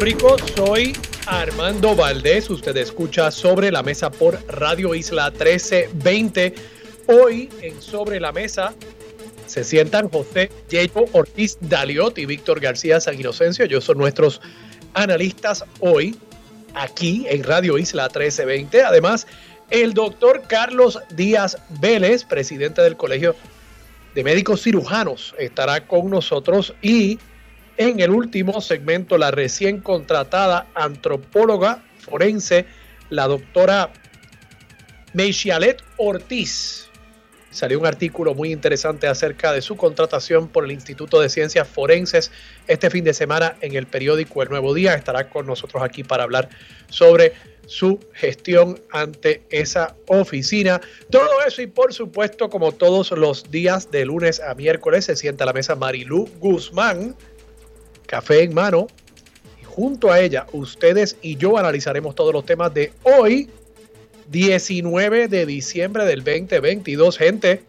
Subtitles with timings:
[0.00, 2.48] Rico, soy Armando Valdés.
[2.50, 6.54] Usted escucha Sobre la Mesa por Radio Isla 1320.
[7.08, 8.74] Hoy en Sobre la Mesa
[9.46, 13.64] se sientan José Diego Ortiz Daliot y Víctor García San Inocencio.
[13.64, 14.40] Ellos son nuestros
[14.94, 16.16] analistas hoy
[16.74, 18.84] aquí en Radio Isla 1320.
[18.84, 19.26] Además,
[19.70, 23.34] el doctor Carlos Díaz Vélez, presidente del Colegio
[24.14, 27.18] de Médicos Cirujanos, estará con nosotros y
[27.78, 32.66] en el último segmento, la recién contratada antropóloga forense,
[33.08, 33.90] la doctora
[35.14, 36.88] Meixialet Ortiz.
[37.50, 42.30] Salió un artículo muy interesante acerca de su contratación por el Instituto de Ciencias Forenses
[42.66, 44.94] este fin de semana en el periódico El Nuevo Día.
[44.94, 46.50] Estará con nosotros aquí para hablar
[46.90, 47.32] sobre
[47.66, 50.80] su gestión ante esa oficina.
[51.10, 55.44] Todo eso y por supuesto, como todos los días de lunes a miércoles, se sienta
[55.44, 57.16] a la mesa Marilú Guzmán,
[58.08, 58.88] café en mano.
[59.60, 63.48] Y junto a ella, ustedes y yo analizaremos todos los temas de hoy,
[64.28, 67.16] 19 de diciembre del 2022.
[67.16, 67.62] Gente,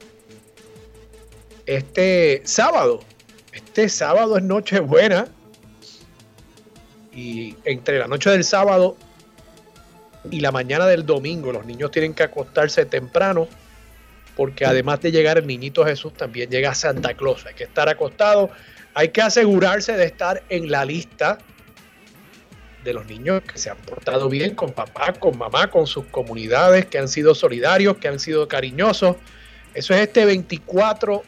[1.67, 3.01] este sábado,
[3.53, 5.27] este sábado es Nochebuena.
[7.13, 8.95] Y entre la noche del sábado
[10.31, 13.47] y la mañana del domingo, los niños tienen que acostarse temprano
[14.39, 17.45] porque además de llegar el niñito Jesús, también llega Santa Claus.
[17.45, 18.49] Hay que estar acostado
[18.93, 21.37] hay que asegurarse de estar en la lista
[22.83, 26.85] de los niños que se han portado bien con papá, con mamá, con sus comunidades,
[26.85, 29.17] que han sido solidarios, que han sido cariñosos.
[29.73, 31.23] Eso es este 24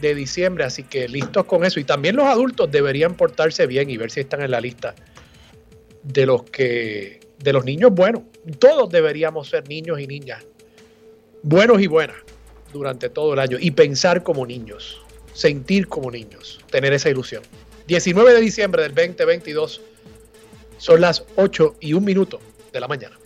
[0.00, 1.78] de diciembre, así que listos con eso.
[1.80, 4.94] Y también los adultos deberían portarse bien y ver si están en la lista
[6.02, 8.22] de los que de los niños buenos.
[8.58, 10.44] Todos deberíamos ser niños y niñas
[11.42, 12.16] buenos y buenas
[12.72, 15.00] durante todo el año y pensar como niños
[15.40, 17.42] sentir como niños, tener esa ilusión.
[17.86, 19.80] 19 de diciembre del 2022,
[20.76, 22.40] son las 8 y un minuto
[22.70, 23.16] de la mañana.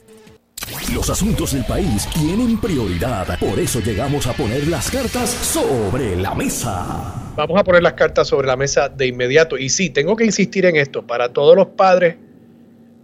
[0.94, 6.36] Los asuntos del país tienen prioridad, por eso llegamos a poner las cartas sobre la
[6.36, 7.32] mesa.
[7.34, 9.58] Vamos a poner las cartas sobre la mesa de inmediato.
[9.58, 12.16] Y sí, tengo que insistir en esto, para todos los padres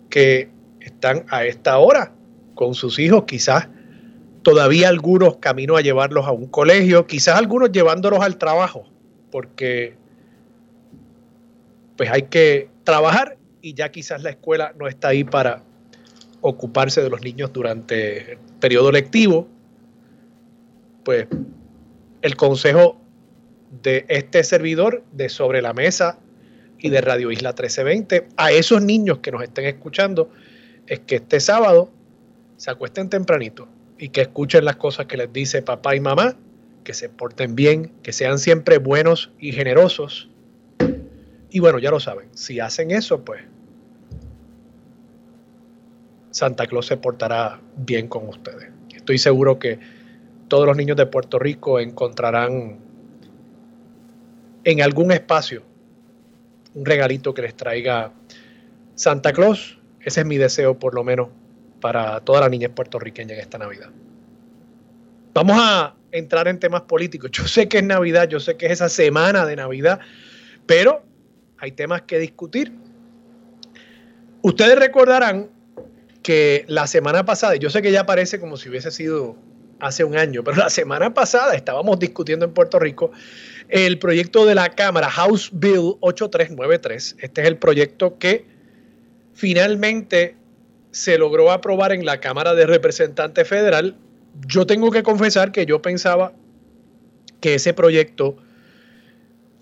[0.09, 0.49] que
[0.81, 2.13] están a esta hora
[2.55, 3.67] con sus hijos, quizás
[4.43, 8.90] todavía algunos camino a llevarlos a un colegio, quizás algunos llevándolos al trabajo
[9.31, 9.95] porque
[11.97, 15.63] pues hay que trabajar y ya quizás la escuela no está ahí para
[16.41, 19.47] ocuparse de los niños durante el periodo lectivo,
[21.05, 21.27] pues
[22.23, 22.99] el consejo
[23.83, 26.19] de este servidor de Sobre la Mesa
[26.79, 30.31] y de Radio Isla 1320 a esos niños que nos estén escuchando
[30.87, 31.91] es que este sábado
[32.57, 36.37] se acuesten tempranito y que escuchen las cosas que les dice papá y mamá
[36.85, 40.31] que se porten bien, que sean siempre buenos y generosos.
[41.51, 43.43] Y bueno, ya lo saben, si hacen eso, pues
[46.31, 48.71] Santa Claus se portará bien con ustedes.
[48.95, 49.79] Estoy seguro que
[50.49, 52.79] todos los niños de Puerto Rico encontrarán
[54.65, 55.63] en algún espacio
[56.75, 58.13] un regalito que les traiga
[58.95, 59.79] Santa Claus.
[60.01, 61.29] Ese es mi deseo, por lo menos,
[61.81, 63.91] para todas las niñas puertorriqueñas en esta Navidad.
[65.35, 67.31] Vamos a entrar en temas políticos.
[67.33, 70.01] Yo sé que es Navidad, yo sé que es esa semana de Navidad,
[70.67, 71.03] pero
[71.59, 72.73] hay temas que discutir.
[74.43, 75.51] Ustedes recordarán
[76.23, 79.37] que la semana pasada, yo sé que ya parece como si hubiese sido
[79.81, 83.11] hace un año, pero la semana pasada estábamos discutiendo en Puerto Rico
[83.69, 87.17] el proyecto de la Cámara House Bill 8393.
[87.21, 88.45] Este es el proyecto que
[89.33, 90.37] finalmente
[90.91, 93.97] se logró aprobar en la Cámara de Representantes Federal
[94.47, 96.33] yo tengo que confesar que yo pensaba
[97.41, 98.37] que ese proyecto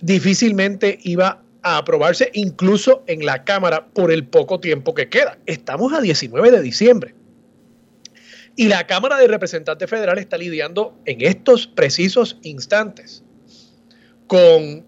[0.01, 5.39] difícilmente iba a aprobarse incluso en la Cámara por el poco tiempo que queda.
[5.47, 7.15] Estamos a 19 de diciembre.
[8.57, 13.23] Y la Cámara de Representantes Federal está lidiando en estos precisos instantes
[14.27, 14.85] con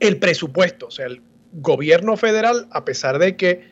[0.00, 0.86] el presupuesto.
[0.86, 3.64] O sea, el gobierno federal, a pesar de que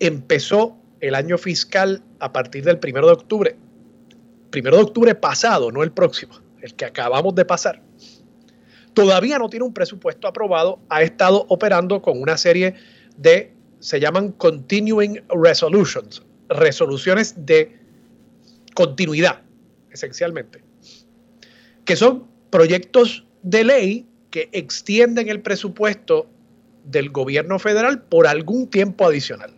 [0.00, 3.54] empezó el año fiscal a partir del primero de octubre,
[4.48, 6.32] primero de octubre pasado, no el próximo,
[6.62, 7.82] el que acabamos de pasar,
[8.94, 12.76] todavía no tiene un presupuesto aprobado, ha estado operando con una serie
[13.18, 17.78] de, se llaman continuing resolutions, resoluciones de
[18.72, 19.42] continuidad,
[19.90, 20.64] esencialmente,
[21.84, 26.26] que son proyectos de ley que extienden el presupuesto
[26.84, 29.52] del gobierno federal por algún tiempo adicional.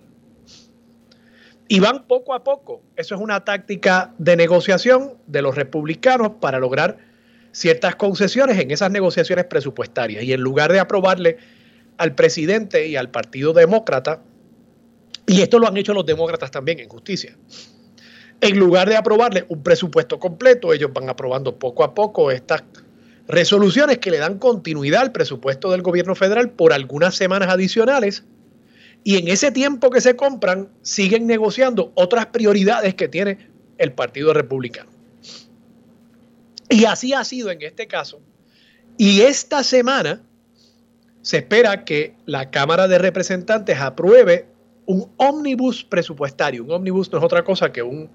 [1.69, 2.83] Y van poco a poco.
[2.97, 6.99] Eso es una táctica de negociación de los republicanos para lograr
[7.53, 10.23] ciertas concesiones en esas negociaciones presupuestarias.
[10.23, 11.39] Y en lugar de aprobarle
[11.99, 14.23] al presidente y al Partido Demócrata,
[15.27, 17.37] y esto lo han hecho los demócratas también en justicia,
[18.41, 22.63] en lugar de aprobarle un presupuesto completo, ellos van aprobando poco a poco estas
[23.27, 28.25] resoluciones que le dan continuidad al presupuesto del gobierno federal por algunas semanas adicionales.
[29.07, 33.39] Y en ese tiempo que se compran, siguen negociando otras prioridades que tiene
[33.79, 34.91] el Partido Republicano.
[36.69, 38.21] Y así ha sido en este caso.
[38.99, 40.23] Y esta semana
[41.23, 44.49] se espera que la Cámara de Representantes apruebe
[44.87, 46.65] un ómnibus presupuestario.
[46.65, 48.11] Un ómnibus no es otra cosa que un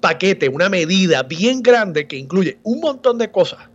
[0.00, 3.68] paquete, una medida bien grande que incluye un montón de cosas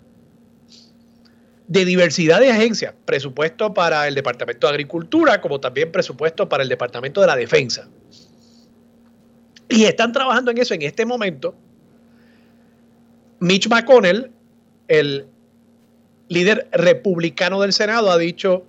[1.68, 6.70] de diversidad de agencias, presupuesto para el Departamento de Agricultura, como también presupuesto para el
[6.70, 7.88] Departamento de la Defensa.
[9.68, 11.56] Y están trabajando en eso en este momento
[13.40, 14.32] Mitch McConnell,
[14.88, 15.28] el
[16.30, 18.66] líder republicano del Senado, ha dicho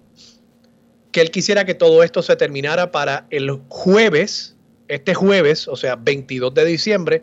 [1.12, 4.56] que él quisiera que todo esto se terminara para el jueves,
[4.88, 7.22] este jueves, o sea, 22 de diciembre.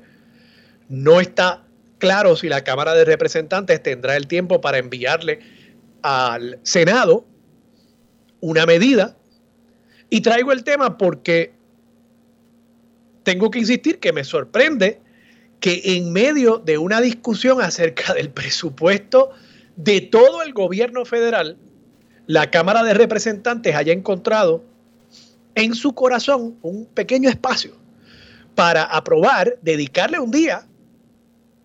[0.90, 1.64] No está
[2.00, 5.40] claro si la Cámara de Representantes tendrá el tiempo para enviarle
[6.04, 7.26] al Senado
[8.44, 9.16] una medida.
[10.10, 11.54] Y traigo el tema porque
[13.24, 15.00] tengo que insistir que me sorprende
[15.60, 19.32] que en medio de una discusión acerca del presupuesto
[19.78, 21.58] de todo el gobierno federal,
[22.28, 24.64] la Cámara de Representantes haya encontrado
[25.56, 27.72] en su corazón un pequeño espacio
[28.56, 30.68] para aprobar, dedicarle un día.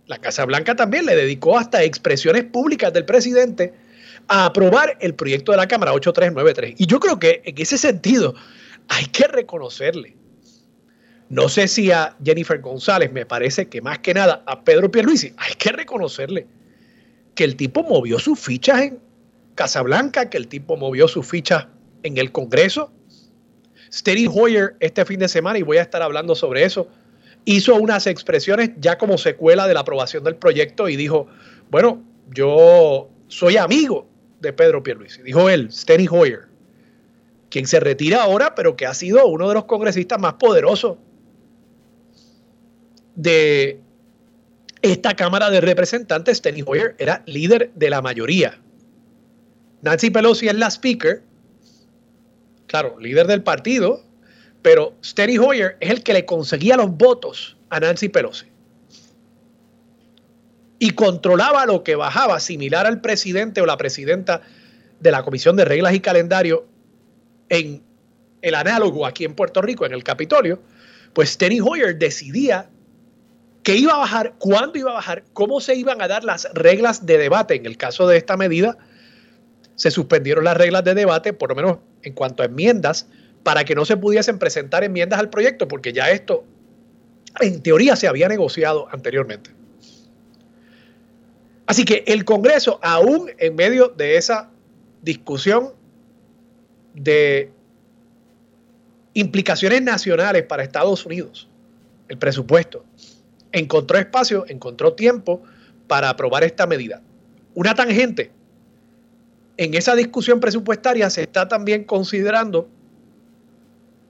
[0.07, 3.75] La Casa Blanca también le dedicó hasta expresiones públicas del presidente
[4.29, 6.75] a aprobar el proyecto de la Cámara 8393.
[6.79, 8.35] Y yo creo que en ese sentido
[8.89, 10.19] hay que reconocerle
[11.29, 15.35] no sé si a Jennifer González, me parece que más que nada a Pedro Pierluisi,
[15.37, 16.47] hay que reconocerle
[17.35, 18.99] que el tipo movió sus fichas en
[19.55, 21.67] Casablanca, que el tipo movió sus fichas
[22.03, 22.91] en el Congreso.
[23.93, 26.89] Steny Hoyer este fin de semana, y voy a estar hablando sobre eso,
[27.45, 31.27] hizo unas expresiones ya como secuela de la aprobación del proyecto y dijo,
[31.71, 32.03] bueno,
[32.35, 34.09] yo soy amigo
[34.41, 36.47] de Pedro Pierluisi, dijo él, Steny Hoyer,
[37.51, 40.99] quien se retira ahora, pero que ha sido uno de los congresistas más poderosos
[43.15, 43.81] de
[44.83, 48.61] esta Cámara de Representantes, Steny Hoyer era líder de la mayoría.
[49.83, 51.23] Nancy Pelosi es la speaker,
[52.67, 54.05] claro, líder del partido,
[54.63, 58.47] pero Steny Hoyer es el que le conseguía los votos a Nancy Pelosi.
[60.79, 64.43] Y controlaba lo que bajaba, similar al presidente o la presidenta
[65.01, 66.67] de la Comisión de Reglas y Calendario
[67.49, 67.83] en
[68.43, 70.61] el análogo aquí en Puerto Rico, en el Capitolio,
[71.13, 72.71] pues Steny Hoyer decidía
[73.63, 77.07] qué iba a bajar, cuándo iba a bajar, cómo se iban a dar las reglas
[77.07, 77.57] de debate.
[77.57, 78.79] En el caso de esta medida,
[79.75, 83.07] se suspendieron las reglas de debate, por lo menos en cuanto a enmiendas,
[83.43, 86.45] para que no se pudiesen presentar enmiendas al proyecto, porque ya esto,
[87.41, 89.58] en teoría, se había negociado anteriormente.
[91.69, 94.49] Así que el Congreso, aún en medio de esa
[95.03, 95.75] discusión
[96.95, 97.53] de
[99.13, 101.47] implicaciones nacionales para Estados Unidos,
[102.09, 102.87] el presupuesto,
[103.53, 105.43] encontró espacio, encontró tiempo
[105.87, 107.03] para aprobar esta medida.
[107.55, 108.31] Una tangente.
[109.59, 112.67] En esa discusión presupuestaria se está también considerando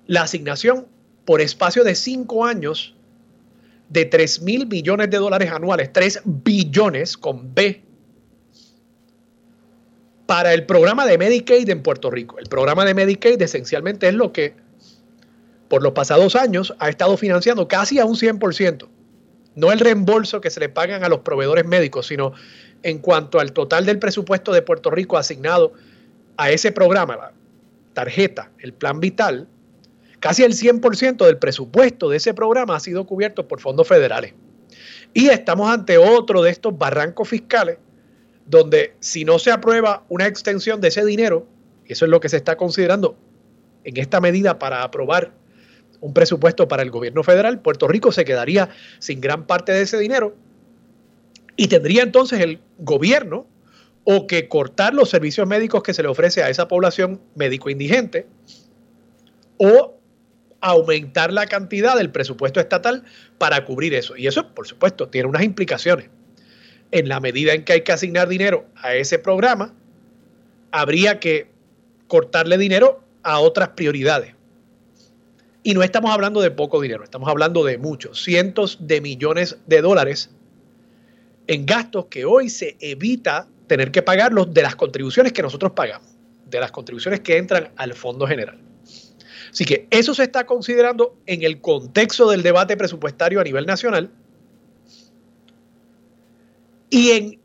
[0.07, 0.87] la asignación
[1.25, 2.95] por espacio de cinco años
[3.89, 7.83] de 3 mil billones de dólares anuales, 3 billones con B,
[10.27, 12.39] para el programa de Medicaid en Puerto Rico.
[12.39, 14.55] El programa de Medicaid esencialmente es lo que
[15.69, 18.89] por los pasados años ha estado financiando casi a un 100%
[19.59, 22.33] no el reembolso que se le pagan a los proveedores médicos, sino
[22.85, 25.73] en cuanto al total del presupuesto de Puerto Rico asignado
[26.37, 27.33] a ese programa, la
[27.93, 29.49] tarjeta, el plan vital,
[30.21, 34.35] casi el 100% del presupuesto de ese programa ha sido cubierto por fondos federales.
[35.15, 37.79] Y estamos ante otro de estos barrancos fiscales
[38.47, 41.47] donde si no se aprueba una extensión de ese dinero,
[41.87, 43.17] y eso es lo que se está considerando
[43.85, 45.33] en esta medida para aprobar
[46.01, 49.99] un presupuesto para el gobierno federal, Puerto Rico se quedaría sin gran parte de ese
[49.99, 50.35] dinero
[51.57, 53.47] y tendría entonces el gobierno
[54.05, 58.27] o que cortar los servicios médicos que se le ofrece a esa población médico indigente
[59.59, 59.98] o
[60.61, 63.05] aumentar la cantidad del presupuesto estatal
[63.39, 64.17] para cubrir eso.
[64.17, 66.11] Y eso, por supuesto, tiene unas implicaciones.
[66.91, 69.75] En la medida en que hay que asignar dinero a ese programa,
[70.73, 71.51] habría que
[72.07, 74.35] cortarle dinero a otras prioridades.
[75.63, 79.83] Y no estamos hablando de poco dinero, estamos hablando de muchos, cientos de millones de
[79.83, 80.31] dólares
[81.47, 86.09] en gastos que hoy se evita tener que pagarlos de las contribuciones que nosotros pagamos,
[86.47, 88.68] de las contribuciones que entran al Fondo General.
[89.51, 94.11] Así que eso se está considerando en el contexto del debate presupuestario a nivel nacional.
[96.91, 97.41] Y en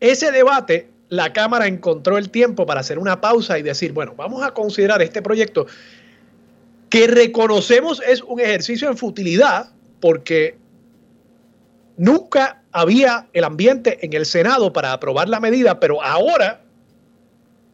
[0.00, 4.42] ese debate, la Cámara encontró el tiempo para hacer una pausa y decir, bueno, vamos
[4.42, 5.66] a considerar este proyecto
[6.92, 10.58] que reconocemos es un ejercicio en futilidad porque
[11.96, 16.60] nunca había el ambiente en el Senado para aprobar la medida, pero ahora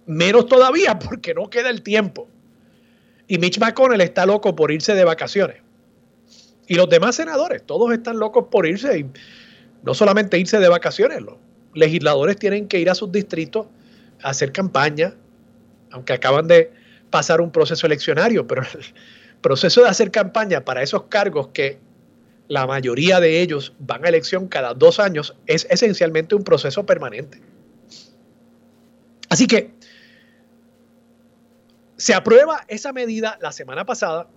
[0.06, 2.28] menos todavía porque no queda el tiempo.
[3.28, 5.58] Y Mitch McConnell está loco por irse de vacaciones.
[6.66, 8.99] Y los demás senadores, todos están locos por irse.
[8.99, 9.06] Y
[9.82, 11.37] no solamente irse de vacaciones, los
[11.75, 13.66] legisladores tienen que ir a sus distritos
[14.23, 15.14] a hacer campaña,
[15.90, 16.73] aunque acaban de
[17.11, 21.78] pasar un proceso eleccionario, pero el proceso de hacer campaña para esos cargos que
[22.49, 27.40] la mayoría de ellos van a elección cada dos años es esencialmente un proceso permanente.
[29.28, 29.77] Así que
[31.99, 34.28] se aprueba esa medida la semana pasada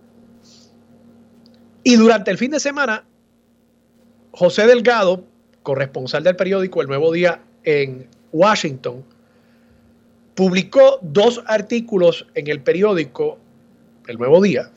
[1.84, 3.04] y durante el fin de semana,
[4.32, 5.24] José Delgado,
[5.62, 9.04] corresponsal del periódico El Nuevo Día en Washington,
[10.34, 13.38] publicó dos artículos en el periódico
[14.06, 14.70] El Nuevo Día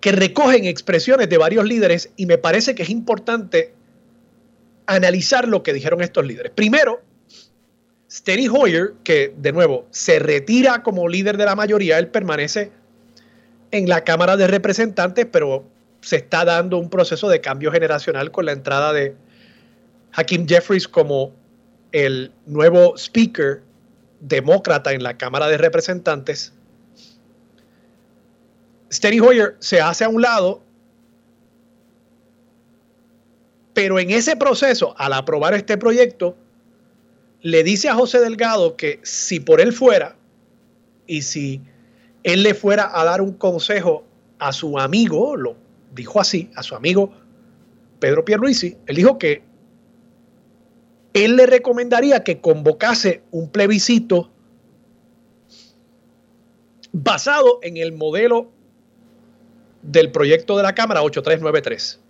[0.00, 3.72] que recogen expresiones de varios líderes y me parece que es importante
[4.86, 6.50] analizar lo que dijeron estos líderes.
[6.52, 7.00] Primero,
[8.12, 12.70] Steny Hoyer, que de nuevo se retira como líder de la mayoría, él permanece
[13.70, 15.64] en la Cámara de Representantes, pero
[16.02, 19.16] se está dando un proceso de cambio generacional con la entrada de
[20.12, 21.32] Hakim Jeffries como
[21.92, 23.62] el nuevo speaker
[24.20, 26.52] demócrata en la Cámara de Representantes.
[28.92, 30.62] Steny Hoyer se hace a un lado,
[33.72, 36.36] pero en ese proceso, al aprobar este proyecto,
[37.42, 40.16] le dice a José Delgado que si por él fuera
[41.06, 41.60] y si
[42.22, 44.04] él le fuera a dar un consejo
[44.38, 45.56] a su amigo, lo
[45.94, 47.12] dijo así, a su amigo
[47.98, 49.42] Pedro Pierluisi, él dijo que
[51.14, 54.30] él le recomendaría que convocase un plebiscito
[56.92, 58.50] basado en el modelo
[59.82, 62.00] del proyecto de la Cámara 8393.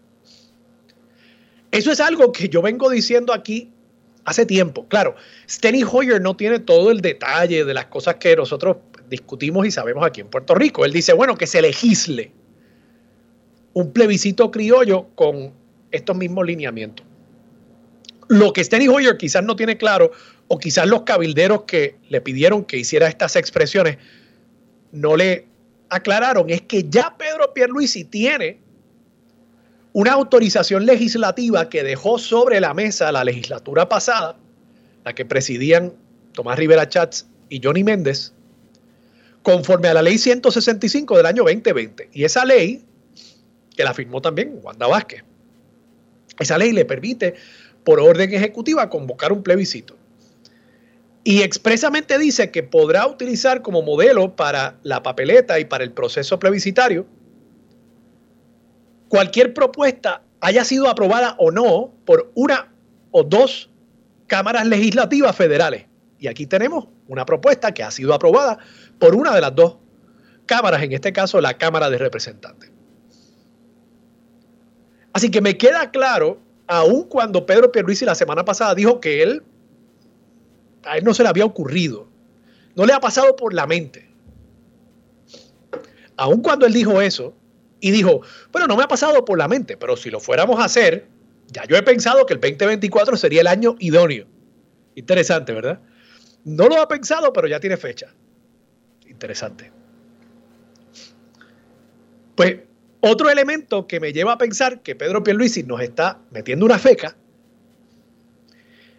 [1.70, 3.72] Eso es algo que yo vengo diciendo aquí
[4.24, 4.86] hace tiempo.
[4.88, 5.16] Claro,
[5.48, 8.76] Steny Hoyer no tiene todo el detalle de las cosas que nosotros
[9.08, 10.84] discutimos y sabemos aquí en Puerto Rico.
[10.84, 12.32] Él dice, bueno, que se legisle
[13.74, 15.52] un plebiscito criollo con
[15.90, 17.06] estos mismos lineamientos.
[18.28, 20.12] Lo que Steny Hoyer quizás no tiene claro,
[20.48, 23.98] o quizás los cabilderos que le pidieron que hiciera estas expresiones
[24.90, 25.46] no le
[25.90, 28.61] aclararon, es que ya Pedro Pierluisi tiene
[29.92, 34.36] una autorización legislativa que dejó sobre la mesa la legislatura pasada,
[35.04, 35.92] la que presidían
[36.32, 38.32] Tomás Rivera Chats y Johnny Méndez,
[39.42, 42.08] conforme a la ley 165 del año 2020.
[42.12, 42.82] Y esa ley,
[43.76, 45.24] que la firmó también Wanda Vázquez,
[46.38, 47.34] esa ley le permite,
[47.84, 49.96] por orden ejecutiva, convocar un plebiscito.
[51.24, 56.38] Y expresamente dice que podrá utilizar como modelo para la papeleta y para el proceso
[56.38, 57.06] plebiscitario
[59.12, 62.72] cualquier propuesta haya sido aprobada o no por una
[63.10, 63.68] o dos
[64.26, 65.84] cámaras legislativas federales.
[66.18, 68.56] Y aquí tenemos una propuesta que ha sido aprobada
[68.98, 69.76] por una de las dos
[70.46, 72.72] cámaras, en este caso la Cámara de Representantes.
[75.12, 79.42] Así que me queda claro, aun cuando Pedro Pierluisi la semana pasada dijo que él,
[80.86, 82.08] a él no se le había ocurrido,
[82.76, 84.10] no le ha pasado por la mente.
[86.16, 87.34] Aun cuando él dijo eso,
[87.82, 88.22] y dijo,
[88.52, 91.08] bueno, no me ha pasado por la mente, pero si lo fuéramos a hacer,
[91.48, 94.26] ya yo he pensado que el 2024 sería el año idóneo.
[94.94, 95.80] Interesante, ¿verdad?
[96.44, 98.14] No lo ha pensado, pero ya tiene fecha.
[99.08, 99.72] Interesante.
[102.36, 102.60] Pues
[103.00, 107.16] otro elemento que me lleva a pensar que Pedro Pierluisi nos está metiendo una feca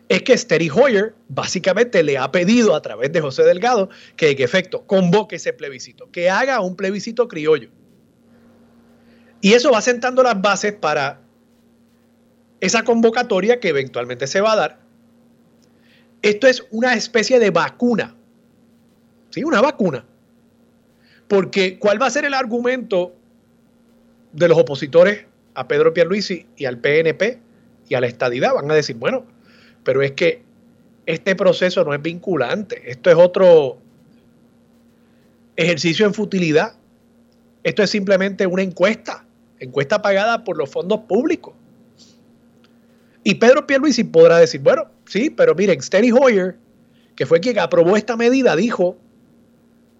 [0.09, 4.41] es que Steri Hoyer básicamente le ha pedido a través de José Delgado que en
[4.41, 7.69] efecto convoque ese plebiscito, que haga un plebiscito criollo.
[9.43, 11.19] Y eso va sentando las bases para
[12.61, 14.79] esa convocatoria que eventualmente se va a dar.
[16.21, 18.15] Esto es una especie de vacuna.
[19.31, 19.43] ¿Sí?
[19.43, 20.05] Una vacuna.
[21.27, 23.13] Porque ¿cuál va a ser el argumento
[24.31, 27.41] de los opositores a Pedro Pierluisi y al PNP
[27.89, 28.53] y a la estadidad?
[28.53, 29.25] Van a decir, bueno,
[29.83, 30.41] pero es que
[31.05, 32.89] este proceso no es vinculante.
[32.89, 33.77] Esto es otro
[35.57, 36.77] ejercicio en futilidad.
[37.61, 39.25] Esto es simplemente una encuesta,
[39.63, 41.53] encuesta pagada por los fondos públicos.
[43.23, 46.57] Y Pedro Pierluisi podrá decir, bueno, sí, pero miren, Steny Hoyer,
[47.15, 48.97] que fue quien aprobó esta medida, dijo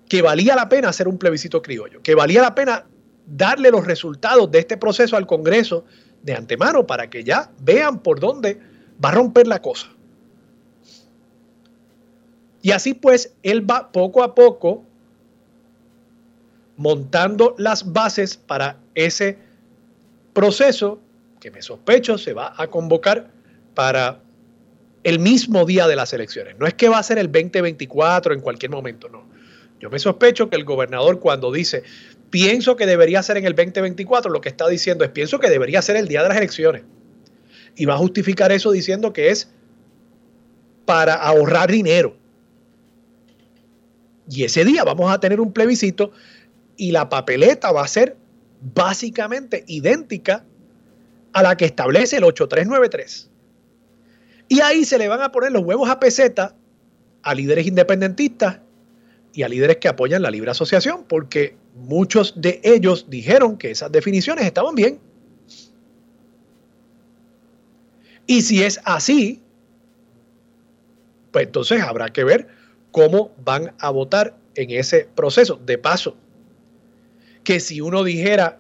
[0.10, 2.86] que valía la pena hacer un plebiscito criollo, que valía la pena
[3.26, 5.86] darle los resultados de este proceso al Congreso
[6.22, 8.60] de antemano para que ya vean por dónde
[9.04, 9.88] va a romper la cosa.
[12.62, 14.84] Y así pues, él va poco a poco
[16.76, 19.38] montando las bases para ese
[20.34, 21.00] proceso
[21.40, 23.32] que me sospecho se va a convocar
[23.74, 24.20] para
[25.04, 26.56] el mismo día de las elecciones.
[26.60, 29.28] No es que va a ser el 2024 en cualquier momento, no.
[29.80, 31.84] Yo me sospecho que el gobernador cuando dice,
[32.30, 35.82] pienso que debería ser en el 2024, lo que está diciendo es, pienso que debería
[35.82, 36.84] ser el día de las elecciones
[37.76, 39.50] y va a justificar eso diciendo que es
[40.86, 42.16] para ahorrar dinero.
[44.30, 46.12] Y ese día vamos a tener un plebiscito
[46.78, 48.16] y la papeleta va a ser
[48.74, 50.46] básicamente idéntica
[51.34, 53.30] a la que establece el 8393.
[54.50, 56.56] Y ahí se le van a poner los huevos a peseta
[57.24, 58.60] a líderes independentistas
[59.34, 63.92] y a líderes que apoyan la libre asociación, porque muchos de ellos dijeron que esas
[63.92, 65.00] definiciones estaban bien.
[68.28, 69.42] Y si es así,
[71.32, 72.48] pues entonces habrá que ver
[72.92, 75.60] cómo van a votar en ese proceso.
[75.66, 76.16] De paso,
[77.44, 78.60] que si uno dijera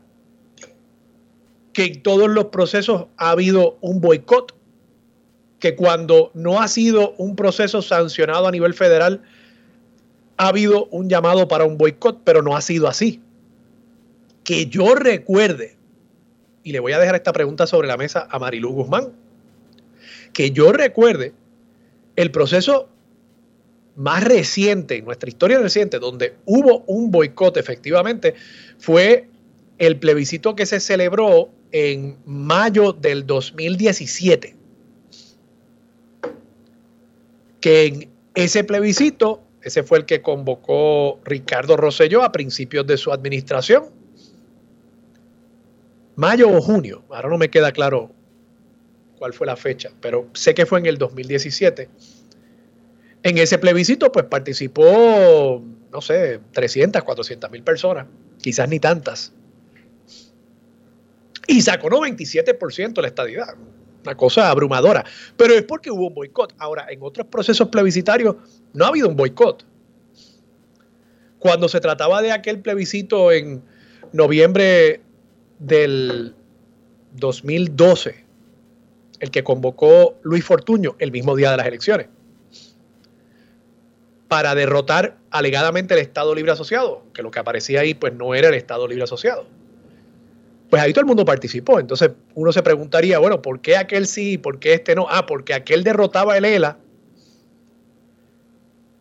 [1.73, 4.55] que en todos los procesos ha habido un boicot,
[5.59, 9.21] que cuando no ha sido un proceso sancionado a nivel federal,
[10.37, 13.21] ha habido un llamado para un boicot, pero no ha sido así.
[14.43, 15.77] Que yo recuerde,
[16.63, 19.13] y le voy a dejar esta pregunta sobre la mesa a Marilu Guzmán,
[20.33, 21.33] que yo recuerde,
[22.15, 22.89] el proceso
[23.95, 28.33] más reciente, en nuestra historia reciente, donde hubo un boicot efectivamente,
[28.77, 29.29] fue
[29.77, 34.55] el plebiscito que se celebró en mayo del 2017.
[37.59, 43.11] Que en ese plebiscito, ese fue el que convocó Ricardo Rosselló a principios de su
[43.11, 43.85] administración.
[46.15, 48.11] Mayo o junio, ahora no me queda claro
[49.17, 51.89] cuál fue la fecha, pero sé que fue en el 2017.
[53.23, 58.05] En ese plebiscito, pues participó, no sé, 300, 400 mil personas,
[58.41, 59.31] quizás ni tantas.
[61.47, 63.55] Y sacó 97% la estadidad,
[64.03, 65.05] una cosa abrumadora.
[65.37, 66.53] Pero es porque hubo un boicot.
[66.57, 68.35] Ahora, en otros procesos plebiscitarios
[68.73, 69.65] no ha habido un boicot.
[71.39, 73.63] Cuando se trataba de aquel plebiscito en
[74.11, 75.01] noviembre
[75.59, 76.35] del
[77.13, 78.25] 2012,
[79.19, 82.07] el que convocó Luis Fortuño el mismo día de las elecciones
[84.33, 88.47] para derrotar alegadamente el Estado Libre Asociado, que lo que aparecía ahí pues no era
[88.47, 89.45] el Estado Libre Asociado.
[90.71, 91.79] Pues ahí todo el mundo participó.
[91.79, 95.05] Entonces uno se preguntaría, bueno, ¿por qué aquel sí y por qué este no?
[95.07, 96.79] Ah, porque aquel derrotaba el ELA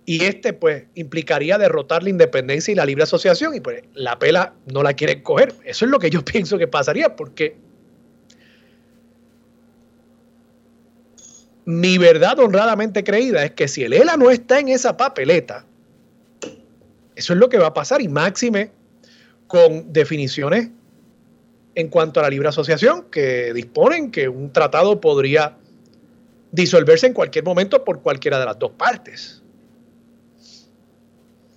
[0.04, 4.52] y este pues implicaría derrotar la independencia y la libre asociación y pues la pela
[4.70, 5.54] no la quieren coger.
[5.64, 7.56] Eso es lo que yo pienso que pasaría porque
[11.64, 15.64] mi verdad honradamente creída es que si el ELA no está en esa papeleta,
[17.14, 18.70] eso es lo que va a pasar y máxime
[19.46, 20.70] con definiciones
[21.74, 25.56] en cuanto a la libre asociación que disponen que un tratado podría
[26.50, 29.42] disolverse en cualquier momento por cualquiera de las dos partes.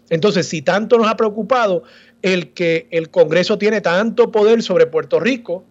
[0.09, 1.83] Entonces, si tanto nos ha preocupado
[2.21, 5.63] el que el Congreso tiene tanto poder sobre Puerto Rico,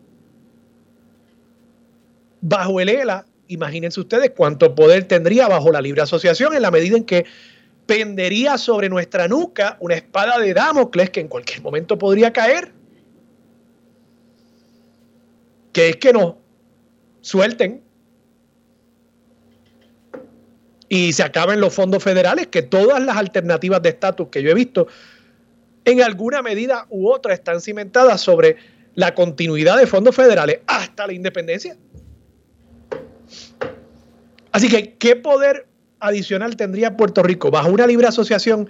[2.41, 6.97] bajo el ELA imagínense ustedes cuánto poder tendría bajo la libre asociación en la medida
[6.97, 7.25] en que
[7.87, 12.73] pendería sobre nuestra nuca una espada de Damocles que en cualquier momento podría caer.
[15.73, 16.35] Que es que nos
[17.21, 17.83] suelten
[20.89, 24.55] y se acaben los fondos federales, que todas las alternativas de estatus que yo he
[24.55, 24.87] visto
[25.85, 28.57] en alguna medida u otra están cimentadas sobre
[28.95, 31.77] la continuidad de fondos federales hasta la independencia
[34.53, 35.67] Así que, ¿qué poder
[36.01, 38.69] adicional tendría Puerto Rico bajo una libre asociación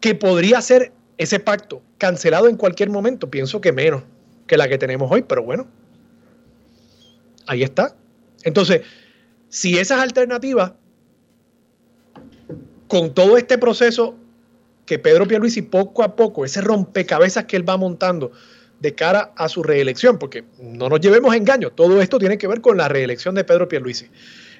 [0.00, 3.30] que podría ser ese pacto cancelado en cualquier momento?
[3.30, 4.02] Pienso que menos
[4.46, 5.66] que la que tenemos hoy, pero bueno,
[7.46, 7.96] ahí está.
[8.42, 8.82] Entonces,
[9.48, 10.72] si esas alternativas,
[12.88, 14.16] con todo este proceso
[14.86, 18.32] que Pedro Pierluisi poco a poco, ese rompecabezas que él va montando
[18.84, 22.60] de cara a su reelección, porque no nos llevemos engaño, todo esto tiene que ver
[22.60, 24.10] con la reelección de Pedro Pierluisi.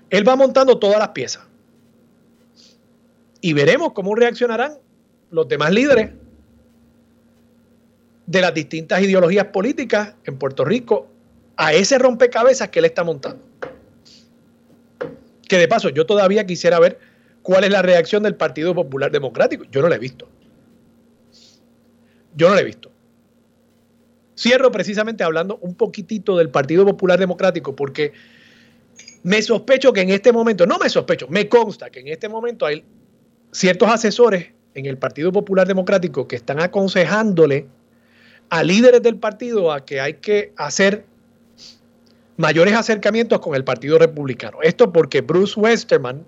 [0.08, 1.44] Él va montando todas las piezas.
[3.42, 4.78] Y veremos cómo reaccionarán
[5.30, 6.12] los demás líderes
[8.24, 11.06] de las distintas ideologías políticas en Puerto Rico
[11.56, 13.44] a ese rompecabezas que él está montando.
[15.46, 16.98] Que de paso, yo todavía quisiera ver
[17.42, 19.64] cuál es la reacción del Partido Popular Democrático.
[19.70, 20.26] Yo no la he visto.
[22.34, 22.93] Yo no la he visto.
[24.36, 28.12] Cierro precisamente hablando un poquitito del Partido Popular Democrático porque
[29.22, 32.66] me sospecho que en este momento, no me sospecho, me consta que en este momento
[32.66, 32.84] hay
[33.52, 37.66] ciertos asesores en el Partido Popular Democrático que están aconsejándole
[38.50, 41.06] a líderes del partido a que hay que hacer
[42.36, 44.58] mayores acercamientos con el Partido Republicano.
[44.62, 46.24] Esto porque Bruce Westerman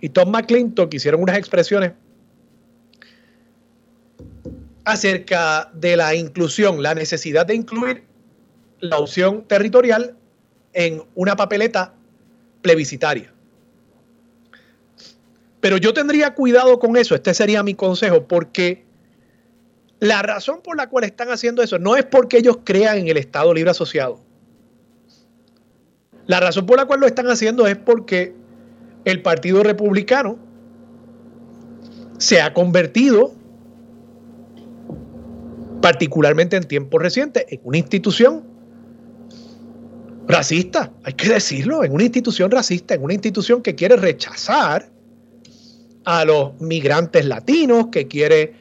[0.00, 1.92] y Tom McClintock hicieron unas expresiones
[4.84, 8.04] acerca de la inclusión, la necesidad de incluir
[8.80, 10.16] la opción territorial
[10.72, 11.94] en una papeleta
[12.62, 13.32] plebiscitaria.
[15.60, 18.84] Pero yo tendría cuidado con eso, este sería mi consejo, porque
[19.98, 23.18] la razón por la cual están haciendo eso no es porque ellos crean en el
[23.18, 24.20] Estado Libre Asociado.
[26.26, 28.34] La razón por la cual lo están haciendo es porque
[29.04, 30.38] el Partido Republicano
[32.18, 33.34] se ha convertido,
[35.80, 38.44] particularmente en tiempos recientes, en una institución
[40.26, 44.90] racista, hay que decirlo, en una institución racista, en una institución que quiere rechazar
[46.04, 48.54] a los migrantes latinos, que quiere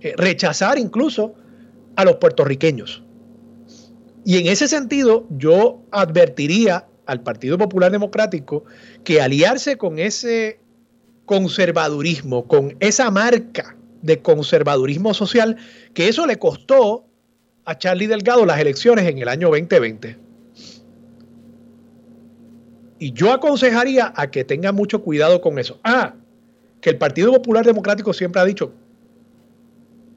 [0.00, 1.34] eh, rechazar incluso
[1.96, 3.02] a los puertorriqueños.
[4.24, 8.64] Y en ese sentido, yo advertiría al Partido Popular Democrático
[9.04, 10.60] que aliarse con ese
[11.26, 15.56] conservadurismo, con esa marca de conservadurismo social,
[15.94, 17.06] que eso le costó
[17.64, 20.18] a Charlie Delgado las elecciones en el año 2020.
[22.98, 25.80] Y yo aconsejaría a que tenga mucho cuidado con eso.
[25.82, 26.14] Ah,
[26.80, 28.72] que el Partido Popular Democrático siempre ha dicho,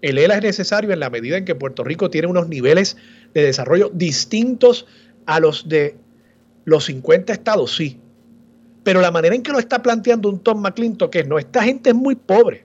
[0.01, 2.97] el ELA es necesario en la medida en que Puerto Rico tiene unos niveles
[3.33, 4.85] de desarrollo distintos
[5.25, 5.95] a los de
[6.65, 7.99] los 50 estados, sí.
[8.83, 11.63] Pero la manera en que lo está planteando un Tom McClintock que es, no, esta
[11.63, 12.64] gente es muy pobre.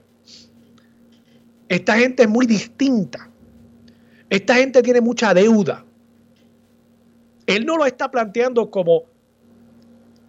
[1.71, 3.29] Esta gente es muy distinta.
[4.29, 5.85] Esta gente tiene mucha deuda.
[7.45, 9.03] Él no lo está planteando como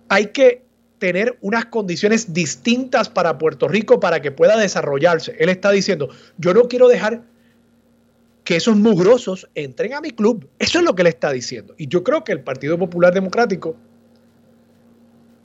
[0.08, 0.62] hay que
[0.98, 5.34] tener unas condiciones distintas para Puerto Rico para que pueda desarrollarse.
[5.40, 7.24] Él está diciendo, yo no quiero dejar
[8.44, 10.48] que esos mugrosos entren a mi club.
[10.60, 11.74] Eso es lo que él está diciendo.
[11.76, 13.74] Y yo creo que el Partido Popular Democrático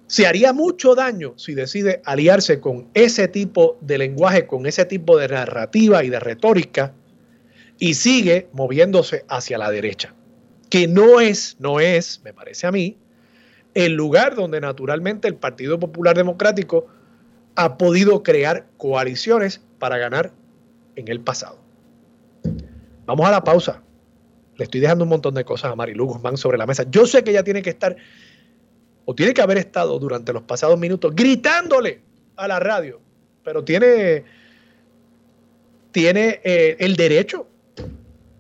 [0.08, 5.17] se haría mucho daño si decide aliarse con ese tipo de lenguaje, con ese tipo
[5.17, 6.93] de narrativa y de retórica
[7.78, 10.13] y sigue moviéndose hacia la derecha,
[10.70, 12.98] que no es, no es, me parece a mí,
[13.74, 16.88] el lugar donde naturalmente el Partido Popular Democrático
[17.56, 20.32] ha podido crear coaliciones para ganar
[20.96, 21.60] en el pasado.
[23.06, 23.82] Vamos a la pausa.
[24.56, 26.86] Le estoy dejando un montón de cosas a Marilu Guzmán sobre la mesa.
[26.89, 27.96] Yo sé que ella tiene que estar,
[29.10, 32.02] o tiene que haber estado durante los pasados minutos gritándole
[32.36, 33.00] a la radio,
[33.41, 34.26] pero tiene,
[35.93, 37.48] tiene eh, el derecho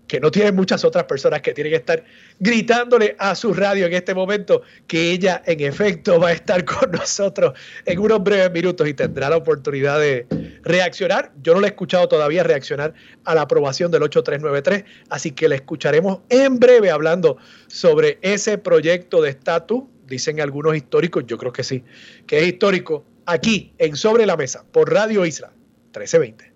[0.07, 2.03] que no tiene muchas otras personas que tienen que estar
[2.39, 6.91] gritándole a su radio en este momento que ella en efecto va a estar con
[6.91, 7.53] nosotros
[7.85, 10.27] en unos breves minutos y tendrá la oportunidad de
[10.63, 11.31] reaccionar.
[11.41, 15.55] Yo no le he escuchado todavía reaccionar a la aprobación del 8393, así que le
[15.55, 21.63] escucharemos en breve hablando sobre ese proyecto de estatus, dicen algunos históricos, yo creo que
[21.63, 21.83] sí,
[22.25, 25.51] que es histórico, aquí en Sobre la Mesa, por Radio Isla
[25.93, 26.53] 1320.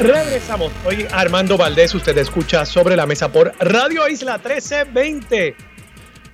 [0.00, 0.72] Regresamos.
[0.86, 5.54] Hoy Armando Valdés, usted escucha sobre la mesa por Radio Isla 1320.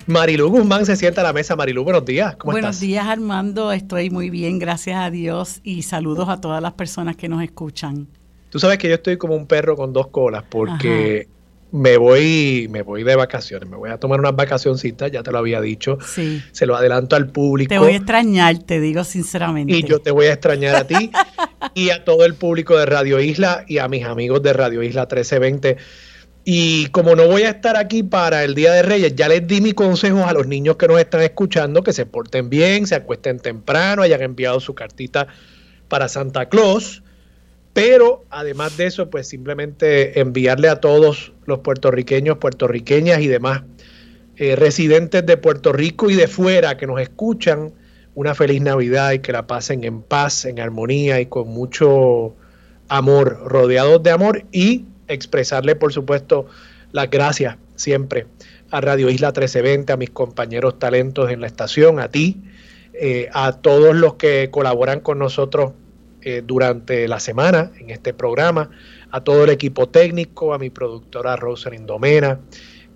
[0.06, 1.56] Marilu Guzmán se sienta a la mesa.
[1.56, 2.36] Marilu, buenos días.
[2.36, 3.72] ¿Cómo buenos días, Armando.
[3.72, 5.60] Estoy muy bien, gracias a Dios.
[5.64, 8.06] Y saludos a todas las personas que nos escuchan.
[8.50, 11.26] Tú sabes que yo estoy como un perro con dos colas porque
[11.72, 15.38] me voy, me voy de vacaciones, me voy a tomar unas vacacioncitas, ya te lo
[15.38, 15.98] había dicho.
[16.04, 16.42] Sí.
[16.52, 17.68] Se lo adelanto al público.
[17.68, 19.74] Te voy a extrañar, te digo sinceramente.
[19.74, 21.10] Y yo te voy a extrañar a ti
[21.74, 25.02] y a todo el público de Radio Isla y a mis amigos de Radio Isla
[25.02, 25.76] 1320.
[26.48, 29.60] Y como no voy a estar aquí para el Día de Reyes, ya les di
[29.60, 33.40] mi consejo a los niños que nos están escuchando, que se porten bien, se acuesten
[33.40, 35.26] temprano, hayan enviado su cartita
[35.88, 37.02] para Santa Claus.
[37.76, 43.64] Pero además de eso, pues simplemente enviarle a todos los puertorriqueños, puertorriqueñas y demás
[44.38, 47.74] eh, residentes de Puerto Rico y de fuera que nos escuchan
[48.14, 52.34] una feliz Navidad y que la pasen en paz, en armonía y con mucho
[52.88, 56.46] amor, rodeados de amor y expresarle, por supuesto,
[56.92, 58.26] las gracias siempre
[58.70, 62.42] a Radio Isla 1320, a mis compañeros talentos en la estación, a ti,
[62.94, 65.72] eh, a todos los que colaboran con nosotros
[66.28, 68.68] eh, durante la semana en este programa,
[69.12, 72.40] a todo el equipo técnico, a mi productora Rosalind Domena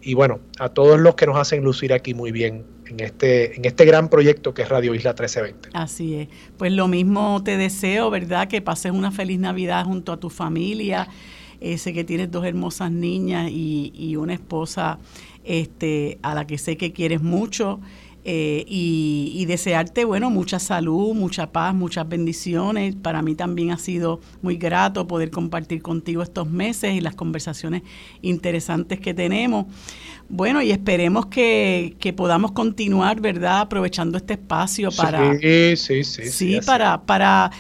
[0.03, 3.65] y bueno, a todos los que nos hacen lucir aquí muy bien en este, en
[3.65, 5.69] este gran proyecto que es Radio Isla 1320.
[5.75, 6.29] Así es.
[6.57, 8.49] Pues lo mismo te deseo, ¿verdad?
[8.49, 11.09] Que pases una feliz Navidad junto a tu familia
[11.77, 14.99] sé que tienes dos hermosas niñas y, una esposa
[15.45, 17.81] este, a la que sé que quieres mucho.
[18.23, 22.95] Eh, y, desearte, bueno, mucha salud, mucha paz, muchas bendiciones.
[22.95, 27.83] Para mí también ha sido muy grato poder compartir contigo estos meses y las conversaciones
[28.21, 29.67] interesantes que tenemos.
[30.29, 33.61] Bueno, y esperemos que, podamos continuar, ¿verdad?
[33.61, 35.39] Aprovechando este espacio para...
[35.39, 36.29] Sí, sí, sí.
[36.29, 37.51] Sí, para, para,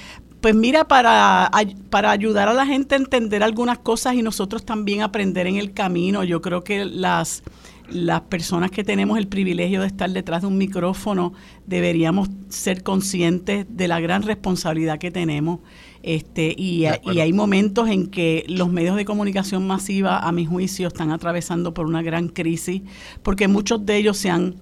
[0.40, 1.50] pues mira, para,
[1.88, 5.72] para ayudar a la gente a entender algunas cosas y nosotros también aprender en el
[5.72, 7.42] camino, yo creo que las,
[7.90, 11.32] las personas que tenemos el privilegio de estar detrás de un micrófono
[11.66, 15.60] deberíamos ser conscientes de la gran responsabilidad que tenemos.
[16.02, 20.88] Este, y, y, hay momentos en que los medios de comunicación masiva, a mi juicio,
[20.88, 22.82] están atravesando por una gran crisis,
[23.22, 24.56] porque muchos de ellos se han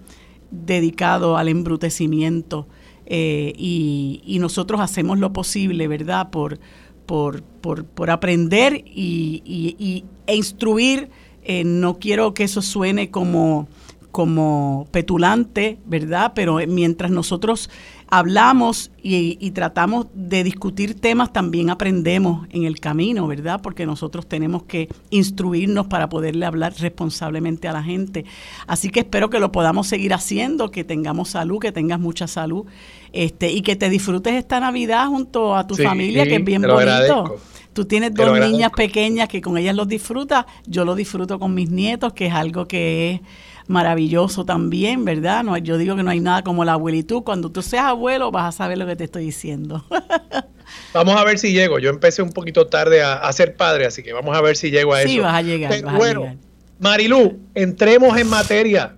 [0.51, 2.67] dedicado al embrutecimiento
[3.11, 6.61] eh, y, nosotros hacemos lo posible, ¿verdad?, por,
[7.07, 11.09] por, por, aprender y, e instruir.
[11.51, 13.69] Eh, no quiero que eso suene como,
[14.13, 16.33] como petulante, ¿verdad?
[16.35, 17.71] Pero mientras nosotros
[18.11, 23.61] hablamos y, tratamos de discutir temas, también aprendemos en el camino, ¿verdad?
[23.63, 28.27] Porque nosotros tenemos que instruirnos para poderle hablar responsablemente a la gente.
[28.67, 32.67] Así que espero que lo podamos seguir haciendo, que tengamos salud, que tengas mucha salud,
[33.13, 37.37] este, y que te disfrutes esta Navidad junto a tu familia, que es bien bonito.
[37.73, 41.71] Tú tienes dos niñas pequeñas que con ellas los disfrutas, yo lo disfruto con mis
[41.71, 43.21] nietos, que es algo que es
[43.69, 45.45] maravilloso también, ¿verdad?
[45.45, 47.23] No, yo digo que no hay nada como la abuelitud.
[47.23, 49.85] Cuando tú seas abuelo vas a saber lo que te estoy diciendo.
[50.93, 51.79] vamos a ver si llego.
[51.79, 54.95] Yo empecé un poquito tarde a, ser padre, así que vamos a ver si llego
[54.95, 55.11] a eso.
[55.11, 55.83] Sí, vas a llegar.
[55.97, 56.37] bueno,
[56.81, 58.97] Marilu, entremos en materia.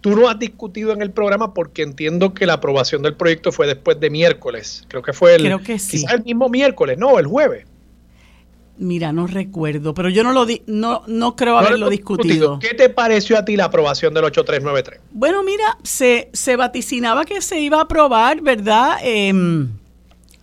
[0.00, 3.66] Tú no has discutido en el programa porque entiendo que la aprobación del proyecto fue
[3.66, 4.84] después de miércoles.
[4.88, 6.04] Creo que fue el, Creo que sí.
[6.10, 7.66] el mismo miércoles, no, el jueves.
[8.80, 12.58] Mira, no recuerdo, pero yo no lo di, no, no creo haberlo discutido.
[12.60, 15.02] ¿Qué te pareció a ti la aprobación del 8393?
[15.12, 18.96] Bueno, mira, se, se vaticinaba que se iba a aprobar, ¿verdad?
[19.02, 19.68] Em,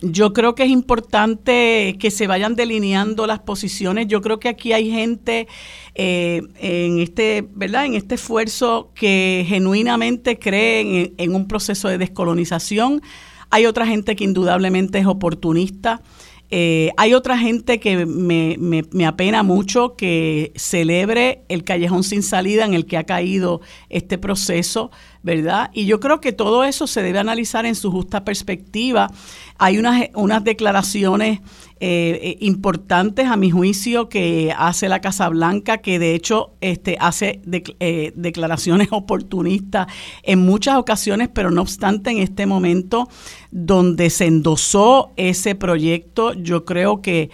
[0.01, 4.07] yo creo que es importante que se vayan delineando las posiciones.
[4.07, 5.47] Yo creo que aquí hay gente
[5.95, 7.85] eh, en este, ¿verdad?
[7.85, 13.01] En este esfuerzo que genuinamente cree en un proceso de descolonización.
[13.49, 16.01] Hay otra gente que indudablemente es oportunista.
[16.49, 22.63] Eh, hay otra gente que me, me, apena mucho que celebre el callejón sin salida
[22.63, 24.89] en el que ha caído este proceso,
[25.27, 25.69] ¿verdad?
[25.73, 29.11] Y yo creo que todo eso se debe analizar en su justa perspectiva.
[29.57, 31.41] Hay unas, unas declaraciones
[31.79, 36.95] eh, eh, importantes a mi juicio que hace la Casa Blanca, que de hecho este,
[37.01, 39.87] hace eh, declaraciones oportunistas
[40.23, 43.09] en muchas ocasiones, pero no obstante en este momento
[43.51, 47.31] donde se endosó ese proyecto, yo creo que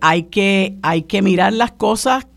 [0.00, 2.28] hay que hay que mirar las cosas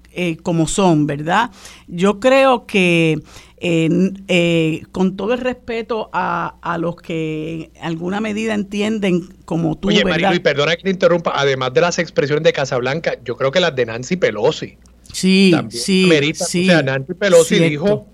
[0.44, 1.52] como son, ¿verdad?
[1.88, 3.22] Yo creo que
[3.64, 9.90] eh, con todo el respeto a, a, los que en alguna medida entienden como tú.
[9.90, 13.52] Oye, Marilu, y perdona que te interrumpa, además de las expresiones de Casablanca, yo creo
[13.52, 14.80] que las de Nancy Pelosi.
[15.14, 16.64] Sí, sí, sí.
[16.64, 18.08] O sea, Nancy Pelosi dijo,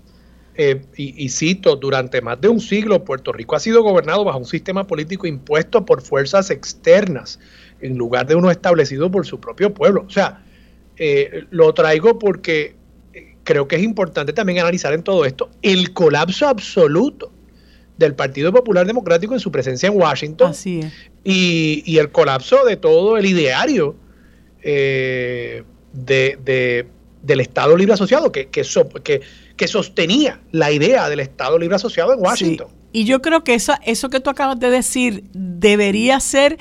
[0.54, 4.40] eh, y, y, cito, durante más de un siglo Puerto Rico ha sido gobernado bajo
[4.40, 7.40] un sistema político impuesto por fuerzas externas,
[7.80, 10.04] en lugar de uno establecido por su propio pueblo.
[10.06, 10.42] O sea,
[10.98, 12.74] eh, lo traigo porque
[13.48, 17.32] creo que es importante también analizar en todo esto el colapso absoluto
[17.96, 20.82] del Partido Popular Democrático en su presencia en Washington Así
[21.24, 23.96] Y, el colapso de todo el ideario
[24.62, 26.86] eh, de,
[27.22, 28.62] del Estado Libre Asociado que, que,
[29.56, 32.68] que, sostenía la idea del Estado Libre Asociado en Washington.
[32.92, 36.58] Y yo creo que esa, eso que tú acabas de decir debería ser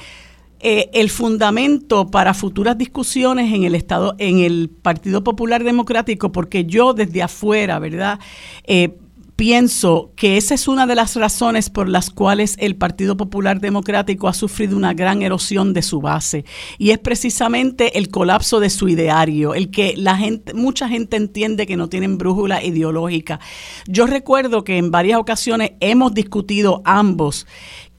[0.59, 6.65] eh, el fundamento para futuras discusiones en el Estado, en el Partido Popular Democrático, porque
[6.65, 8.19] yo desde afuera, ¿verdad?
[8.65, 8.97] Eh,
[9.37, 14.27] pienso que esa es una de las razones por las cuales el Partido Popular Democrático
[14.27, 16.43] ha sufrido una gran erosión de su base
[16.79, 21.67] y es precisamente el colapso de su ideario, el que la gente mucha gente entiende
[21.67, 23.39] que no tienen brújula ideológica.
[23.87, 27.45] Yo recuerdo que en varias ocasiones hemos discutido ambos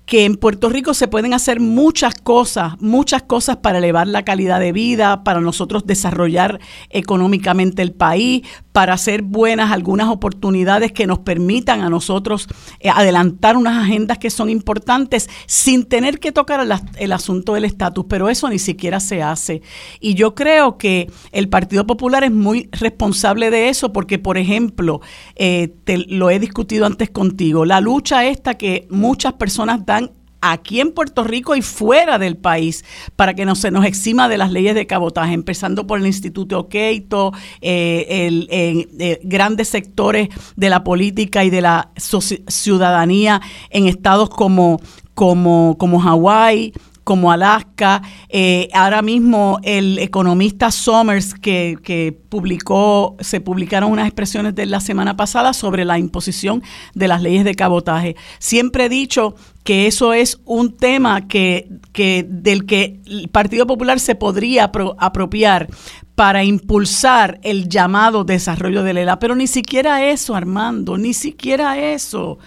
[0.09, 4.59] que en Puerto Rico se pueden hacer muchas cosas, muchas cosas para elevar la calidad
[4.59, 8.43] de vida, para nosotros desarrollar económicamente el país,
[8.79, 12.47] para hacer buenas algunas oportunidades que nos permitan a nosotros
[12.79, 16.65] eh, adelantar unas agendas que son importantes sin tener que tocar
[16.97, 19.63] el, asunto del estatus, pero eso ni siquiera se hace.
[19.99, 25.01] Y yo creo que el Partido Popular es muy responsable de eso porque, por ejemplo,
[25.35, 30.81] eh, te, lo he discutido antes contigo, la lucha esta que muchas personas dan aquí
[30.81, 32.85] en Puerto Rico y fuera del país
[33.17, 36.69] para que no se nos exima de las leyes de cabotaje, empezando por el Instituto
[36.69, 44.81] Keito, eh, eh, grandes sectores de la política y de la ciudadanía en estados como,
[45.15, 46.73] como, como Hawái,
[47.09, 48.03] como Alaska.
[48.29, 54.81] Eh, ahora mismo el economista Somers que, que, publicó, se publicaron unas expresiones de la
[54.81, 58.15] semana pasada sobre la imposición de las leyes de cabotaje.
[58.39, 59.35] Siempre he dicho
[59.69, 65.69] que eso es un tema que, que del que el Partido Popular se podría apropiar
[66.15, 72.39] para impulsar el llamado desarrollo de la pero ni siquiera eso, Armando, ni siquiera eso,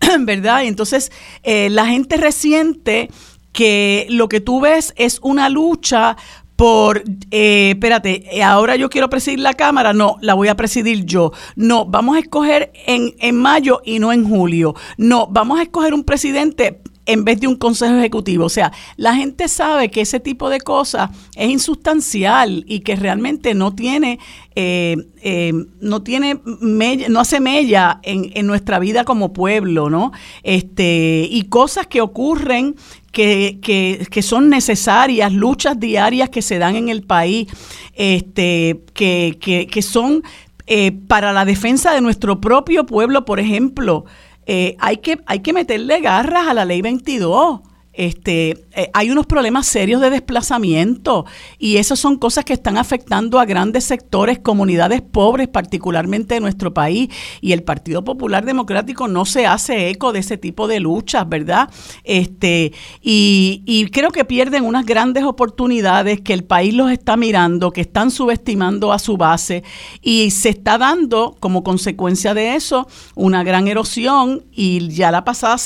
[0.20, 0.62] ¿verdad?
[0.62, 3.10] Y entonces eh, la gente reciente
[3.52, 6.16] que lo que tú ves es una lucha
[6.56, 11.04] por, eh, espérate, eh, ahora yo quiero presidir la Cámara, no, la voy a presidir
[11.04, 11.32] yo.
[11.56, 14.74] No, vamos a escoger en, en mayo y no en julio.
[14.96, 18.44] No, vamos a escoger un presidente en vez de un consejo ejecutivo.
[18.44, 23.54] O sea, la gente sabe que ese tipo de cosas es insustancial y que realmente
[23.54, 24.18] no tiene,
[24.54, 30.12] eh, eh, no tiene no hace mella en, en, nuestra vida como pueblo, ¿no?
[30.42, 32.76] Este, y cosas que ocurren
[33.10, 37.48] que, que, que, son necesarias, luchas diarias que se dan en el país,
[37.94, 40.22] este, que, que, que son
[40.66, 44.04] eh, para la defensa de nuestro propio pueblo, por ejemplo.
[44.46, 47.60] Eh, hay, que, hay que meterle garras a la ley 22
[47.92, 51.26] este, eh, hay unos problemas serios de desplazamiento
[51.58, 56.72] y esas son cosas que están afectando a grandes sectores, comunidades pobres, particularmente de nuestro
[56.72, 57.10] país.
[57.42, 61.68] Y el Partido Popular Democrático no se hace eco de ese tipo de luchas, ¿verdad?
[62.04, 67.82] Este, y, creo que pierden unas grandes oportunidades que el país los está mirando, que
[67.82, 69.64] están subestimando a su base
[70.00, 75.56] y se está dando como consecuencia de eso una gran erosión y ya la pasada,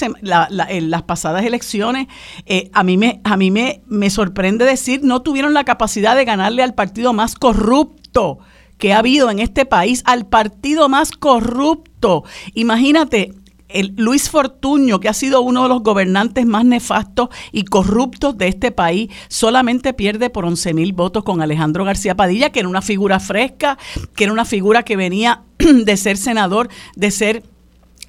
[0.69, 2.09] en las pasadas elecciones
[2.47, 6.25] eh, a mí, me, a mí me, me sorprende decir, no tuvieron la capacidad de
[6.25, 8.39] ganarle al partido más corrupto
[8.79, 12.25] que ha habido en este país, al partido más corrupto.
[12.55, 13.33] Imagínate,
[13.69, 18.49] el Luis Fortuño, que ha sido uno de los gobernantes más nefastos y corruptos de
[18.49, 22.83] este país, solamente pierde por 11 mil votos con Alejandro García Padilla, que era una
[22.83, 23.79] figura fresca,
[24.15, 27.43] que era una figura que venía de ser senador, de ser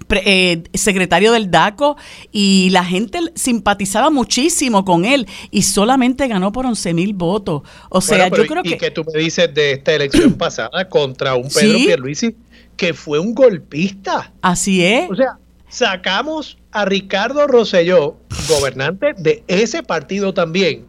[0.09, 1.97] eh, secretario del DACO
[2.31, 7.63] y la gente simpatizaba muchísimo con él y solamente ganó por 11 mil votos.
[7.89, 8.77] O sea, yo creo y que...
[8.77, 12.35] que tú me dices de esta elección pasada contra un Pedro Pierluisi
[12.75, 14.31] que fue un golpista.
[14.41, 15.09] Así es.
[15.09, 20.85] O sea, sacamos a Ricardo Rosselló, gobernante de ese partido también.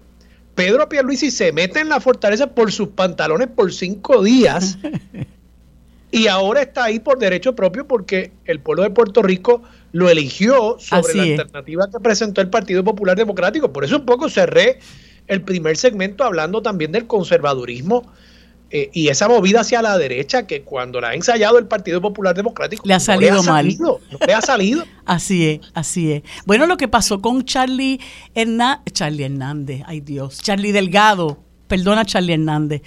[0.54, 4.78] Pedro Pierluisi se mete en la fortaleza por sus pantalones por cinco días
[6.10, 10.76] y ahora está ahí por derecho propio porque el pueblo de Puerto Rico lo eligió
[10.78, 13.72] sobre la alternativa que presentó el Partido Popular Democrático.
[13.72, 14.78] Por eso un poco cerré
[15.26, 18.10] el primer segmento hablando también del conservadurismo
[18.70, 22.34] eh, y esa movida hacia la derecha que cuando la ha ensayado el Partido Popular
[22.34, 23.66] Democrático le ha salido mal.
[23.78, 24.84] no le ha salido.
[25.06, 26.22] así es, así es.
[26.44, 27.98] Bueno, lo que pasó con Charlie,
[28.92, 32.82] Charlie Hernández, ay Dios, Charlie Delgado, perdona Charlie Hernández.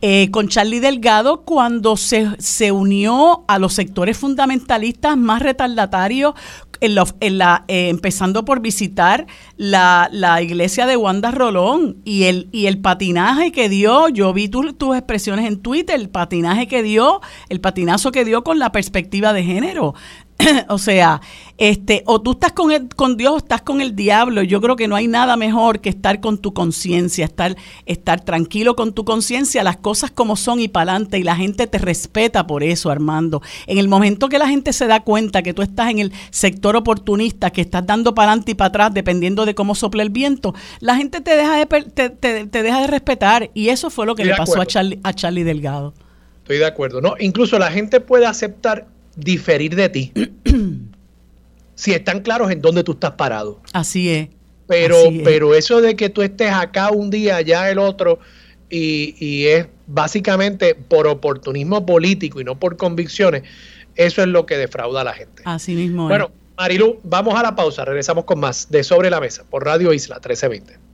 [0.00, 6.34] Eh, con Charlie Delgado cuando se, se, unió a los sectores fundamentalistas más retardatarios,
[6.80, 10.08] en la, eh, empezando por visitar la,
[10.40, 15.46] iglesia de Wanda Rolón y el, y el patinaje que dio, yo vi tus expresiones
[15.46, 19.94] en Twitter, el patinaje que dio, el patinazo que dio con la perspectiva de género.
[20.68, 21.20] o sea,
[21.56, 24.42] este, o tú estás con, con Dios o estás con el diablo.
[24.42, 28.76] Yo creo que no hay nada mejor que estar con tu conciencia, estar, estar tranquilo
[28.76, 31.18] con tu conciencia, las cosas como son y para adelante.
[31.18, 33.42] Y la gente te respeta por eso, Armando.
[33.66, 36.76] En el momento que la gente se da cuenta que tú estás en el sector
[36.76, 40.54] oportunista, que estás dando para adelante y para atrás, dependiendo de cómo sople el viento,
[40.78, 43.50] la gente te deja de, te, te, deja de respetar.
[43.54, 45.94] Y eso fue lo que le pasó a Charlie, a Charlie Delgado.
[46.42, 47.00] Estoy de acuerdo.
[47.00, 48.86] No, incluso la gente puede aceptar
[49.18, 50.12] diferir de ti.
[51.74, 53.60] si están claros en dónde tú estás parado.
[53.72, 54.28] Así es.
[54.66, 58.18] Pero, pero eso de que tú estés acá un día, allá el otro,
[58.68, 63.44] y, es básicamente por oportunismo político y no por convicciones,
[63.94, 65.42] eso es lo que defrauda a la gente.
[65.46, 66.08] Así mismo.
[66.08, 69.92] Bueno, Marilu, vamos a la pausa, regresamos con más de Sobre la Mesa por Radio
[69.92, 70.87] Isla 1320.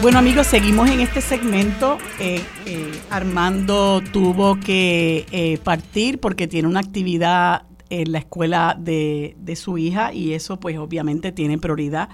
[0.00, 1.98] Bueno amigos, seguimos en este segmento.
[2.20, 9.34] Eh, eh, Armando tuvo que eh, partir porque tiene una actividad en la escuela de,
[9.56, 12.10] su hija y eso pues obviamente tiene prioridad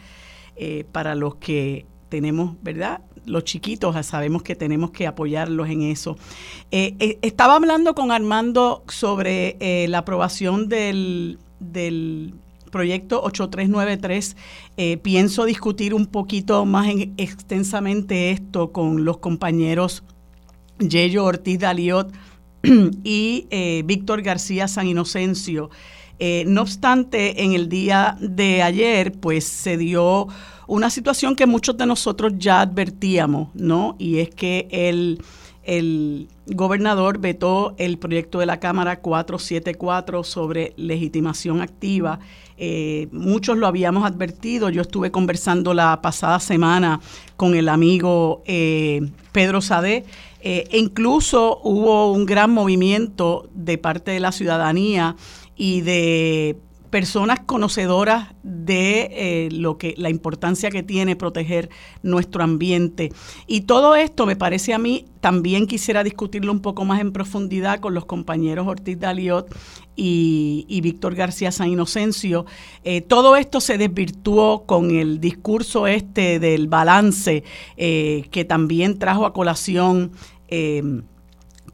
[0.92, 3.02] para los que tenemos, ¿verdad?
[3.26, 6.16] Los chiquitos, sabemos que tenemos que apoyarlos en eso.
[6.70, 9.58] estaba hablando con Armando sobre
[9.88, 12.34] la aprobación del, del
[12.74, 14.36] proyecto 8393.
[14.76, 20.02] Eh, pienso discutir un poquito más extensamente esto con los compañeros
[20.80, 22.12] Yello Ortiz Daliot
[23.04, 25.70] y eh, Víctor García San Inocencio.
[26.18, 30.26] Eh, no obstante, en el día de ayer, pues se dio
[30.66, 33.94] una situación que muchos de nosotros ya advertíamos, ¿no?
[34.00, 35.22] Y es que el,
[35.62, 42.18] el gobernador vetó el proyecto de la Cámara 474 sobre legitimación activa
[42.56, 44.68] eh, muchos lo habíamos advertido.
[44.70, 47.00] Yo estuve conversando la pasada semana
[47.36, 49.00] con el amigo eh,
[49.32, 50.04] Pedro Sade.
[50.40, 55.16] Eh, e incluso hubo un gran movimiento de parte de la ciudadanía
[55.56, 56.56] y de
[56.94, 61.68] personas conocedoras de eh, lo que la importancia que tiene proteger
[62.04, 63.10] nuestro ambiente
[63.48, 67.80] y todo esto me parece a mí también quisiera discutirlo un poco más en profundidad
[67.80, 69.52] con los compañeros Ortiz Daliot
[69.96, 72.46] y, Víctor García San Inocencio.
[72.84, 77.42] Eh, todo esto se desvirtuó con el discurso este del balance
[77.76, 80.12] eh, que también trajo a colación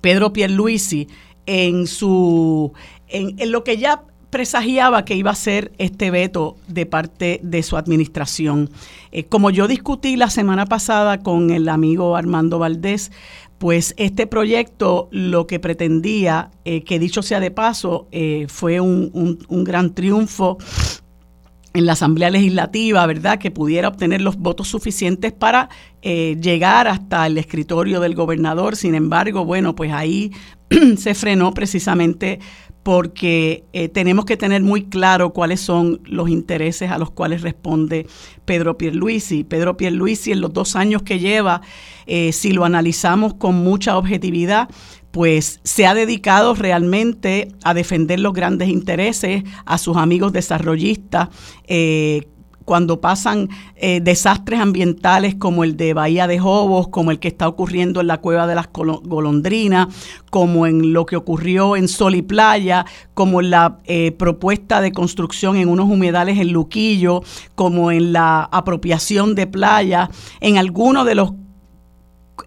[0.00, 1.08] Pedro Pierluisi
[1.44, 2.72] en su
[3.08, 7.62] en, en, lo que ya presagiaba que iba a ser este veto de parte de
[7.62, 8.70] su administración.
[9.12, 13.10] Eh, como yo discutí la semana pasada con el amigo Armando Valdés,
[13.58, 19.38] pues este proyecto lo que pretendía, eh, que dicho sea de paso, eh, fue un,
[19.48, 20.56] un, gran triunfo
[21.74, 23.38] en la Asamblea Legislativa, ¿verdad?
[23.38, 25.68] Que pudiera obtener los votos suficientes para
[26.02, 28.74] llegar hasta el escritorio del gobernador.
[28.74, 30.32] Sin embargo, bueno, pues ahí
[30.96, 32.40] se frenó precisamente
[32.82, 38.06] porque eh, tenemos que tener muy claro cuáles son los intereses a los cuales responde
[38.44, 39.44] Pedro Pierluisi.
[39.44, 41.60] Pedro Pierluisi en los dos años que lleva,
[42.06, 44.68] eh, si lo analizamos con mucha objetividad,
[45.10, 51.28] pues se ha dedicado realmente a defender los grandes intereses, a sus amigos desarrollistas,
[51.66, 52.28] eh,
[52.70, 57.48] cuando pasan eh, desastres ambientales como el de Bahía de Jobos, como el que está
[57.48, 59.88] ocurriendo en la Cueva de las Golondrinas,
[60.30, 65.56] como en lo que ocurrió en Sol y Playa, como la eh, propuesta de construcción
[65.56, 67.24] en unos humedales en Luquillo,
[67.56, 70.08] como en la apropiación de playa,
[70.40, 71.32] en algunos de los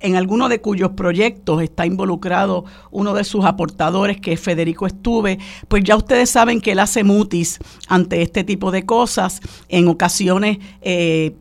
[0.01, 5.39] en alguno de cuyos proyectos está involucrado uno de sus aportadores, que es Federico Estuve,
[5.67, 9.41] pues ya ustedes saben que él hace mutis ante este tipo de cosas.
[9.69, 11.35] En ocasiones eh,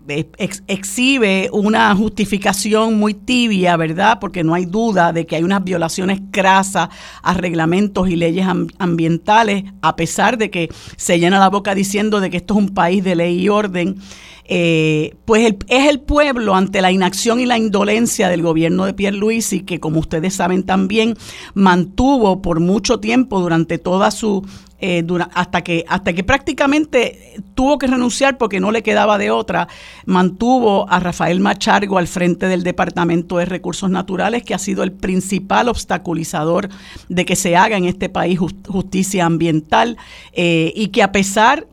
[0.66, 4.18] exhibe una justificación muy tibia, ¿verdad?
[4.20, 6.88] Porque no hay duda de que hay unas violaciones crasas
[7.22, 8.46] a reglamentos y leyes
[8.78, 12.68] ambientales, a pesar de que se llena la boca diciendo de que esto es un
[12.70, 13.96] país de ley y orden.
[14.45, 19.61] Eh, pues es el pueblo ante la inacción y la indolencia del gobierno de Pierluisi,
[19.61, 21.16] que como ustedes saben también
[21.55, 24.45] mantuvo por mucho tiempo durante toda su
[24.84, 29.68] eh, hasta que hasta que prácticamente tuvo que renunciar porque no le quedaba de otra,
[30.07, 34.90] mantuvo a Rafael Machargo al frente del Departamento de Recursos Naturales, que ha sido el
[34.90, 36.68] principal obstaculizador
[37.09, 39.99] de que se haga en este país justicia ambiental
[40.32, 41.68] eh, y que a pesar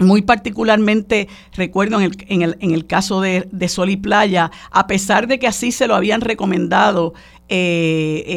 [0.00, 4.86] muy particularmente recuerdo en el, en el, en el caso de, Sol y Playa, a
[4.86, 7.14] pesar de que así se lo habían recomendado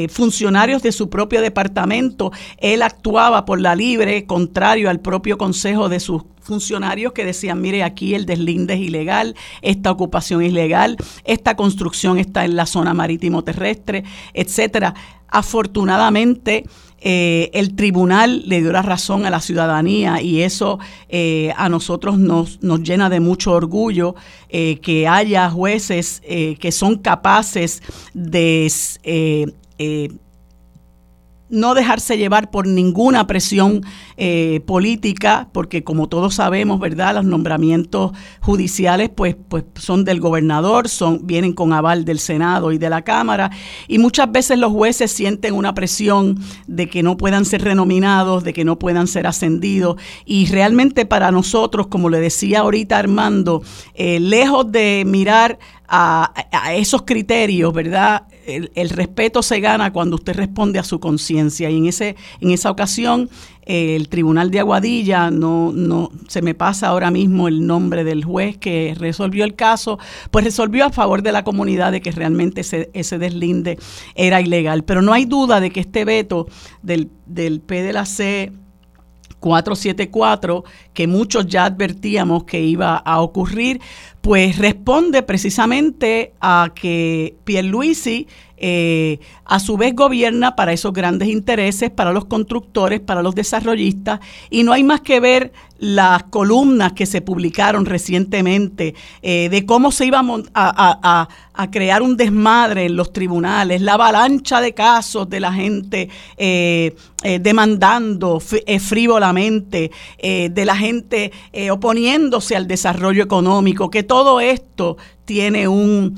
[0.09, 2.32] funcionarios de su propio departamento.
[2.57, 7.84] Él actuaba por la libre, contrario al propio consejo de sus funcionarios que decían, mire,
[7.84, 12.93] aquí el deslinde es ilegal, esta ocupación es ilegal, esta construcción está en la zona
[12.93, 14.03] marítimo terrestre,
[14.34, 14.93] etcétera.
[15.30, 16.66] Afortunadamente,
[17.05, 20.79] eh, el tribunal le dio la razón a la ciudadanía y eso
[21.09, 24.15] eh, a nosotros nos, nos, llena de mucho orgullo
[24.47, 27.83] eh, que haya jueces que son capaces
[28.13, 28.71] de
[31.53, 33.81] no dejarse llevar por ninguna presión
[34.17, 37.13] eh, política, porque como todos sabemos, ¿verdad?
[37.13, 42.79] Los nombramientos judiciales pues, pues son del gobernador, son, vienen con aval del Senado y
[42.79, 43.51] de la Cámara,
[43.87, 48.51] y muchas veces los jueces sienten una presión de que no puedan ser renominados, de
[48.51, 53.61] que no puedan ser ascendidos, y realmente para nosotros, como le decía ahorita Armando,
[53.93, 55.59] eh, lejos de mirar
[55.95, 58.23] a, esos criterios, ¿verdad?
[58.47, 62.71] El, respeto se gana cuando usted responde a su conciencia y en ese en esa
[62.71, 63.29] ocasión
[63.65, 68.57] el Tribunal de Aguadilla no no se me pasa ahora mismo el nombre del juez
[68.57, 69.99] que resolvió el caso,
[70.31, 73.77] pues resolvió a favor de la comunidad de que realmente ese, ese deslinde
[74.15, 76.47] era ilegal, pero no hay duda de que este veto
[76.81, 78.51] del del P de la C
[79.43, 80.63] 474,
[80.93, 83.81] que muchos ya advertíamos que iba a ocurrir,
[84.24, 91.91] pues responde precisamente a que Pierluisi eh, a su vez gobierna para esos grandes intereses,
[91.91, 95.51] para los constructores, para los desarrollistas, y no hay más que ver
[95.84, 100.23] las columnas que se publicaron recientemente eh, de cómo se iba
[100.53, 101.27] a,
[101.71, 106.95] crear un desmadre en los tribunales, la avalancha de casos de la gente eh,
[107.41, 111.31] demandando frívolamente, de la gente
[111.69, 116.17] oponiéndose al desarrollo económico, que todo esto tiene un,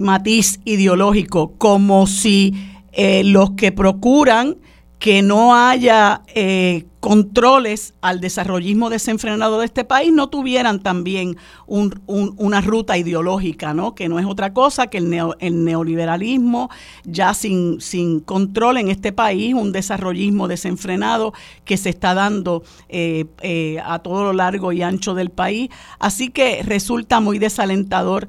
[0.00, 2.54] matiz ideológico, como si
[2.92, 4.56] eh, los que procuran
[4.98, 11.36] que no haya eh, controles al desarrollismo desenfrenado de este país no tuvieran también
[11.66, 13.94] una ruta ideológica, ¿no?
[13.94, 16.70] que no es otra cosa que el, neoliberalismo
[17.04, 21.32] ya sin, sin, control en este país, un desarrollismo desenfrenado
[21.64, 25.68] que se está dando eh, eh, a todo lo largo y ancho del país.
[25.98, 28.26] Así que resulta muy desalentador.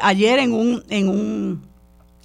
[0.00, 0.82] ayer en un...
[0.88, 1.75] En un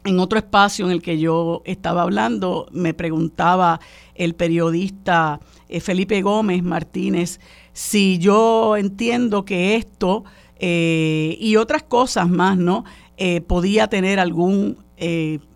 [0.04, 3.80] en otro espacio en el que yo estaba hablando, me preguntaba
[4.16, 5.40] el periodista
[5.70, 7.40] eh, Felipe Gómez Martínez
[7.74, 10.24] si yo entiendo que esto
[10.58, 12.84] eh, y otras cosas más, ¿no?
[13.18, 14.78] Eh, podía tener algún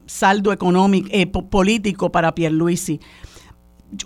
[0.08, 1.10] saldo económico,
[1.50, 3.00] político para Pierluisi.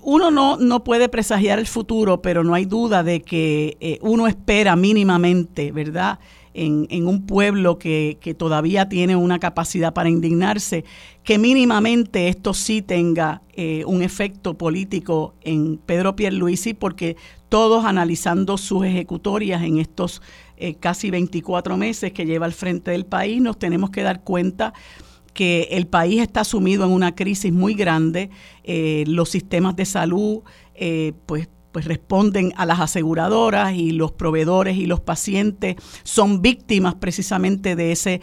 [0.01, 4.75] Uno no, no puede presagiar el futuro, pero no hay duda de que uno espera
[4.75, 6.19] mínimamente, ¿verdad?
[6.59, 10.83] En, un pueblo que, todavía tiene una capacidad para indignarse,
[11.23, 17.15] que mínimamente esto sí tenga eh, un efecto político en Pedro Pierluisi, porque
[17.47, 20.21] todos analizando sus ejecutorias en estos
[20.57, 24.73] eh, casi 24 meses que lleva al frente del país, nos tenemos que dar cuenta
[25.33, 28.29] que el país está sumido en una crisis muy grande,
[28.65, 30.41] eh, los sistemas de salud,
[31.25, 37.75] pues pues responden a las aseguradoras y los proveedores y los pacientes son víctimas precisamente
[37.75, 38.21] de ese eh,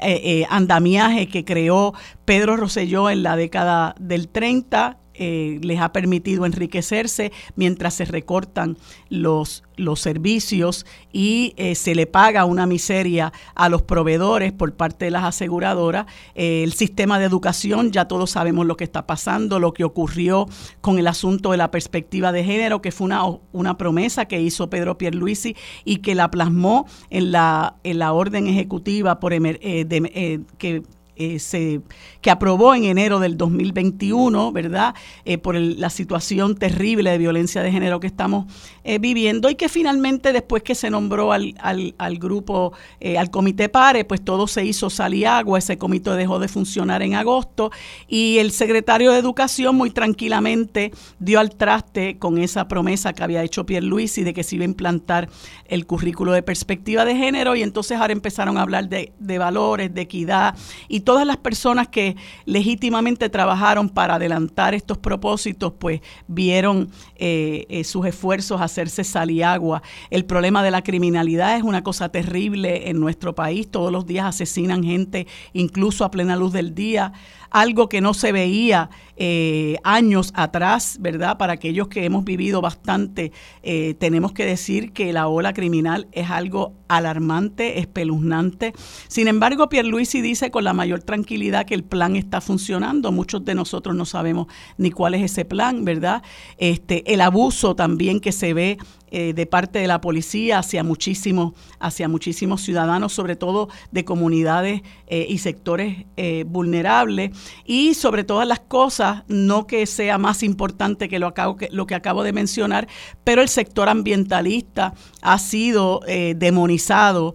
[0.00, 1.94] eh, eh, andamiaje que creó
[2.24, 8.78] Pedro Rosselló en la década del 30 eh, les ha permitido enriquecerse mientras se recortan
[9.08, 15.06] los, los servicios y eh, se le paga una miseria a los proveedores por parte
[15.06, 16.06] de las aseguradoras.
[16.36, 20.46] Eh, el sistema de educación, ya todos sabemos lo que está pasando, lo que ocurrió
[20.80, 24.70] con el asunto de la perspectiva de género, que fue una, una promesa que hizo
[24.70, 30.82] Pedro Pierluisi y que la plasmó en la, en la orden ejecutiva por, de, que
[31.18, 31.80] eh,
[32.20, 34.94] que aprobó en enero del 2021, ¿verdad?
[35.24, 38.46] Eh, por la situación terrible de violencia de género que estamos
[38.84, 42.72] eh, viviendo y que finalmente después que se nombró al, al, grupo,
[43.16, 47.02] al comité PARE, pues todo se hizo sal y agua, ese comité dejó de funcionar
[47.02, 47.70] en agosto
[48.06, 53.42] y el secretario de Educación muy tranquilamente dio al traste con esa promesa que había
[53.42, 55.28] hecho Pierre Luis y de que se iba a implantar
[55.66, 59.92] el currículo de perspectiva de género y entonces ahora empezaron a hablar de, de valores,
[59.92, 60.54] de equidad
[60.88, 67.82] y todas las personas que legítimamente trabajaron para adelantar estos propósitos, pues vieron eh, eh,
[67.84, 69.82] sus esfuerzos hacerse sal y agua.
[70.10, 73.70] El problema de la criminalidad es una cosa terrible en nuestro país.
[73.70, 77.14] Todos los días asesinan gente, incluso a plena luz del día
[77.50, 81.38] algo que no se veía eh, años atrás, ¿verdad?
[81.38, 83.32] Para aquellos que hemos vivido bastante,
[83.62, 88.72] eh, tenemos que decir que la ola criminal es algo alarmante, espeluznante.
[89.08, 93.10] Sin embargo, Pierluisi dice con la mayor tranquilidad que el plan está funcionando.
[93.10, 94.46] Muchos de nosotros no sabemos
[94.76, 96.22] ni cuál es ese plan, ¿verdad?
[96.58, 98.78] Este, el abuso también que se ve
[99.10, 104.82] eh, de parte de la policía hacia muchísimos, hacia muchísimos ciudadanos, sobre todo de comunidades
[105.06, 107.30] eh, y sectores eh, vulnerables.
[107.64, 111.86] Y sobre todas las cosas, no que sea más importante que lo, acabo, que lo
[111.86, 112.88] que acabo de mencionar,
[113.24, 116.00] pero el sector ambientalista ha sido
[116.36, 117.34] demonizado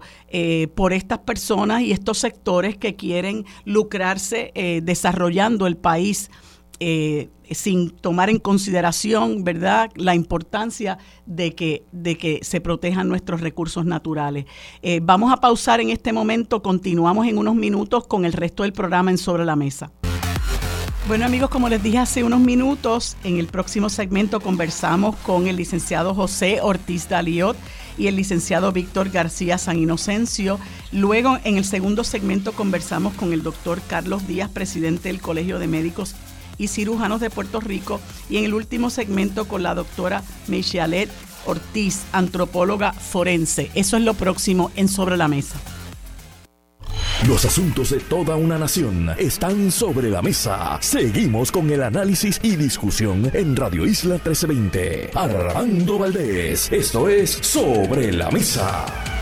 [0.74, 4.52] por estas personas y estos sectores que quieren lucrarse
[4.82, 6.30] desarrollando el país
[7.50, 13.84] sin tomar en consideración, ¿verdad?, la importancia de que, de que se protejan nuestros recursos
[13.84, 14.46] naturales.
[14.82, 18.72] Eh, vamos a pausar en este momento, continuamos en unos minutos con el resto del
[18.72, 19.90] programa en Sobre la Mesa.
[21.06, 25.56] Bueno amigos, como les dije hace unos minutos, en el próximo segmento conversamos con el
[25.56, 27.58] licenciado José Ortiz Daliot
[27.98, 30.58] y el licenciado Víctor García San Inocencio.
[30.92, 35.68] Luego, en el segundo segmento, conversamos con el doctor Carlos Díaz, presidente del Colegio de
[35.68, 36.16] Médicos
[36.58, 41.10] y cirujanos de Puerto Rico y en el último segmento con la doctora Michelet
[41.46, 43.70] Ortiz, antropóloga forense.
[43.74, 45.60] Eso es lo próximo en Sobre la Mesa.
[47.28, 50.76] Los asuntos de toda una nación están sobre la mesa.
[50.82, 55.10] Seguimos con el análisis y discusión en Radio Isla 1320.
[55.14, 59.13] Armando Valdés, esto es Sobre la Mesa.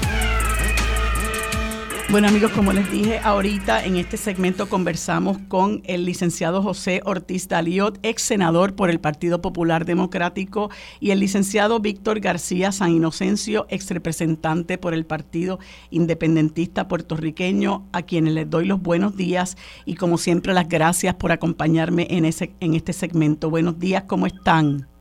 [2.12, 7.48] Bueno amigos, como les dije ahorita, en este segmento conversamos con el licenciado José Ortiz
[7.48, 10.68] Daliot, ex senador por el Partido Popular Democrático,
[11.00, 15.58] y el licenciado Víctor García San Inocencio, ex representante por el Partido
[15.88, 19.56] Independentista Puertorriqueño, a quienes les doy los buenos días
[19.86, 23.48] y como siempre las gracias por acompañarme en, ese, en este segmento.
[23.48, 24.91] Buenos días, ¿cómo están?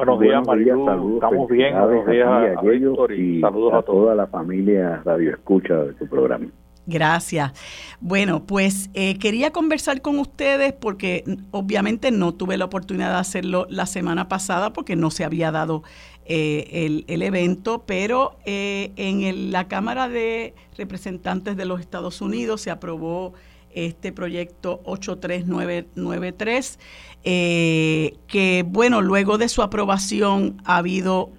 [0.00, 0.72] Buenos días, María.
[0.72, 1.78] Estamos bien.
[1.78, 6.46] Buenos días a, y, saludos a, toda la familia Radio Escucha de tu programa.
[6.86, 7.52] Gracias.
[8.00, 13.66] Bueno, pues eh, quería conversar con ustedes porque obviamente no tuve la oportunidad de hacerlo
[13.68, 15.82] la semana pasada porque no se había dado
[16.24, 22.70] eh, el, evento, pero eh, en la Cámara de Representantes de los Estados Unidos se
[22.70, 23.34] aprobó
[23.74, 26.78] este proyecto 83993
[27.22, 31.30] eh, que bueno, luego de su aprobación ha habido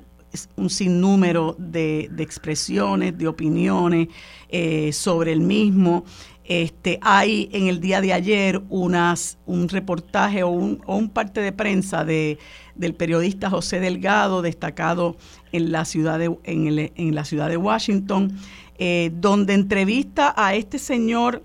[0.56, 4.08] un sinnúmero de, expresiones, de opiniones
[4.50, 6.06] eh, sobre el mismo.
[6.44, 12.06] Este, hay en el día de ayer unas, un reportaje o un, parte de prensa
[12.06, 12.38] de,
[12.76, 15.18] del periodista José Delgado, destacado
[15.52, 18.38] en la ciudad de, en, la ciudad de Washington,
[18.78, 21.44] eh, donde entrevista a este señor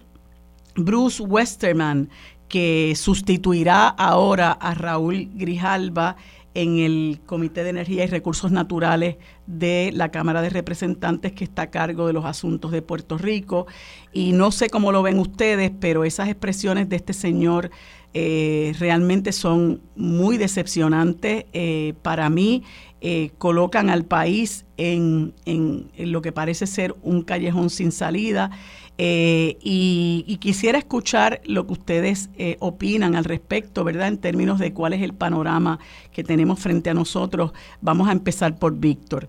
[0.76, 2.08] Bruce Westerman,
[2.48, 6.16] que sustituirá ahora a Raúl Grijalba
[6.56, 9.16] en el Comité de Energía y Recursos Naturales
[9.46, 13.66] de la Cámara de Representantes que está a cargo de los asuntos de Puerto Rico.
[14.12, 17.70] Y no sé cómo lo ven ustedes, pero esas expresiones de este señor
[18.14, 21.44] eh, realmente son muy decepcionantes.
[21.52, 22.62] Eh, para mí,
[23.02, 28.50] eh, colocan al país en, en, lo que parece ser un callejón sin salida.
[28.98, 34.08] Eh, y, quisiera escuchar lo que ustedes eh, opinan al respecto, ¿verdad?
[34.08, 35.78] En términos de cuál es el panorama
[36.12, 37.52] que tenemos frente a nosotros.
[37.82, 39.28] Vamos a empezar por Víctor.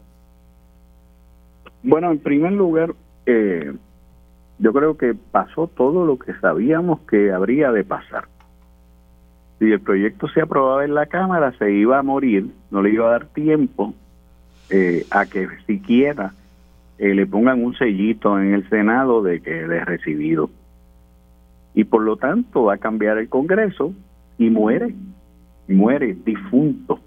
[1.83, 2.93] Bueno, en primer lugar,
[3.25, 3.73] eh,
[4.59, 8.27] yo creo que pasó todo lo que sabíamos que habría de pasar.
[9.59, 13.07] Si el proyecto se aprobaba en la Cámara, se iba a morir, no le iba
[13.07, 13.93] a dar tiempo
[15.11, 16.33] a que siquiera
[16.97, 20.49] eh, le pongan un sellito en el Senado de que él es recibido.
[21.73, 23.93] Y por lo tanto va a cambiar el Congreso
[24.37, 24.93] y muere,
[25.67, 26.99] muere difunto.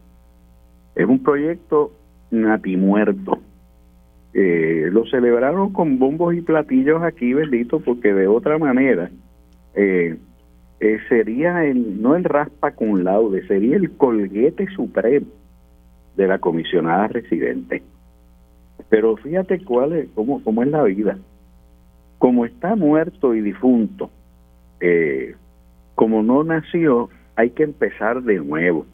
[0.94, 1.92] Es un proyecto
[2.30, 3.40] natimuerto.
[4.32, 9.10] Eh, lo celebraron con bombos y platillos aquí, bendito, porque de otra manera
[9.74, 10.16] eh,
[10.78, 15.26] eh, sería el, no el raspa con laude, sería el colguete supremo
[16.16, 17.82] de la comisionada residente.
[18.88, 21.18] Pero fíjate cuál es, cómo, cómo es la vida.
[22.18, 24.10] Como está muerto y difunto,
[24.80, 25.34] eh,
[25.94, 28.86] como no nació, hay que empezar de nuevo.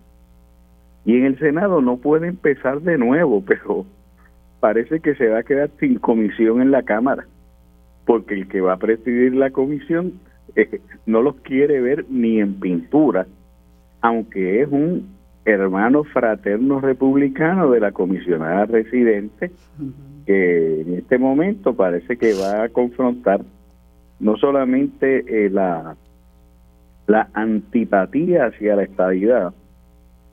[1.04, 3.86] Y en el Senado no puede empezar de nuevo, pero
[4.60, 7.26] parece que se va a quedar sin comisión en la Cámara,
[8.04, 10.14] porque el que va a presidir la comisión
[10.56, 13.26] eh, no los quiere ver ni en pintura,
[14.00, 15.15] aunque es un
[15.46, 19.52] hermano fraterno republicano de la comisionada residente,
[20.26, 23.40] que en este momento parece que va a confrontar
[24.18, 25.94] no solamente eh, la,
[27.06, 29.54] la antipatía hacia la estabilidad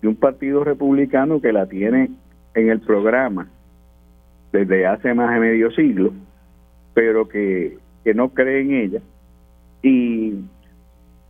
[0.02, 2.10] de un partido republicano que la tiene
[2.56, 3.48] en el programa
[4.52, 6.12] desde hace más de medio siglo,
[6.94, 9.02] pero que, que no cree en ella,
[9.84, 10.34] Y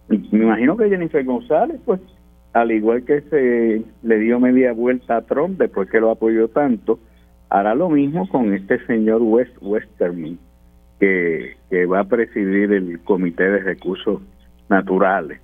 [0.10, 2.02] me imagino que Jennifer González, pues,
[2.54, 7.00] al igual que se le dio media vuelta a Trump después que lo apoyó tanto,
[7.50, 10.38] hará lo mismo con este señor West Westerman,
[11.00, 14.22] que, que va a presidir el Comité de Recursos
[14.70, 15.42] Naturales.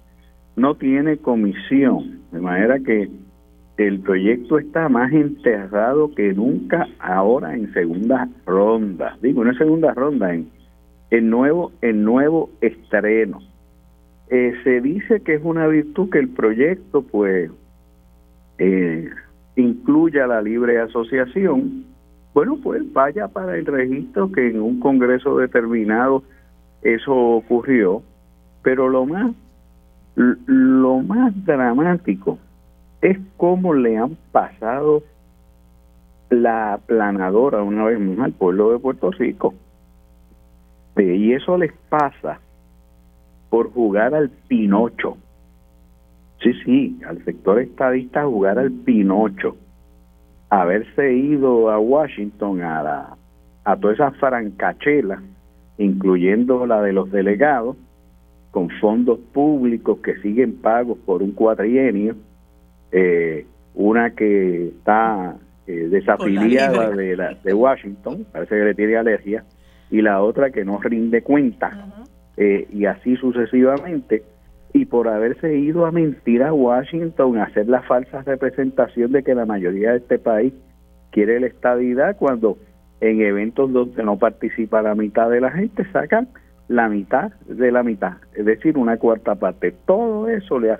[0.55, 3.09] No tiene comisión, de manera que
[3.77, 9.17] el proyecto está más enterrado que nunca ahora en segunda ronda.
[9.21, 10.49] Digo, no en segunda ronda, en,
[11.11, 13.39] en nuevo, en nuevo estreno.
[14.29, 17.49] Eh, se dice que es una virtud que el proyecto pues
[18.59, 19.09] eh,
[19.55, 21.85] incluya la libre asociación.
[22.33, 26.23] Bueno, pues vaya para el registro que en un congreso determinado
[26.83, 28.03] eso ocurrió,
[28.61, 29.31] pero lo más
[30.15, 32.37] lo más dramático
[33.01, 35.01] es cómo le han pasado
[36.29, 39.53] la planadora una vez más al pueblo de Puerto Rico.
[40.97, 42.39] Y eso les pasa
[43.49, 45.17] por jugar al Pinocho.
[46.41, 49.57] Sí, sí, al sector estadista jugar al Pinocho.
[50.49, 53.17] Haberse ido a Washington a, la,
[53.65, 55.21] a toda esa francachela,
[55.77, 57.75] incluyendo la de los delegados,
[58.51, 62.15] con fondos públicos que siguen pagos por un cuatrienio,
[62.91, 63.45] eh,
[63.75, 65.35] una que está
[65.67, 69.43] eh, desafiliada de, la, de Washington, parece que le tiene alergia,
[69.91, 71.85] y la otra que no rinde cuenta,
[72.39, 74.23] eh, y así sucesivamente,
[74.73, 79.35] y por haberse ido a mentir a Washington, a hacer la falsa representación de que
[79.35, 80.53] la mayoría de este país
[81.11, 82.57] quiere la estabilidad, cuando
[83.01, 86.29] en eventos donde no participa la mitad de la gente sacan
[86.69, 89.73] la mitad de la mitad, es decir, una cuarta parte.
[89.85, 90.77] Todo eso le ha,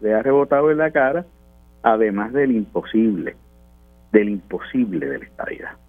[0.00, 1.26] le ha rebotado en la cara
[1.82, 3.36] además del imposible,
[4.10, 5.87] del imposible de la estabilidad.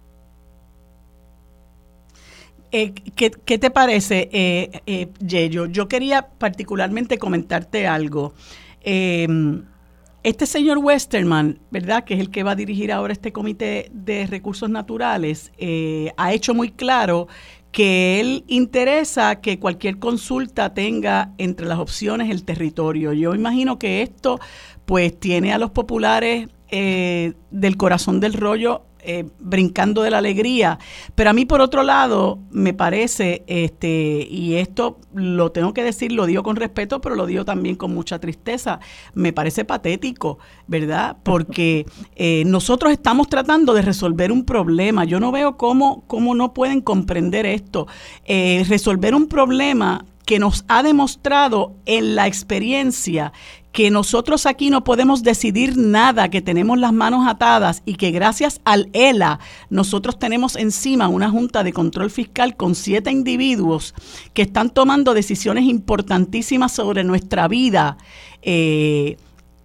[2.72, 5.66] Eh, ¿qué, te parece, eh, eh, Yello?
[5.66, 8.32] Yo quería particularmente comentarte algo.
[8.82, 9.64] Em,
[10.22, 12.04] este señor Westerman, ¿verdad?
[12.04, 16.34] Que es el que va a dirigir ahora este comité de recursos naturales, eh, ha
[16.34, 17.26] hecho muy claro
[17.72, 23.14] que él interesa que cualquier consulta tenga entre las opciones el territorio.
[23.14, 24.40] Yo imagino que esto
[24.84, 30.78] pues tiene a los populares eh, del corazón del rollo eh, brincando de la alegría.
[31.14, 36.12] Pero a mí, por otro lado, me parece, este, y esto lo tengo que decir,
[36.12, 38.80] lo digo con respeto, pero lo digo también con mucha tristeza,
[39.14, 41.16] me parece patético, ¿verdad?
[41.22, 41.86] Porque
[42.16, 45.04] eh, nosotros estamos tratando de resolver un problema.
[45.04, 47.86] Yo no veo cómo, cómo no pueden comprender esto.
[48.24, 53.32] Eh, resolver un problema que nos ha demostrado en la experiencia
[53.72, 58.60] que nosotros aquí no podemos decidir nada, que tenemos las manos atadas y que gracias
[58.64, 63.92] al ELA nosotros tenemos encima una junta de control fiscal con siete individuos
[64.32, 67.96] que están tomando decisiones importantísimas sobre nuestra vida.
[68.42, 69.16] Eh,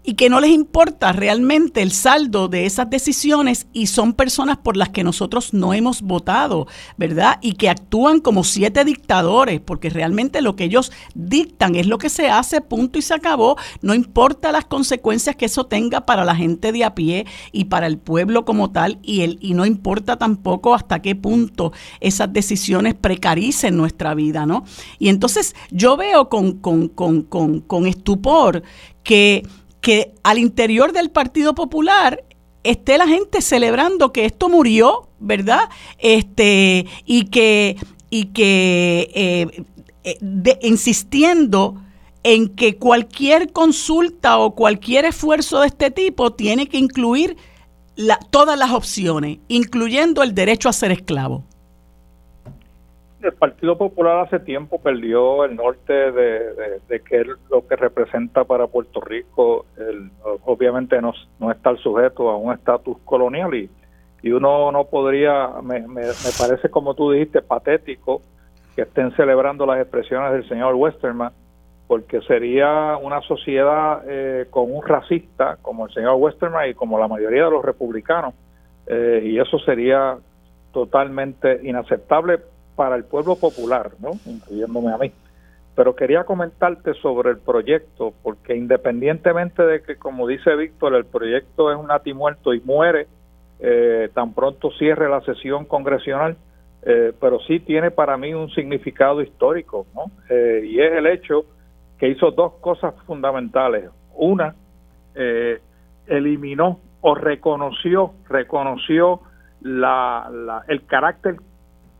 [0.06, 4.78] y que no les importa realmente el saldo de esas decisiones y son personas por
[4.78, 7.40] las que nosotros no hemos votado, ¿verdad?
[7.42, 12.10] Y que actúan como siete dictadores, porque realmente lo que ellos dictan es lo que
[12.10, 16.36] se hace, punto y se acabó, no importa las consecuencias que eso tenga para la
[16.36, 20.18] gente de a pie y para el pueblo como tal, y, el, y no importa
[20.18, 24.66] tampoco hasta qué punto esas decisiones precaricen nuestra vida, ¿no?
[25.00, 28.64] Y entonces yo veo con, con, con, con estupor
[29.04, 29.44] que
[29.86, 32.24] que al interior del Partido Popular
[32.64, 35.70] esté la gente celebrando que esto murió, ¿verdad?
[36.00, 37.78] Este, y que,
[38.10, 39.64] y que eh,
[40.04, 41.76] eh, insistiendo
[42.24, 47.38] en que cualquier consulta o cualquier esfuerzo de este tipo tiene que incluir
[48.32, 51.44] todas las opciones, incluyendo el derecho a ser esclavo
[53.26, 58.68] el Partido Popular hace tiempo perdió el norte de, de, que lo que representa para
[58.68, 59.66] Puerto Rico,
[60.46, 63.70] obviamente no, no estar sujeto a un estatus colonial y,
[64.22, 66.04] y uno no podría, me, me,
[66.40, 68.22] parece como tú dijiste, patético
[68.76, 71.32] que estén celebrando las expresiones del señor Westerman,
[71.88, 77.08] porque sería una sociedad eh, con un racista como el señor Westerman y como la
[77.08, 78.34] mayoría de los republicanos,
[78.88, 80.18] eh, y eso sería
[80.74, 82.40] totalmente inaceptable
[82.76, 84.12] para el pueblo popular, ¿no?
[84.26, 85.12] incluyéndome a mí.
[85.76, 91.72] Pero quería comentarte sobre el proyecto, porque independientemente de que, como dice Víctor, el proyecto
[91.72, 93.08] es un atimuerto y muere
[93.60, 96.38] eh, tan pronto cierre la sesión congresional,
[96.84, 100.12] eh, pero sí tiene para mí un significado histórico, ¿no?
[100.30, 101.46] Eh, y es el hecho
[101.98, 103.90] que hizo dos cosas fundamentales.
[104.14, 104.56] Una,
[106.08, 109.22] eliminó o reconoció, reconoció
[109.62, 111.38] la, la, el carácter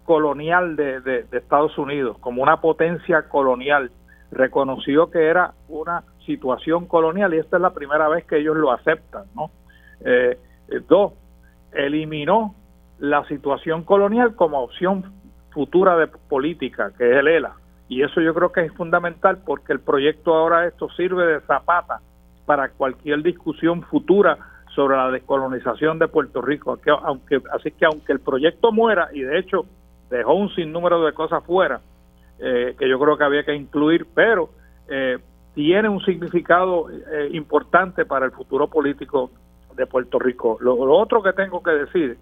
[0.06, 3.92] colonial de, Estados Unidos, como una potencia colonial
[4.32, 8.72] reconoció que era una situación colonial y esta es la primera vez que ellos lo
[8.72, 9.52] aceptan, ¿no?
[10.04, 10.38] Eh,
[10.70, 11.14] eh, dos,
[11.74, 12.56] eliminó
[13.00, 15.12] la situación colonial como opción
[15.52, 17.54] futura de política, que es el ELA.
[17.88, 22.02] Y eso yo creo que es fundamental porque el proyecto ahora esto sirve de zapata
[22.46, 24.38] para cualquier discusión futura
[24.76, 26.78] sobre la descolonización de Puerto Rico.
[27.04, 29.66] Aunque, así que aunque el proyecto muera, y de hecho
[30.18, 31.82] dejó un sinnúmero de cosas fuera,
[32.40, 34.50] eh, que yo creo que había que incluir, pero
[34.88, 35.18] eh,
[35.54, 39.32] tiene un significado eh, importante para el futuro político
[39.76, 40.58] de Puerto Rico.
[40.62, 42.18] Lo, otro que tengo que decir,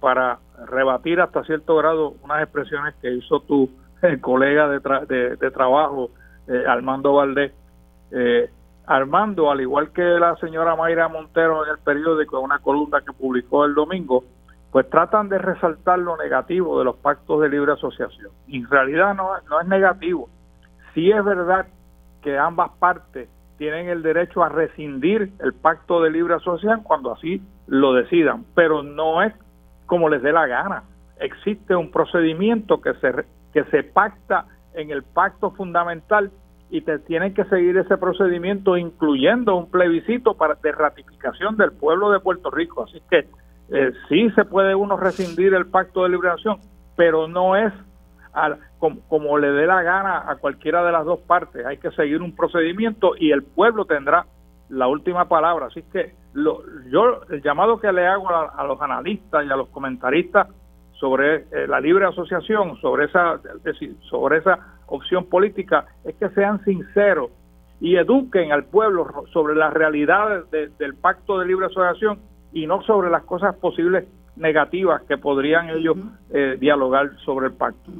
[0.00, 3.70] para rebatir hasta cierto grado unas expresiones que hizo tu
[4.20, 6.10] colega de, de, trabajo,
[6.66, 7.52] Armando Valdés,
[8.86, 13.12] Armando, al igual que la señora Mayra Montero en el periódico, en una columna que
[13.12, 14.24] publicó el domingo,
[14.72, 18.30] pues tratan de resaltar lo negativo de los pactos de libre asociación.
[18.46, 20.28] Y en realidad no, no es negativo.
[20.94, 21.66] Sí es verdad
[22.22, 27.42] que ambas partes tienen el derecho a rescindir el pacto de libre asociación cuando así
[27.66, 29.34] lo decidan, pero no es
[29.86, 30.84] como les dé la gana.
[31.18, 33.12] Existe un procedimiento que se,
[33.52, 36.30] que se pacta en el pacto fundamental
[36.70, 42.10] y te tienen que seguir ese procedimiento incluyendo un plebiscito para de ratificación del pueblo
[42.12, 42.84] de Puerto Rico.
[42.84, 43.26] Así que
[43.72, 46.58] eh, sí se puede uno rescindir el pacto de liberación,
[46.96, 47.72] pero no es
[49.08, 51.64] como, le dé la gana a cualquiera de las dos partes.
[51.66, 54.26] Hay que seguir un procedimiento y el pueblo tendrá
[54.68, 55.66] la última palabra.
[55.66, 59.68] Así que lo, yo el llamado que le hago a, los analistas y a los
[59.68, 60.48] comentaristas
[60.92, 63.40] sobre eh, la libre asociación, sobre esa,
[64.08, 67.30] sobre esa opción política, es que sean sinceros
[67.80, 72.20] y eduquen al pueblo sobre la realidad del pacto de libre asociación
[72.52, 74.04] y no sobre las cosas posibles
[74.36, 75.96] negativas que podrían ellos
[76.32, 77.90] eh, dialogar sobre el pacto.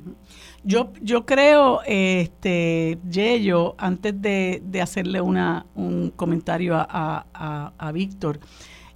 [0.62, 6.86] Yo, yo creo, este, Yello, antes de, de hacerle una, un comentario a,
[7.34, 8.40] a, a Víctor,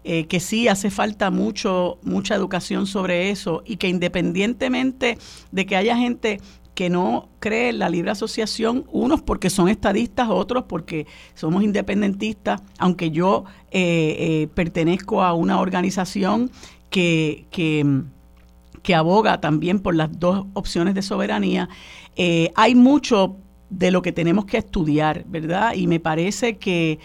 [0.04, 5.16] eh, que sí hace falta mucho, mucha educación sobre eso y que independientemente
[5.50, 6.40] de que haya gente
[6.74, 12.62] que no cree en la libre asociación, unos porque son estadistas, otros porque somos independentistas,
[12.78, 16.50] aunque yo eh, eh, pertenezco a una organización
[16.90, 21.68] que, que, aboga también por las dos opciones de soberanía,
[22.16, 23.36] eh, hay mucho
[23.70, 25.74] de lo que tenemos que estudiar, ¿verdad?
[25.74, 26.98] Y me parece que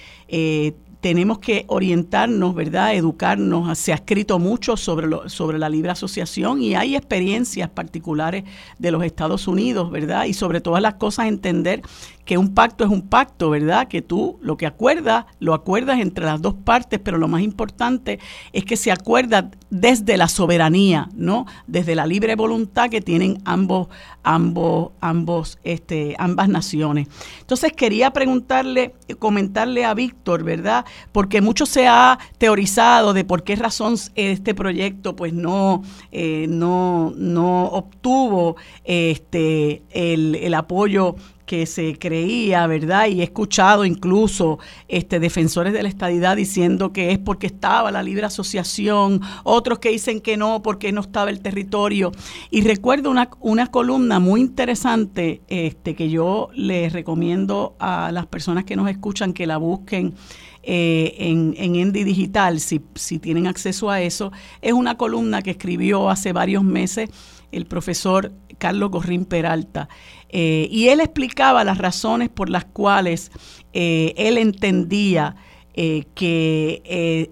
[1.01, 2.93] tenemos que orientarnos, ¿verdad?
[2.93, 3.77] Educarnos.
[3.77, 8.43] Se ha escrito mucho sobre, lo, sobre la libre asociación y hay experiencias particulares
[8.77, 10.25] de los Estados Unidos, ¿verdad?
[10.25, 11.81] Y sobre todas las cosas entender
[12.29, 13.87] que un pacto es un pacto, ¿verdad?
[13.87, 18.19] Que tú lo que acuerdas, lo acuerdas entre las dos partes, pero lo más importante
[18.53, 21.47] es que se acuerda desde la soberanía, ¿no?
[21.65, 23.87] Desde la libre voluntad que tienen ambos,
[24.21, 27.07] ambos, ambos, este, ambas naciones.
[27.39, 30.85] Entonces quería preguntarle, comentarle a Víctor, ¿verdad?
[31.11, 37.13] Porque mucho se ha teorizado de por qué razón este proyecto, pues no, eh, no,
[37.15, 41.15] no obtuvo este el, el apoyo
[41.49, 43.07] que se creía, ¿verdad?
[43.07, 48.03] Y he escuchado incluso este, defensores de la estadidad diciendo que es porque estaba la
[48.03, 52.11] libre asociación, otros que dicen que no, porque no estaba el territorio.
[52.51, 58.63] Y recuerdo una, una columna muy interesante este, que yo les recomiendo a las personas
[58.63, 60.13] que nos escuchan que la busquen.
[60.61, 64.31] Eh, en, en Digital, si, si tienen acceso a eso,
[64.61, 67.09] es una columna que escribió hace varios meses
[67.51, 69.89] el profesor Carlos Gorrín Peralta.
[70.29, 73.31] Eh, y él explicaba las razones por las cuales
[73.73, 75.35] eh, él entendía
[75.73, 77.31] eh, que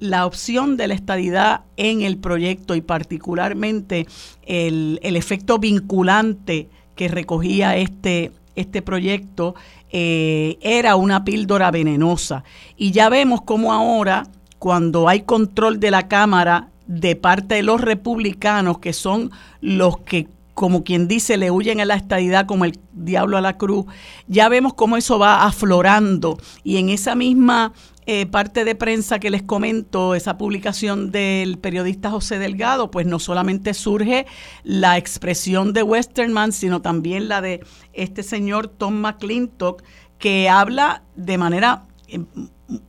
[0.00, 4.06] la opción de la estadidad en el proyecto y particularmente
[4.46, 9.54] el, efecto vinculante que recogía este, este proyecto
[9.90, 12.44] era una píldora venenosa.
[12.78, 14.26] Y ya vemos cómo ahora,
[14.58, 20.28] cuando hay control de la Cámara de parte de los republicanos, que son los que
[20.58, 23.86] como quien dice, le huyen a la estadidad como el diablo a la cruz,
[24.26, 26.36] ya vemos cómo eso va aflorando.
[26.64, 27.72] Y en esa misma
[28.06, 33.20] eh, parte de prensa que les comento, esa publicación del periodista José Delgado, pues no
[33.20, 34.26] solamente surge
[34.64, 39.84] la expresión de Westernman, sino también la de este señor Tom McClintock,
[40.18, 42.18] que habla de manera eh,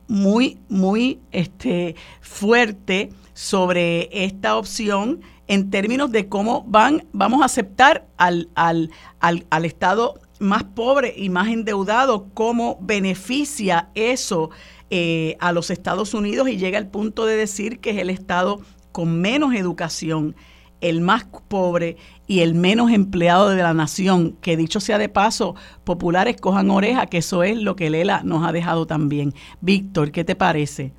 [0.08, 8.06] muy, muy este, fuerte sobre esta opción en términos de cómo van, vamos a aceptar
[8.18, 14.50] al, al, al, Estado más pobre y más endeudado, cómo beneficia eso
[14.90, 18.60] eh, a los Estados Unidos y llega al punto de decir que es el Estado
[18.92, 20.36] con menos educación
[20.80, 21.96] el más pobre
[22.28, 27.06] y el menos empleado de la nación, que dicho sea de paso, populares cojan oreja,
[27.06, 29.32] que eso es lo que Lela nos ha dejado también.
[29.60, 30.92] Víctor, ¿qué te parece?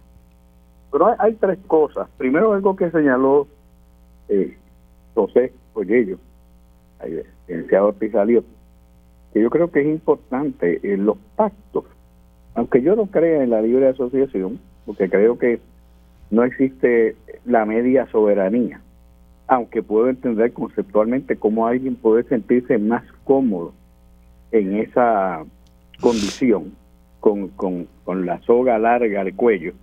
[0.91, 2.09] Pero hay, tres cosas.
[2.17, 3.47] Primero, algo que señaló
[4.31, 4.57] eh,
[5.13, 6.17] José Ollello,
[7.03, 8.43] el licenciado Pizalio,
[9.33, 11.85] que yo creo que es importante, en eh, los pactos,
[12.55, 15.59] aunque yo no crea en la libre asociación, porque creo que
[16.29, 17.15] no existe
[17.45, 18.81] la media soberanía,
[19.47, 23.73] aunque puedo entender conceptualmente cómo alguien puede sentirse más cómodo
[24.51, 25.43] en esa
[25.99, 26.73] condición,
[27.19, 29.73] con, con, con la soga larga al cuello,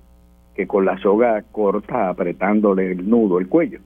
[0.55, 3.81] que con la soga corta apretándole el nudo el cuello.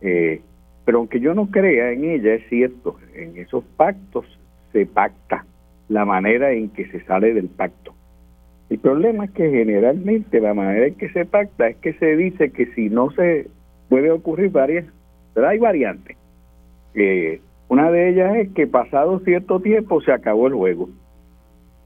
[0.00, 0.40] Eh,
[0.84, 4.24] pero aunque yo no crea en ella, es cierto, en esos pactos
[4.72, 5.44] se pacta
[5.88, 7.94] la manera en que se sale del pacto.
[8.68, 12.50] El problema es que generalmente la manera en que se pacta es que se dice
[12.50, 13.48] que si no se
[13.88, 14.86] puede ocurrir varias,
[15.34, 16.16] pero hay variantes.
[16.94, 20.88] Eh, una de ellas es que pasado cierto tiempo se acabó el juego.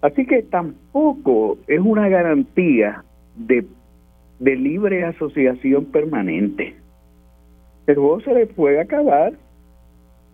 [0.03, 3.05] Así que tampoco es una garantía
[3.37, 3.67] de,
[4.39, 6.75] de libre asociación permanente.
[7.87, 9.33] El juego se le puede acabar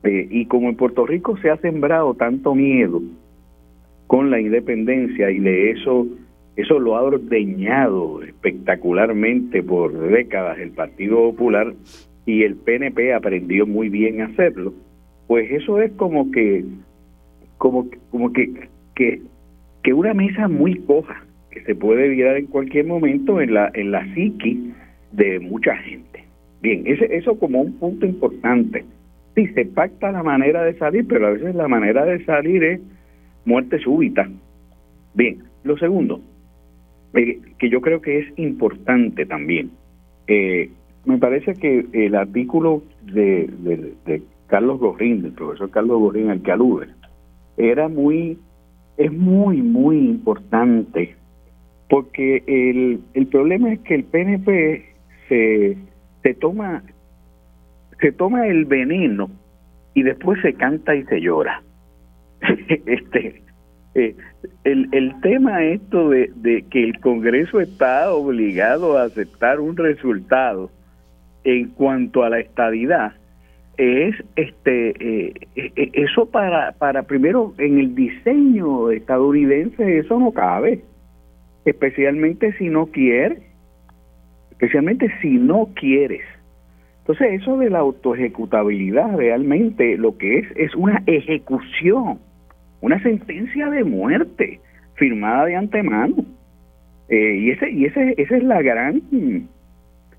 [0.05, 3.03] y como en Puerto Rico se ha sembrado tanto miedo
[4.07, 6.07] con la independencia y de eso
[6.57, 11.75] eso lo ha ordeñado espectacularmente por décadas el Partido Popular
[12.25, 14.73] y el PNP aprendió muy bien a hacerlo.
[15.27, 16.65] Pues eso es como que
[17.59, 19.21] como como que que,
[19.83, 23.91] que una mesa muy coja que se puede virar en cualquier momento en la en
[23.91, 24.73] la psiqui
[25.13, 26.26] de mucha gente.
[26.67, 28.85] Bien, ese, eso como un punto importante.
[29.37, 32.81] Sí, se pacta la manera de salir, pero a veces la manera de salir es
[33.45, 34.29] muerte súbita.
[35.15, 36.21] Bien, lo segundo,
[37.15, 39.71] eh, que yo creo que es importante también.
[40.27, 40.69] Eh,
[41.05, 43.49] me parece que el artículo de,
[44.05, 46.89] de, Carlos Gorrín, del profesor Carlos Gorrín, al que alude,
[47.59, 48.39] era muy,
[48.97, 51.15] es muy, muy importante,
[51.89, 54.85] porque el, el problema es que el PNP
[55.29, 55.77] se,
[56.27, 56.83] se toma
[58.01, 59.31] se toma el veneno
[59.95, 61.63] y después se canta y se llora.
[62.87, 63.43] este
[63.95, 64.17] eh,
[64.65, 70.71] el, el tema esto de, de que el Congreso está obligado a aceptar un resultado
[71.45, 73.13] en cuanto a la estadidad
[73.79, 80.83] es este eh, eh, eso para para primero en el diseño estadounidense eso no cabe
[81.65, 83.39] especialmente si no quieres
[84.59, 86.23] especialmente si no quieres
[87.01, 92.19] entonces eso de la autoejecutabilidad realmente lo que es es una ejecución
[92.81, 94.61] una sentencia de muerte
[94.95, 96.17] firmada de antemano.
[97.09, 99.01] Eh, y ese y ese esa es la gran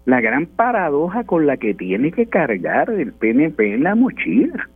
[0.05, 4.69] la gran paradoja con la que tiene que cargar el PNP en la mochila,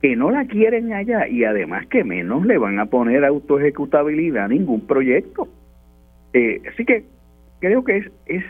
[0.00, 4.48] que no la quieren allá y además que menos le van a poner autoejecutabilidad a
[4.48, 5.48] ningún proyecto.
[6.32, 7.04] Eh, así que
[7.60, 8.44] creo que es, es,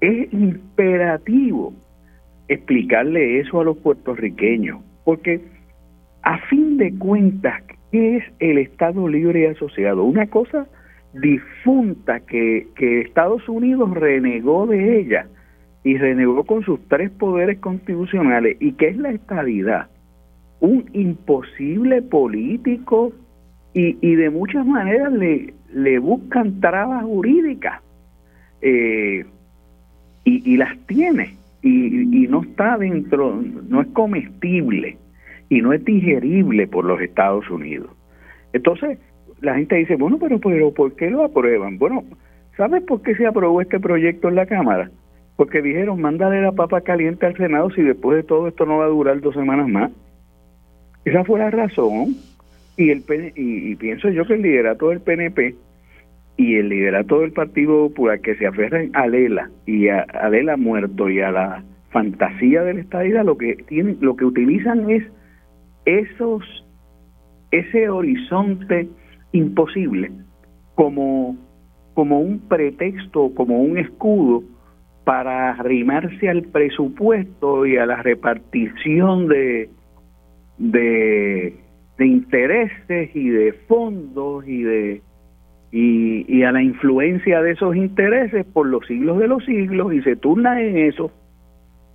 [0.00, 1.72] es imperativo
[2.48, 5.40] explicarle eso a los puertorriqueños, porque
[6.22, 10.04] a fin de cuentas ¿Qué es el Estado libre y asociado?
[10.04, 10.66] Una cosa
[11.14, 15.26] difunta que, que Estados Unidos renegó de ella
[15.84, 19.88] y renegó con sus tres poderes constitucionales y que es la estabilidad.
[20.60, 23.12] Un imposible político
[23.72, 27.80] y, y de muchas maneras le, le buscan trabas jurídicas
[28.60, 29.24] eh,
[30.28, 34.98] y, y las tiene y, y no está dentro, no es comestible
[35.48, 37.90] y no es digerible por los Estados Unidos.
[38.52, 38.98] Entonces,
[39.40, 41.78] la gente dice, bueno, pero, pero ¿por qué lo aprueban?
[41.78, 42.04] Bueno,
[42.56, 44.90] ¿sabes por qué se aprobó este proyecto en la Cámara?
[45.36, 48.84] Porque dijeron, mándale la papa caliente al Senado si después de todo esto no va
[48.84, 49.90] a durar dos semanas más.
[51.04, 52.16] Esa fue la razón.
[52.76, 53.02] Y, el
[53.34, 55.54] y, pienso yo que el liderato del PNP
[56.38, 60.56] y el liderato del Partido Popular que se aferran a Lela y a, a Lela
[60.56, 65.04] muerto y a la fantasía de la lo que tienen, lo que utilizan es
[65.84, 66.44] esos,
[67.50, 68.88] ese horizonte
[69.32, 70.12] imposible
[70.76, 71.36] como,
[71.94, 74.44] como un pretexto, como un escudo
[75.04, 79.70] para arrimarse al presupuesto y a la repartición de,
[80.58, 85.02] de intereses y de fondos y de
[85.70, 90.02] y, y, a la influencia de esos intereses por los siglos de los siglos y
[90.02, 91.10] se turna en eso.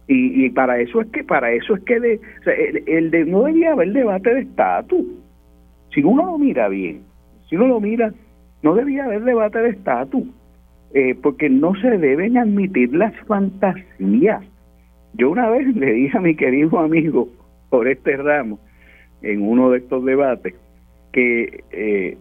[0.08, 2.22] Y, y para eso es que para eso es que de,
[2.88, 5.06] el, de no debería haber debate de estatus.
[5.94, 7.02] Si uno lo mira bien
[7.54, 8.12] si uno lo mira
[8.64, 10.24] no debería haber debate de estatus
[10.96, 14.44] eh, porque no se deben admitir las fantasías.
[15.14, 17.28] Yo una vez le dije a mi querido amigo
[17.70, 18.60] por este ramo,
[19.22, 20.56] en uno de estos debates,
[21.12, 22.18] que, eh,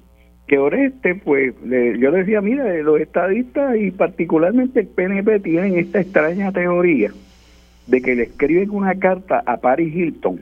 [0.46, 6.52] que Oreste, pues, yo decía, mira, los estadistas y particularmente el PNP tienen esta extraña
[6.52, 7.10] teoría
[7.86, 10.40] de que le escriben una carta a Paris Hilton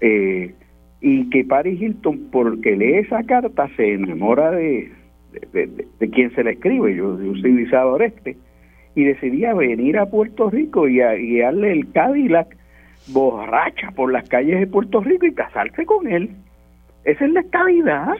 [0.00, 0.54] eh,
[1.00, 4.90] y que Paris Hilton, porque lee esa carta, se enamora de,
[5.52, 8.36] de, quien se le escribe, yo, yo soy Lizado Oreste,
[8.94, 12.56] y decidía venir a Puerto Rico y, a, y darle el Cadillac
[13.08, 16.30] borracha por las calles de Puerto Rico y casarse con él.
[17.04, 18.14] Esa es la estabilidad.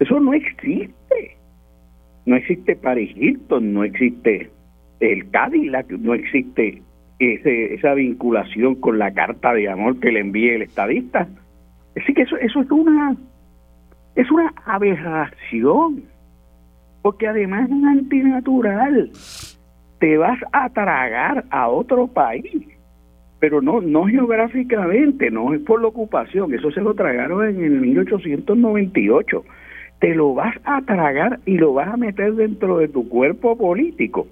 [0.00, 1.36] Eso no existe.
[2.26, 4.50] No existe Paris Hilton, no existe
[5.00, 6.82] el Cadillac, no existe
[7.18, 11.26] ese, esa vinculación con la carta de amor que le envíe el estadista.
[11.96, 13.16] Así que eso, eso es una
[14.14, 16.02] es una aberración,
[17.02, 19.10] porque además es antinatural.
[20.00, 22.66] Te vas a tragar a otro país,
[23.38, 27.80] pero no no geográficamente, no es por la ocupación, eso se lo tragaron en el
[27.80, 29.44] 1898.
[30.00, 34.26] Te lo vas a tragar y lo vas a meter dentro de tu cuerpo político.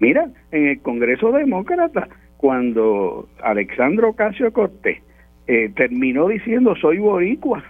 [0.00, 2.08] Mira, en el Congreso Demócrata,
[2.38, 4.98] cuando Alexandro Ocasio Cortés
[5.46, 7.62] eh, terminó diciendo soy boricua,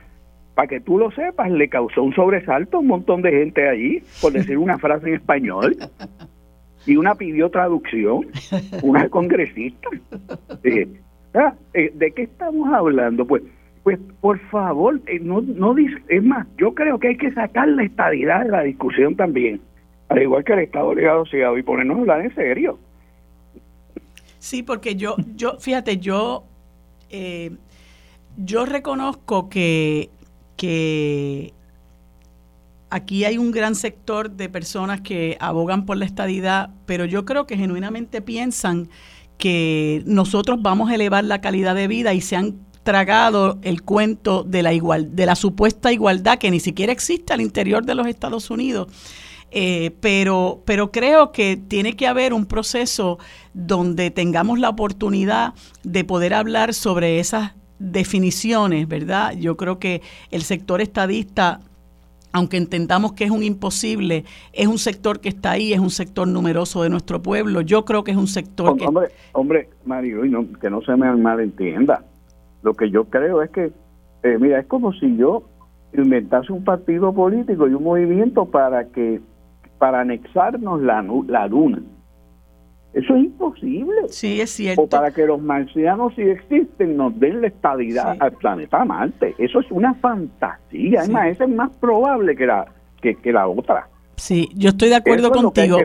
[0.55, 4.03] para que tú lo sepas, le causó un sobresalto a un montón de gente allí
[4.21, 5.77] por decir una frase en español.
[6.85, 8.27] Y una pidió traducción,
[8.83, 9.89] una congresista.
[11.35, 13.25] Ah, eh, ¿De qué estamos hablando?
[13.25, 13.43] Pues,
[13.83, 15.75] pues por favor, eh, no, no
[16.09, 19.61] es más, yo creo que hay que sacar la estadidad de la discusión también,
[20.09, 22.79] al igual que el Estado Ligado Ciudad, y ponernos a hablar en serio.
[24.39, 26.45] Sí, porque yo, yo, fíjate, yo,
[27.11, 27.51] eh,
[28.37, 30.11] yo reconozco que
[30.63, 31.53] que
[32.89, 37.49] aquí hay un gran sector de personas que abogan por la estadidad, pero yo creo
[37.49, 38.89] que genuinamente piensan
[39.39, 44.43] que nosotros vamos a elevar la calidad de vida y se han tragado el cuento
[44.45, 48.07] de la igual, de la supuesta igualdad que ni siquiera existe al interior de los
[48.07, 48.89] Estados Unidos.
[49.55, 53.19] Eh, pero, pero creo que tiene que haber un proceso
[53.53, 55.53] donde tengamos la oportunidad
[55.85, 59.35] de poder hablar sobre esas definiciones, ¿verdad?
[59.37, 61.61] Yo creo que el sector estadista,
[62.33, 64.25] aunque entendamos que es un imposible,
[64.55, 67.61] es un sector que está ahí, es un sector numeroso de nuestro pueblo.
[67.61, 68.87] Yo creo que es un sector que...
[68.87, 70.23] Hombre, hombre Mario,
[70.63, 72.03] que no se me malentienda.
[72.63, 73.73] Lo que yo creo es que,
[74.23, 75.43] eh, mira, es como si yo
[75.93, 79.21] inventase un partido político y un movimiento para que
[79.79, 81.83] para anexarnos la, la luna.
[82.95, 84.09] Eso es imposible.
[84.09, 84.83] Sí, es cierto.
[84.83, 89.35] O para que los marcianos, si existen, nos den la estabilidad al planeta Marte.
[89.39, 91.01] Eso es una fantasía.
[91.01, 92.67] Además, esa es más probable que la,
[93.01, 93.89] que, la otra.
[94.17, 95.79] Sí, yo estoy de acuerdo contigo.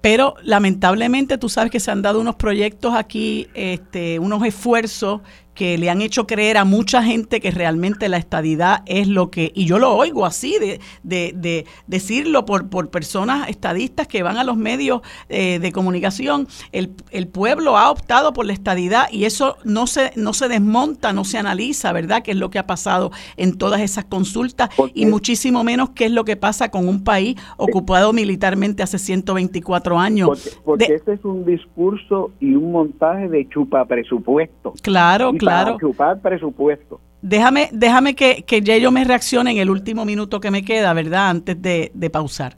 [0.00, 5.20] Pero lamentablemente tú sabes que se han dado unos proyectos aquí, este, unos esfuerzos
[5.54, 9.52] que le han hecho creer a mucha gente que realmente la estadidad es lo que,
[9.54, 14.44] y yo lo oigo así, de, de, decirlo por, por personas estadistas que van a
[14.44, 19.56] los medios eh, de comunicación, el, el, pueblo ha optado por la estadidad y eso
[19.64, 22.22] no se, no se desmonta, no se analiza, ¿verdad?
[22.22, 26.12] ¿Qué es lo que ha pasado en todas esas consultas y muchísimo menos qué es
[26.12, 30.28] lo que pasa con un país ocupado militarmente hace 124 años.
[30.28, 34.74] Porque, porque ese es un discurso y un montaje de chupa presupuesto.
[34.82, 35.51] Claro, claro.
[35.68, 37.00] Ocupar presupuesto.
[37.20, 40.92] Déjame, déjame que, que ya yo me reaccione en el último minuto que me queda,
[40.92, 41.30] ¿verdad?
[41.30, 42.54] Antes de, de pausar.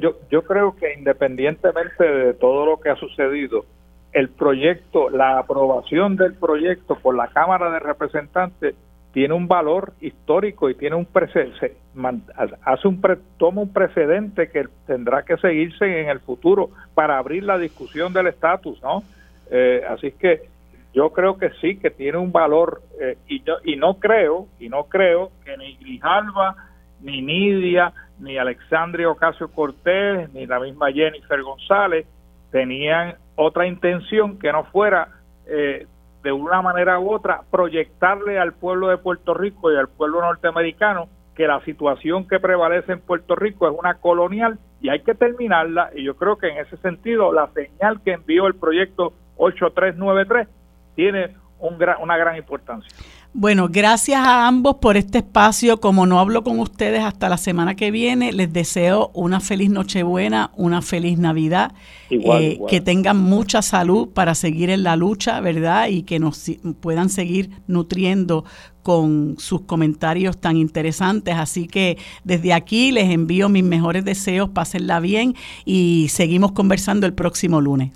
[0.00, 3.64] Yo, yo creo que independientemente de todo lo que ha sucedido,
[4.12, 8.74] el proyecto, la aprobación del proyecto por la Cámara de Representantes
[9.12, 11.76] tiene un valor histórico y tiene un precedente,
[12.64, 13.00] hace un
[13.38, 18.28] toma un precedente que tendrá que seguirse en el futuro para abrir la discusión del
[18.28, 19.02] estatus, ¿no?
[19.50, 20.48] Eh, así que
[20.94, 24.68] yo creo que sí, que tiene un valor eh, y, yo, y no creo, y
[24.68, 26.56] no creo que ni Grijalva,
[27.00, 32.06] ni Nidia, ni Alexandria Ocasio Cortés, ni la misma Jennifer González
[32.50, 35.08] tenían otra intención que no fuera
[35.46, 35.86] eh,
[36.22, 41.08] de una manera u otra proyectarle al pueblo de Puerto Rico y al pueblo norteamericano
[41.34, 45.90] que la situación que prevalece en Puerto Rico es una colonial y hay que terminarla.
[45.94, 50.46] Y yo creo que en ese sentido la señal que envió el proyecto 8393
[50.94, 52.90] tiene un una gran importancia.
[53.34, 55.80] Bueno, gracias a ambos por este espacio.
[55.80, 60.50] Como no hablo con ustedes hasta la semana que viene, les deseo una feliz Nochebuena,
[60.54, 61.72] una feliz Navidad,
[62.10, 65.88] eh, que tengan mucha salud para seguir en la lucha, ¿verdad?
[65.88, 66.50] Y que nos
[66.80, 68.44] puedan seguir nutriendo
[68.82, 71.36] con sus comentarios tan interesantes.
[71.36, 77.14] Así que desde aquí les envío mis mejores deseos, pásenla bien y seguimos conversando el
[77.14, 77.92] próximo lunes.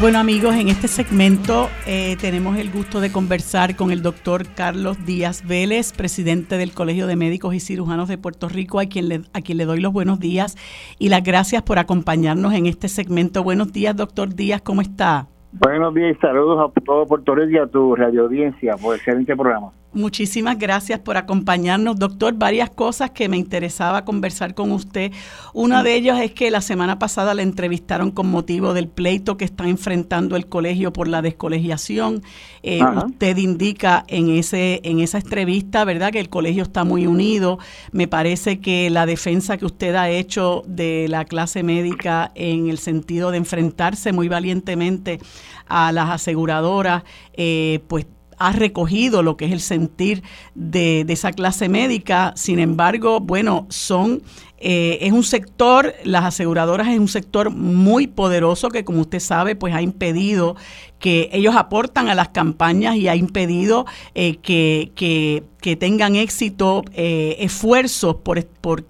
[0.00, 5.04] Bueno amigos, en este segmento eh, tenemos el gusto de conversar con el doctor Carlos
[5.04, 9.22] Díaz Vélez, presidente del Colegio de Médicos y Cirujanos de Puerto Rico, a quien, le,
[9.32, 10.54] a quien le doy los buenos días
[11.00, 13.42] y las gracias por acompañarnos en este segmento.
[13.42, 15.26] Buenos días, doctor Díaz, ¿cómo está?
[15.50, 19.00] Buenos días y saludos a todo Puerto Rico y a tu radio audiencia por el
[19.00, 19.72] excelente programa.
[19.94, 22.34] Muchísimas gracias por acompañarnos, doctor.
[22.34, 25.12] Varias cosas que me interesaba conversar con usted.
[25.54, 29.46] Una de ellas es que la semana pasada le entrevistaron con motivo del pleito que
[29.46, 32.22] está enfrentando el colegio por la descolegiación.
[32.62, 37.58] Eh, usted indica en, ese, en esa entrevista, ¿verdad?, que el colegio está muy unido.
[37.90, 42.78] Me parece que la defensa que usted ha hecho de la clase médica en el
[42.78, 45.18] sentido de enfrentarse muy valientemente
[45.66, 48.06] a las aseguradoras, eh, pues
[48.38, 50.22] ha recogido lo que es el sentir
[50.54, 52.32] de, de esa clase médica.
[52.36, 54.22] Sin embargo, bueno, son
[54.60, 59.54] eh, es un sector, las aseguradoras es un sector muy poderoso que como usted sabe,
[59.54, 60.56] pues ha impedido
[60.98, 63.86] que ellos aportan a las campañas y ha impedido
[64.16, 65.44] eh, que, que,
[65.76, 68.86] tengan éxito eh, esfuerzos por, por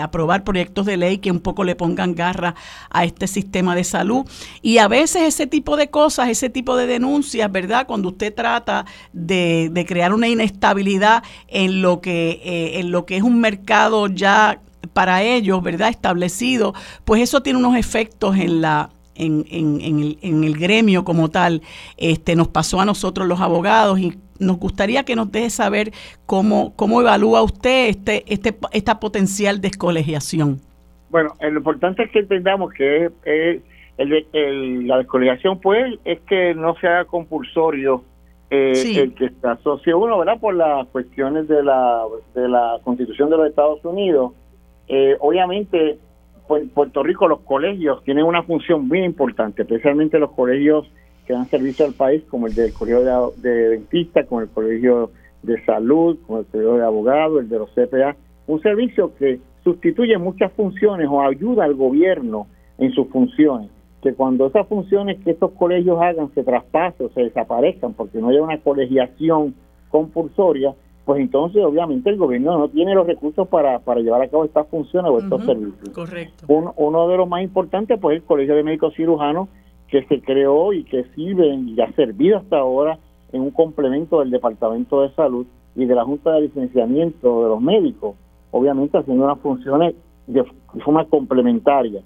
[0.00, 2.54] aprobar proyectos de ley que un poco le pongan garra
[2.90, 4.24] a este sistema de salud.
[4.62, 7.88] Y a veces ese tipo de cosas, ese tipo de denuncias, ¿verdad?
[7.88, 12.40] Cuando usted trata de, de crear una inestabilidad en lo que,
[12.78, 14.60] en lo que es un mercado ya
[14.92, 15.88] para ellos, ¿verdad?
[15.88, 21.04] Establecido, pues eso tiene unos efectos en la en, en, en, el, en el gremio
[21.04, 21.62] como tal.
[21.96, 25.92] Este, nos pasó a nosotros los abogados y nos gustaría que nos deje saber
[26.26, 30.60] cómo, cómo evalúa usted este, este, esta potencial descolegiación.
[31.10, 33.62] Bueno, lo importante es que entendamos que el,
[34.88, 38.02] la descolegiación, pues, es que no se haga compulsorio
[38.50, 40.40] eh, el que se asocie uno, ¿verdad?
[40.40, 42.02] Por las cuestiones de la,
[42.34, 44.32] de la Constitución de los Estados Unidos
[44.88, 45.98] eh, obviamente,
[46.48, 50.90] en Puerto Rico los colegios tienen una función muy importante, especialmente los colegios
[51.26, 55.10] que dan servicio al país, como el del colegio de, dentistas, como el colegio
[55.42, 60.18] de salud, como el colegio de abogados, el de los CPA, un servicio que sustituye
[60.18, 62.48] muchas funciones o ayuda al gobierno
[62.78, 63.70] en sus funciones,
[64.02, 68.28] que cuando esas funciones que estos colegios hagan se traspasen o se desaparezcan porque no
[68.28, 69.54] haya una colegiación
[69.88, 74.44] compulsoria, pues entonces obviamente el gobierno no tiene los recursos para, para llevar a cabo
[74.44, 75.88] estas funciones o estos servicios.
[75.90, 76.46] Correcto.
[76.48, 79.48] uno de los más importantes pues el Colegio de Médicos Cirujanos
[79.92, 82.98] que se creó y que sirve y ha servido hasta ahora
[83.32, 85.46] en un complemento del Departamento de Salud
[85.76, 88.16] y de la Junta de Licenciamiento de los Médicos,
[88.52, 89.94] obviamente haciendo unas funciones
[90.26, 90.44] de
[90.82, 92.00] forma complementaria.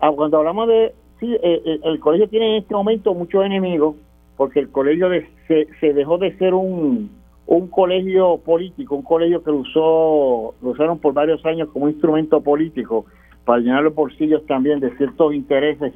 [0.00, 3.96] Ah, cuando hablamos de, sí, eh, eh, el colegio tiene en este momento muchos enemigos
[4.36, 5.08] porque el colegio
[5.46, 7.10] se, se dejó de ser un
[7.46, 12.40] un colegio político, un colegio que lo usó, lo usaron por varios años como instrumento
[12.40, 13.06] político
[13.44, 15.92] para llenar los bolsillos también de ciertos intereses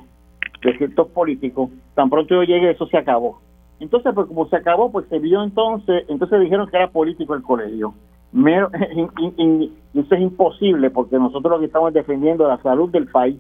[0.63, 3.41] de ciertos políticos, tan pronto yo llegué eso se acabó.
[3.79, 7.43] Entonces, pues como se acabó, pues se vio entonces, entonces dijeron que era político el
[7.43, 7.95] colegio.
[8.33, 8.71] Mero,
[9.95, 13.39] eso es imposible porque nosotros lo que estamos defendiendo es la salud del país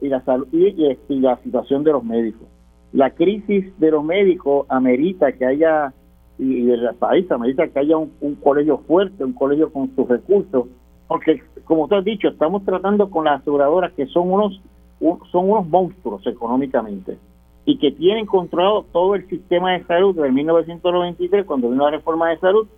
[0.00, 2.48] y la salud y la situación de los médicos.
[2.92, 5.92] La crisis de los médicos amerita que haya
[6.42, 10.66] y, del país amerita que haya un, colegio fuerte, un colegio con sus recursos,
[11.06, 14.60] porque como tú has dicho, estamos tratando con las aseguradoras que son unos
[15.32, 17.18] son unos monstruos económicamente
[17.64, 22.30] y que tienen controlado todo el sistema de salud desde 1993 cuando vino la reforma
[22.30, 22.68] de salud,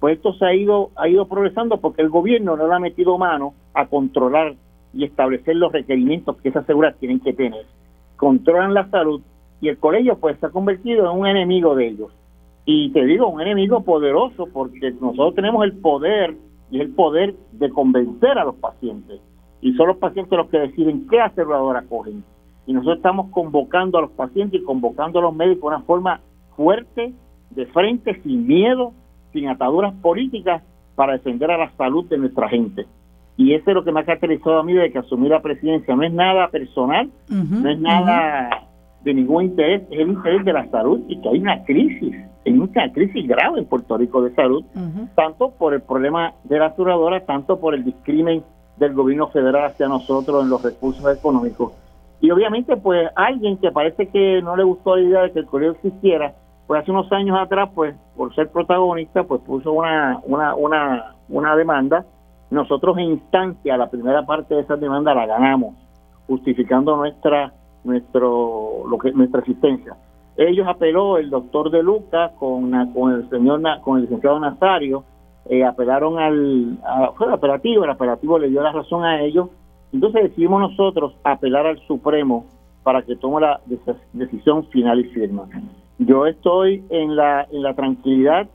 [0.00, 3.18] pues esto se ha ido ha ido progresando porque el gobierno no le ha metido
[3.18, 4.54] mano a controlar
[4.94, 7.66] y establecer los requerimientos que esas aseguradoras tienen que tener.
[8.16, 9.20] Controlan la salud
[9.60, 12.10] y el colegio pues se ha convertido en un enemigo de ellos
[12.66, 16.34] y te digo, un enemigo poderoso porque nosotros tenemos el poder
[16.70, 19.20] y el poder de convencer a los pacientes.
[19.60, 22.24] Y son los pacientes los que deciden qué aseguradora cogen.
[22.66, 26.20] Y nosotros estamos convocando a los pacientes y convocando a los médicos de una forma
[26.56, 27.12] fuerte,
[27.50, 28.92] de frente, sin miedo,
[29.32, 30.62] sin ataduras políticas,
[30.94, 32.86] para defender a la salud de nuestra gente.
[33.36, 35.94] Y eso es lo que me ha caracterizado a mí desde que asumí la presidencia.
[35.94, 38.68] No es nada personal, no es nada
[39.02, 42.14] de ningún interés, es el interés de la salud y que hay una crisis
[42.44, 44.64] en una crisis grave en Puerto Rico de salud,
[45.14, 48.42] tanto por el problema de la aseguradora, tanto por el discrimen
[48.76, 51.72] del gobierno federal hacia nosotros en los recursos económicos.
[52.20, 55.46] Y obviamente, pues alguien que parece que no le gustó la idea de que el
[55.46, 56.34] colegio existiera,
[56.66, 61.56] pues hace unos años atrás, pues por ser protagonista, pues puso una, una, una, una
[61.56, 62.04] demanda.
[62.50, 65.74] Nosotros en instancia, la primera parte de esa demanda la ganamos,
[66.26, 67.52] justificando nuestra,
[67.84, 69.94] nuestro, lo que, nuestra existencia.
[70.36, 75.04] Ellos apeló el doctor De Luca con, el señor con el licenciado Nazario,
[75.48, 76.78] eh, apelaron al
[77.16, 79.48] fue el apelativo, el apelativo le dio la razón a ellos.
[79.92, 82.46] Entonces decidimos nosotros apelar al Supremo
[82.82, 83.60] para que tome la
[84.12, 85.48] decisión final y firma.
[85.98, 88.48] Yo estoy en la, en la tranquilidad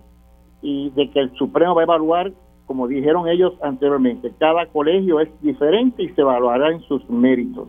[0.61, 2.31] y de que el Supremo va a evaluar,
[2.65, 7.67] como dijeron ellos anteriormente, cada colegio es diferente y se evaluará en sus méritos.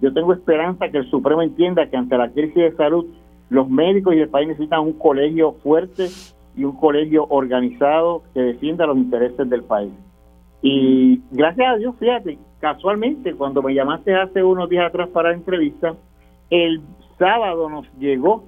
[0.00, 3.06] Yo tengo esperanza que el Supremo entienda que ante la crisis de salud,
[3.50, 6.08] los médicos y el país necesitan un colegio fuerte
[6.56, 9.92] y un colegio organizado que defienda los intereses del país.
[10.62, 15.36] Y gracias a Dios, fíjate, casualmente cuando me llamaste hace unos días atrás para la
[15.36, 15.94] entrevista,
[16.48, 16.80] el
[17.18, 18.44] sábado nos llegó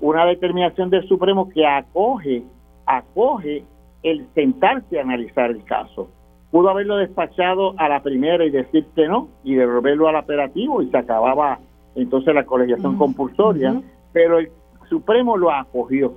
[0.00, 2.42] una determinación del Supremo que acoge,
[2.86, 3.64] acoge
[4.02, 6.08] el sentarse a analizar el caso.
[6.50, 10.90] Pudo haberlo despachado a la primera y decir que no y devolverlo al operativo y
[10.90, 11.58] se acababa
[11.94, 13.80] entonces la colegiación compulsoria,
[14.16, 14.48] pero el
[14.88, 16.14] Supremo lo acogió.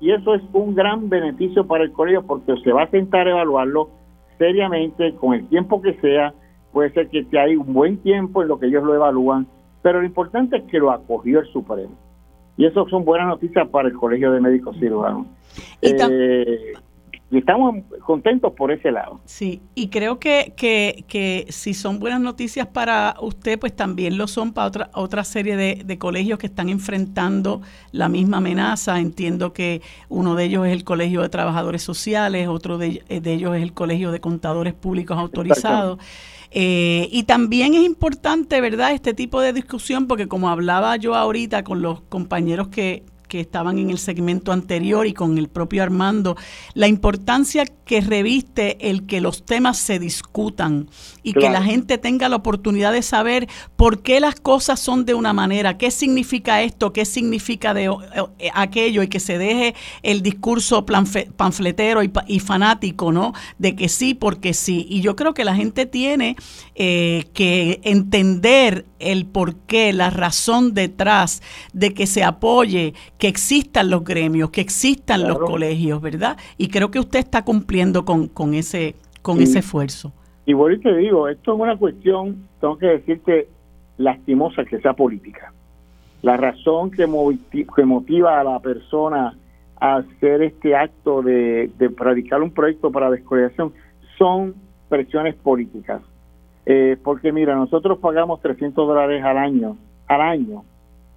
[0.00, 3.32] Y eso es un gran beneficio para el colegio porque se va a sentar a
[3.32, 3.90] evaluarlo
[4.38, 6.32] seriamente, con el tiempo que sea,
[6.72, 9.46] puede ser que hay un buen tiempo en lo que ellos lo evalúan,
[9.82, 11.92] pero lo importante es que lo acogió el Supremo.
[12.56, 15.26] Y eso son buenas noticias para el Colegio de Médicos Cirujanos.
[15.82, 16.72] Eh,
[17.30, 19.20] y estamos contentos por ese lado.
[19.24, 24.28] Sí, y creo que, que, que, si son buenas noticias para usted, pues también lo
[24.28, 29.00] son para otra, otra serie de, de, colegios que están enfrentando la misma amenaza.
[29.00, 33.56] Entiendo que uno de ellos es el Colegio de Trabajadores Sociales, otro de, de ellos
[33.56, 35.98] es el Colegio de Contadores Públicos Autorizados.
[36.56, 41.64] Eh, y también es importante, ¿verdad?, este tipo de discusión, porque como hablaba yo ahorita
[41.64, 43.02] con los compañeros que,
[43.34, 46.36] que estaban en el segmento anterior y con el propio Armando,
[46.74, 50.88] la importancia que reviste el que los temas se discutan
[51.24, 55.14] y que la gente tenga la oportunidad de saber por qué las cosas son de
[55.14, 57.86] una manera, qué significa esto, qué significa de,
[58.38, 59.74] eh, aquello y que se deje
[60.04, 63.32] el discurso panfletero y, fanático, ¿no?
[63.58, 64.86] De que sí, porque sí.
[64.88, 66.36] Y yo creo que la gente tiene
[66.76, 74.04] eh, que entender el porqué, la razón detrás de que se apoye, que existan los
[74.04, 76.36] gremios, que existan los colegios, ¿verdad?
[76.58, 78.94] Y creo que usted está cumpliendo con, con ese
[79.24, 80.12] con ese esfuerzo.
[80.44, 83.48] Y bueno, te digo, esto es una cuestión, tengo que decirte,
[83.96, 85.52] lastimosa que sea política.
[86.20, 87.08] La razón que,
[87.74, 89.34] que motiva a la persona
[89.80, 93.72] a hacer este acto de, de radicar un proyecto para descolonización
[94.18, 94.54] son
[94.90, 96.02] presiones políticas.
[96.66, 99.76] Eh, porque mira, nosotros pagamos 300 dólares al año,
[100.08, 100.64] al año,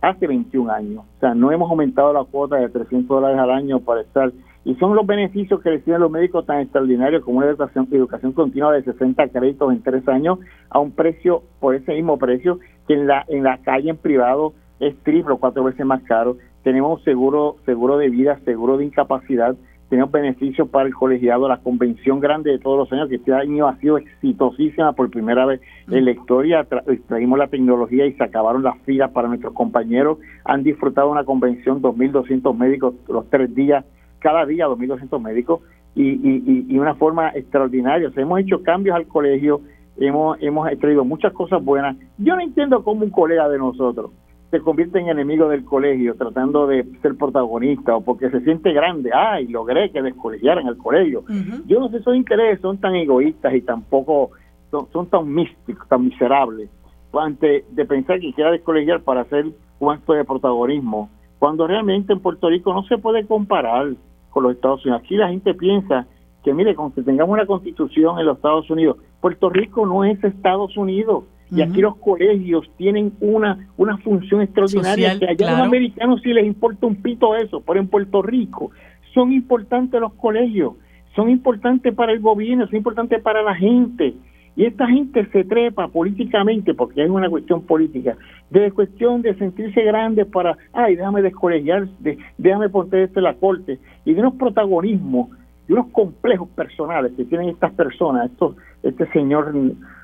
[0.02, 1.04] hace 21 años.
[1.18, 4.32] O sea, no hemos aumentado la cuota de 300 dólares al año para estar.
[4.66, 8.74] Y son los beneficios que reciben los médicos tan extraordinarios como una educación, educación continua
[8.74, 13.08] de 60 créditos en tres años a un precio, por ese mismo precio, que en
[13.08, 16.36] la, en la calle en privado es triple o cuatro veces más caro.
[16.64, 19.56] Tenemos seguro, seguro de vida, seguro de incapacidad
[19.90, 23.68] tenemos beneficios para el colegiado, la convención grande de todos los años, que este año
[23.68, 26.68] ha sido exitosísima por primera vez en la historia,
[27.08, 31.82] traímos la tecnología y se acabaron las filas para nuestros compañeros, han disfrutado una convención
[31.82, 33.86] 2.200 médicos los tres días,
[34.20, 35.62] cada día 2.200 médicos,
[35.96, 39.62] y, y, y, una forma extraordinaria, hemos hecho cambios al colegio,
[39.98, 44.12] hemos, hemos traído muchas cosas buenas, yo no entiendo cómo un colega de nosotros,
[44.50, 49.12] se convierte en enemigo del colegio tratando de ser protagonista o porque se siente grande,
[49.14, 51.24] ay, logré que descolegiaran el colegio.
[51.66, 54.32] Yo no sé, esos intereses son tan egoístas y tampoco
[54.72, 56.70] son, son tan místicos, tan miserables,
[57.14, 59.48] antes de pensar que quiera descolegiar para hacer
[59.80, 61.10] un acto de protagonismo,
[61.40, 63.94] cuando realmente en Puerto Rico no se puede comparar
[64.30, 65.02] con los Estados Unidos.
[65.04, 66.08] Aquí la gente piensa
[66.44, 70.24] que, mire, con que tengamos una constitución en los Estados Unidos, Puerto Rico no es
[70.24, 75.68] Estados Unidos y aquí los colegios tienen una, una función extraordinaria que allá a los
[75.68, 78.72] americanos sí les importa un pito eso, pero en Puerto Rico
[79.14, 80.74] son importantes los colegios,
[81.16, 84.14] son importantes para el gobierno, son importantes para la gente.
[84.56, 88.18] Y esta gente se trepa políticamente, porque es una cuestión política,
[88.50, 93.36] de cuestión de sentirse grande para, ay, déjame descolegiar, de, déjame poner esto en la
[93.36, 95.30] corte, y de unos protagonismos,
[95.68, 99.54] y unos complejos personales que tienen estas personas, estos, este señor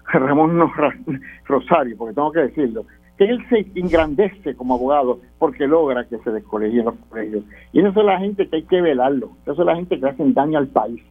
[0.13, 0.59] Ramón
[1.45, 2.85] Rosario, porque tengo que decirlo,
[3.17, 7.43] que él se engrandece como abogado porque logra que se descolegien los colegios.
[7.71, 10.23] Y eso es la gente que hay que velarlo, eso es la gente que hace
[10.31, 11.01] daño al país,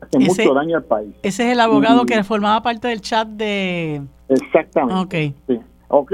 [0.00, 1.14] hace mucho daño al país.
[1.22, 4.02] Ese es el abogado que formaba parte del chat de...
[4.28, 5.30] Exactamente.
[5.30, 5.34] Ok.
[5.46, 5.60] Sí.
[5.88, 6.12] Ok,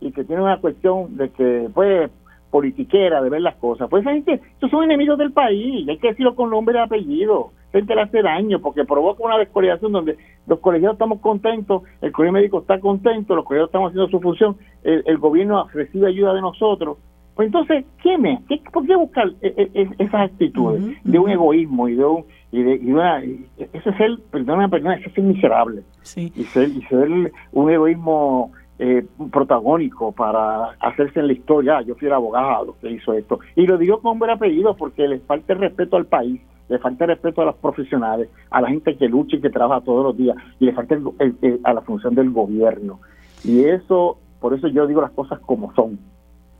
[0.00, 2.10] y que tiene una cuestión de que, pues,
[2.50, 3.88] politiquera, de ver las cosas.
[3.88, 7.52] Pues esa gente, esos son enemigos del país, hay que decirlo con nombre y apellido
[7.72, 10.16] gente le hace daño porque provoca una descolegiación donde
[10.46, 14.56] los colegiados estamos contentos, el colegio médico está contento, los colegiados estamos haciendo su función,
[14.82, 16.98] el, gobierno recibe ayuda de nosotros.
[17.34, 18.42] Pues entonces, ¿qué me?
[18.48, 22.24] ¿Qué, ¿Por qué buscar e, e, e, esas actitudes de un egoísmo y de un
[22.52, 26.32] y de y una ese es el perdona perdona ese es el miserable sí.
[26.34, 27.08] y ser y ser
[27.52, 28.50] un egoísmo
[28.82, 31.76] eh, protagónico para hacerse en la historia.
[31.76, 33.38] Ah, yo fui el abogado que hizo esto.
[33.54, 36.40] Y lo digo con buen apellido porque le falta el respeto al país,
[36.70, 39.82] le falta el respeto a los profesionales, a la gente que lucha y que trabaja
[39.82, 40.96] todos los días, y le falta
[41.64, 43.00] a la función del gobierno.
[43.44, 45.98] Y eso, por eso yo digo las cosas como son.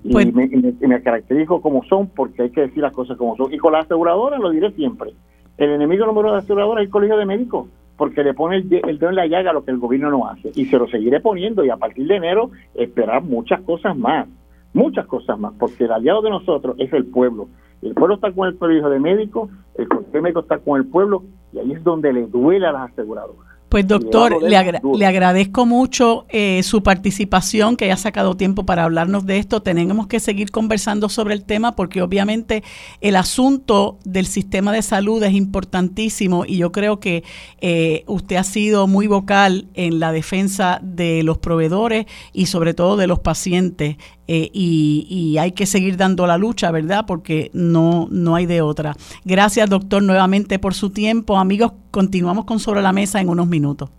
[0.04, 3.50] Y, pues me, me, caracterizo como son porque hay que decir las cosas como son.
[3.50, 5.14] Y con la aseguradora lo diré siempre.
[5.56, 7.66] El enemigo número uno de la aseguradora es el colegio de médicos
[8.00, 10.50] porque le pone el, dedo en la llaga lo que el gobierno no hace.
[10.54, 14.26] Y se lo seguiré poniendo y a partir de enero esperar muchas cosas más,
[14.72, 17.48] muchas cosas más, porque el aliado de nosotros es el pueblo.
[17.82, 20.86] El pueblo está con el colegio de médicos, el colegio de médicos está con el
[20.86, 23.49] pueblo y ahí es donde le duele a las aseguradoras.
[23.70, 29.26] Pues doctor, le, le, agradezco mucho eh, su participación, que haya sacado tiempo para hablarnos
[29.26, 29.62] de esto.
[29.62, 32.64] Tenemos que seguir conversando sobre el tema porque obviamente
[33.00, 37.22] el asunto del sistema de salud es importantísimo y yo creo que
[37.60, 42.96] eh, usted ha sido muy vocal en la defensa de los proveedores y sobre todo
[42.96, 43.98] de los pacientes
[44.32, 47.04] eh, y, hay que seguir dando la lucha, ¿verdad?
[47.04, 48.94] Porque no, no hay de otra.
[49.24, 51.36] Gracias, doctor, nuevamente por su tiempo.
[51.36, 53.90] Amigos, continuamos con Sobre la Mesa en unos minutos.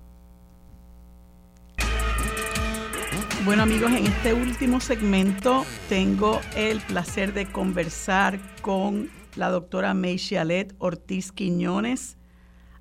[3.43, 10.73] Bueno amigos, en este último segmento tengo el placer de conversar con la doctora Meishalet
[10.77, 12.17] Ortiz Quiñones,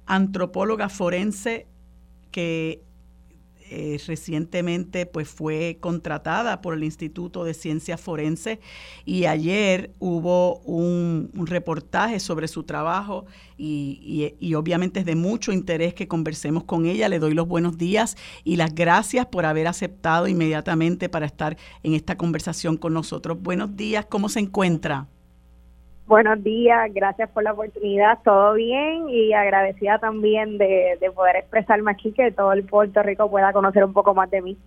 [0.07, 1.67] antropóloga forense
[2.31, 2.85] que
[3.73, 8.59] eh, recientemente pues fue contratada por el Instituto de Ciencias Forenses
[9.05, 13.27] y ayer hubo un, reportaje sobre su trabajo
[13.57, 17.09] y, y, obviamente es de mucho interés que conversemos con ella.
[17.09, 21.95] Le doy los buenos días y las gracias por haber aceptado inmediatamente para estar en
[21.95, 23.41] esta conversación con nosotros.
[23.41, 25.07] Buenos días, ¿cómo se encuentra?
[26.11, 32.11] Buenos días, gracias por la oportunidad, todo bien y agradecida también de, poder expresarme aquí,
[32.11, 34.59] que todo el Puerto Rico pueda conocer un poco más de mí.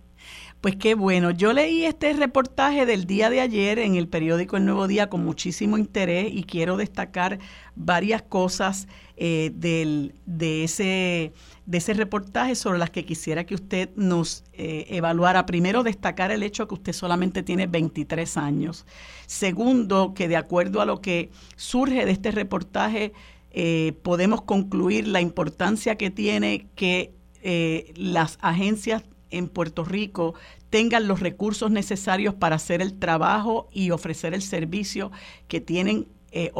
[0.62, 4.64] Pues qué bueno, yo leí este reportaje del día de ayer en el periódico El
[4.64, 7.38] Nuevo Día con muchísimo interés y quiero destacar
[7.76, 8.88] varias cosas
[9.18, 11.32] eh, del, de ese
[11.66, 15.46] de ese reportaje sobre las que quisiera que usted nos eh, evaluara.
[15.46, 18.86] Primero, destacar el hecho que usted solamente tiene 23 años.
[19.26, 23.12] Segundo, que de acuerdo a lo que surge de este reportaje,
[23.50, 30.34] eh, podemos concluir la importancia que tiene que eh, las agencias en Puerto Rico
[30.70, 35.12] tengan los recursos necesarios para hacer el trabajo y ofrecer el servicio
[35.46, 36.50] que tienen eh,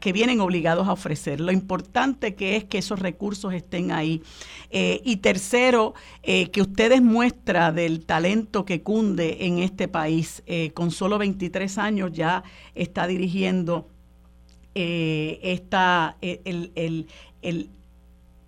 [0.00, 1.40] que vienen obligados a ofrecer.
[1.40, 4.22] Lo importante que es que esos recursos estén ahí.
[4.68, 10.42] Eh, y tercero, eh, que ustedes muestra del talento que cunde en este país.
[10.74, 12.44] con solo 23 años ya
[12.74, 13.88] está dirigiendo
[14.74, 17.06] esta, el,
[17.40, 17.70] el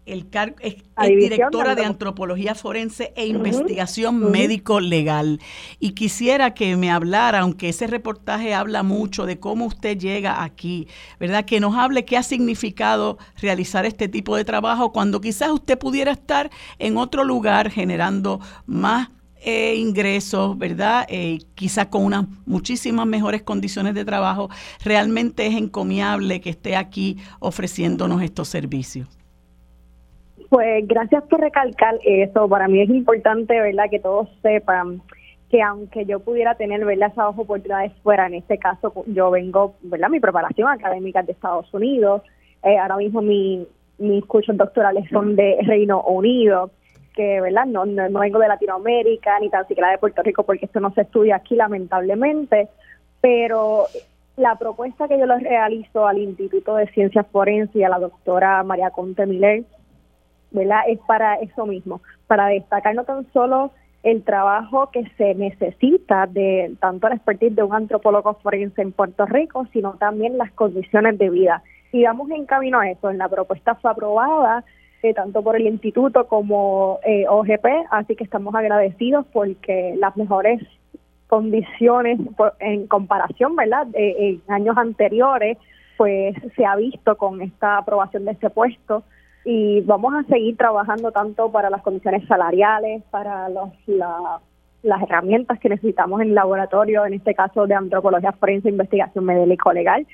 [0.06, 0.28] el
[0.60, 5.40] es, directora de antropología forense e investigación médico legal.
[5.80, 10.86] Y quisiera que me hablara, aunque ese reportaje habla mucho de cómo usted llega aquí,
[11.18, 11.44] ¿verdad?
[11.44, 16.12] Que nos hable qué ha significado realizar este tipo de trabajo cuando quizás usted pudiera
[16.12, 19.08] estar en otro lugar generando más
[19.40, 21.04] eh, ingresos, ¿verdad?
[21.08, 24.50] Eh, quizás con unas muchísimas mejores condiciones de trabajo.
[24.84, 29.08] Realmente es encomiable que esté aquí ofreciéndonos estos servicios.
[30.48, 32.48] Pues gracias por recalcar eso.
[32.48, 35.02] Para mí es importante, ¿verdad?, que todos sepan
[35.50, 40.08] que aunque yo pudiera tener, ¿verdad?, esas oportunidades fuera, en este caso yo vengo, ¿verdad?,
[40.08, 42.22] mi preparación académica de Estados Unidos,
[42.64, 43.66] eh, ahora mismo mi,
[43.98, 46.70] mis cursos doctorales son de Reino Unido,
[47.14, 50.80] que, ¿verdad?, no, no, vengo de Latinoamérica ni tan siquiera de Puerto Rico porque esto
[50.80, 52.68] no se estudia aquí lamentablemente,
[53.20, 53.86] pero
[54.36, 58.62] la propuesta que yo le realizo al Instituto de Ciencias Forenses y a la doctora
[58.64, 59.64] María Conte Miller
[60.50, 60.80] ¿verdad?
[60.88, 66.76] Es para eso mismo, para destacar no tan solo el trabajo que se necesita de
[66.80, 71.28] tanto la expertise de un antropólogo forense en Puerto Rico, sino también las condiciones de
[71.28, 71.62] vida.
[71.90, 73.10] Y vamos en camino a eso.
[73.12, 74.64] La propuesta fue aprobada
[75.02, 80.62] eh, tanto por el instituto como eh, OGP, así que estamos agradecidos porque las mejores
[81.26, 82.20] condiciones
[82.60, 83.88] en comparación, ¿verdad?
[83.94, 85.58] en años anteriores,
[85.96, 89.02] pues se ha visto con esta aprobación de este puesto
[89.48, 95.68] y vamos a seguir trabajando tanto para las condiciones salariales, para los, las herramientas que
[95.68, 100.04] necesitamos en laboratorio, en este caso de antropología forense, investigación médico-legal.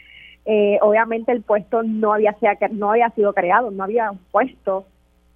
[0.45, 2.37] Eh, obviamente el puesto no había,
[2.73, 4.85] no había sido creado, no había un puesto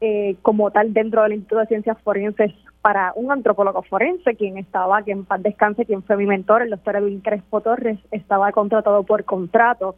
[0.02, 2.52] eh, como tal dentro del Instituto de Ciencias Forenses
[2.82, 6.68] para un antropólogo forense, quien estaba, que en paz descanse, quien fue mi mentor, el
[6.68, 9.97] doctor Edwin Crespo Torres, estaba contratado por contrato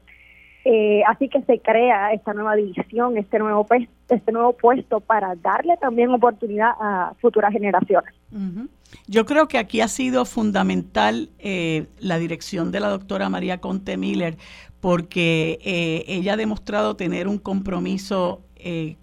[0.70, 3.66] eh, así que se crea esta nueva división, este nuevo,
[4.10, 8.12] este nuevo puesto para darle también oportunidad a futuras generaciones.
[9.06, 13.96] Yo creo que aquí ha sido fundamental eh, la dirección de la doctora María Conte
[13.96, 14.36] Miller
[14.80, 18.96] porque eh, ella ha demostrado tener un compromiso eh,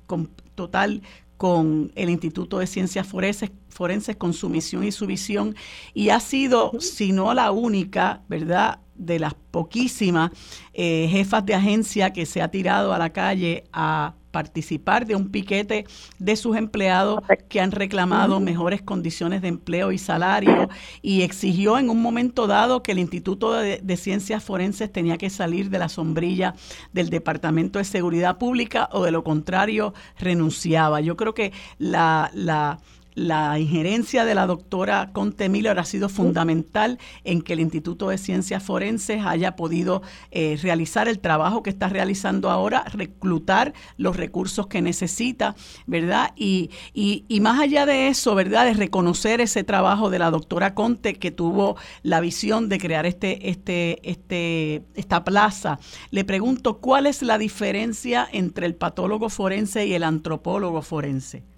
[0.53, 1.01] total
[1.37, 5.55] con el Instituto de Ciencias Forenses, Forenses, con su misión y su visión,
[5.95, 10.31] y ha sido, si no la única, ¿verdad?, de las poquísimas
[10.73, 15.85] jefas de agencia que se ha tirado a la calle a participar de un piquete
[16.19, 20.67] de sus empleados que han reclamado mejores condiciones de empleo y salario
[21.01, 25.69] y exigió en un momento dado que el Instituto de, Ciencias Forenses tenía que salir
[25.69, 26.53] de la sombrilla
[26.91, 30.99] del Departamento de Seguridad Pública o de lo contrario renunciaba.
[30.99, 32.79] Yo creo que la, la
[33.15, 38.17] la injerencia de la doctora Conte Miller ha sido fundamental en que el Instituto de
[38.17, 40.01] Ciencias Forenses haya podido
[40.31, 45.55] eh, realizar el trabajo que está realizando ahora, reclutar los recursos que necesita,
[45.87, 46.33] ¿verdad?
[46.35, 48.65] Y, y, más allá de eso, ¿verdad?
[48.65, 53.49] De reconocer ese trabajo de la doctora Conte que tuvo la visión de crear este,
[53.49, 55.79] este, este, esta plaza,
[56.11, 61.54] le pregunto, ¿cuál es la diferencia entre el patólogo forense y el antropólogo forense?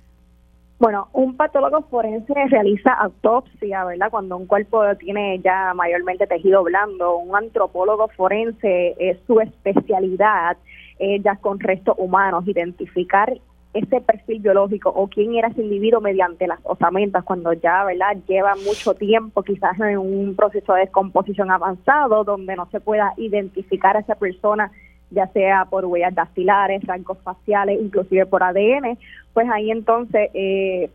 [0.79, 4.11] Bueno, un patólogo forense realiza autopsia, ¿verdad?
[4.11, 7.17] Cuando un cuerpo tiene ya mayormente tejido blando.
[7.17, 10.55] Un antropólogo forense es su especialidad,
[10.99, 13.33] eh, ya con restos humanos, identificar
[13.73, 18.17] ese perfil biológico o quién era ese individuo mediante las osamentas cuando ya, ¿verdad?
[18.27, 23.97] Lleva mucho tiempo quizás en un proceso de descomposición avanzado donde no se pueda identificar
[23.97, 24.71] a esa persona
[25.09, 28.97] ya sea por huellas dactilares, rangos faciales, inclusive por ADN,
[29.33, 30.89] pues ahí entonces eh,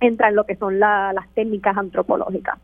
[0.00, 2.58] entran lo que son las técnicas antropológicas.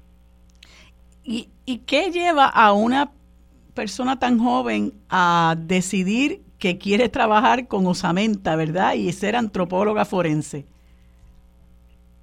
[1.25, 3.11] ¿Y, ¿Y qué lleva a una
[3.75, 8.95] persona tan joven a decidir que quiere trabajar con osamenta, verdad?
[8.95, 10.67] Y ser antropóloga forense.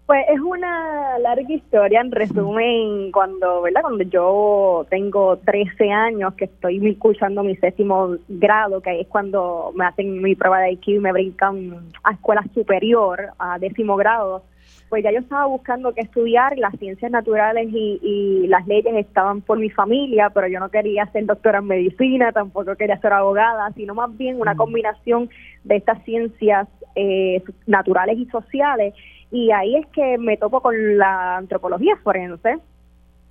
[0.09, 3.81] Pues es una larga historia, en resumen, cuando, ¿verdad?
[3.83, 9.71] Cuando yo tengo 13 años, que estoy cursando mi séptimo grado, que ahí es cuando
[9.75, 14.41] me hacen mi prueba de IQ y me brincan a escuela superior, a décimo grado,
[14.89, 19.41] pues ya yo estaba buscando qué estudiar, las ciencias naturales y, y, las leyes estaban
[19.41, 23.71] por mi familia, pero yo no quería ser doctora en medicina, tampoco quería ser abogada,
[23.75, 25.29] sino más bien una combinación
[25.65, 28.95] de estas ciencias eh, naturales y sociales
[29.31, 32.57] y ahí es que me topo con la antropología forense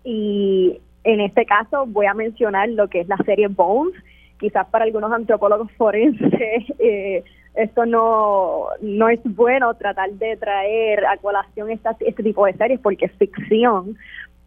[0.05, 3.95] y en este caso voy a mencionar lo que es la serie Bones.
[4.39, 6.31] Quizás para algunos antropólogos forenses
[6.79, 12.53] eh, esto no, no es bueno tratar de traer a colación esta, este tipo de
[12.53, 13.97] series porque es ficción,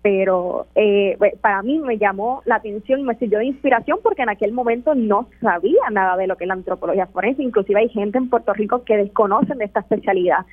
[0.01, 4.53] pero eh, para mí me llamó la atención, me sirvió de inspiración porque en aquel
[4.53, 8.29] momento no sabía nada de lo que es la antropología forense, inclusive hay gente en
[8.29, 10.45] Puerto Rico que desconocen de esta especialidad.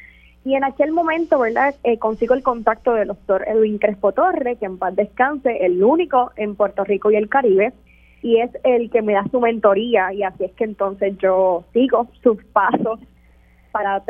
[0.45, 1.75] Y en aquel momento, ¿verdad?
[1.85, 6.33] Eh, consigo el contacto del doctor Edwin Crespo Torre, que en paz descanse, el único
[6.37, 7.73] en Puerto Rico y el Caribe,
[8.23, 12.09] y es el que me da su mentoría, y así es que entonces yo sigo
[12.23, 13.01] sus pasos
[13.73, 14.03] para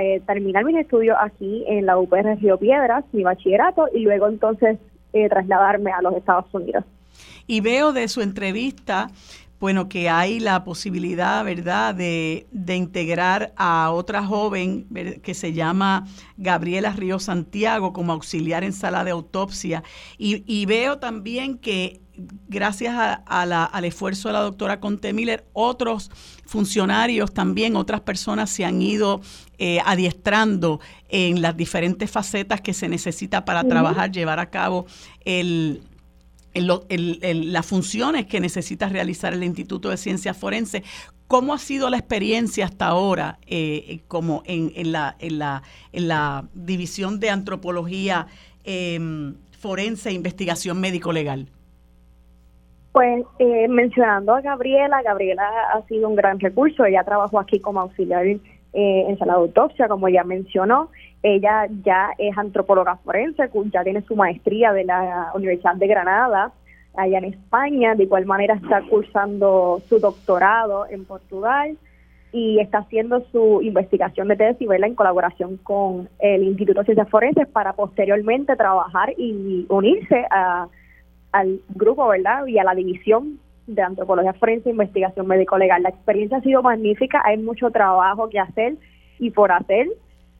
[0.00, 4.78] eh, terminar mis estudios aquí en la UPR Río Piedras, mi bachillerato, y luego entonces
[5.12, 6.84] eh, trasladarme a los Estados Unidos.
[7.46, 9.10] Y veo de su entrevista
[9.60, 14.86] bueno, que hay la posibilidad, ¿verdad?, de, integrar a otra joven
[15.22, 16.06] que se llama
[16.38, 19.82] Gabriela Río Santiago como auxiliar en sala de autopsia.
[20.16, 22.00] Y, veo también que
[22.48, 26.10] gracias a, la, al esfuerzo de la doctora Conte Miller, otros
[26.46, 29.20] funcionarios también, otras personas se han ido
[29.58, 34.86] eh, adiestrando en las diferentes facetas que se necesita para trabajar, llevar a cabo
[35.24, 35.82] el,
[36.54, 40.82] las funciones que necesita realizar el Instituto de Ciencias Forenses.
[41.26, 45.62] ¿Cómo ha sido la experiencia hasta ahora eh, como en, en, la, en, la,
[45.92, 48.26] en la división de antropología
[48.64, 51.46] em, forense e investigación médico-legal?
[52.92, 56.84] Pues eh, mencionando a Gabriela, Gabriela ha sido un gran recurso.
[56.84, 58.26] Ella trabajó aquí como auxiliar
[58.72, 60.90] eh, en sala de autopsia, como ya mencionó.
[61.22, 66.52] Ella ya es antropóloga forense, ya tiene su maestría de la Universidad de Granada,
[66.96, 67.94] allá en España.
[67.94, 71.76] De igual manera está cursando su doctorado en Portugal
[72.32, 77.48] y está haciendo su investigación de tesis en colaboración con el Instituto de Ciencias Forenses
[77.48, 80.26] para posteriormente trabajar y unirse
[81.32, 82.46] al grupo, ¿verdad?
[82.46, 83.40] Y a la división
[83.74, 85.82] de antropología forense e investigación médico-legal.
[85.82, 88.74] La experiencia ha sido magnífica, hay mucho trabajo que hacer
[89.18, 89.86] y por hacer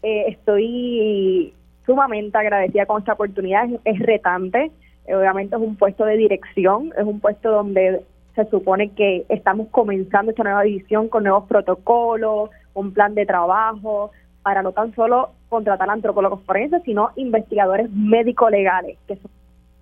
[0.02, 1.54] eh, estoy
[1.86, 4.70] sumamente agradecida con esta oportunidad, es, retante,
[5.06, 8.02] eh, obviamente es un puesto de dirección, es un puesto donde
[8.34, 14.10] se supone que estamos comenzando esta nueva división con nuevos protocolos, un plan de trabajo,
[14.42, 19.30] para no tan solo contratar antropólogos forenses, sino investigadores médico-legales, que son,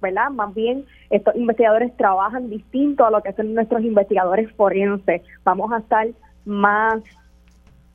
[0.01, 0.31] ¿verdad?
[0.31, 5.23] Más bien, estos investigadores trabajan distinto a lo que hacen nuestros investigadores forenses.
[5.45, 6.09] Vamos a estar
[6.45, 7.03] más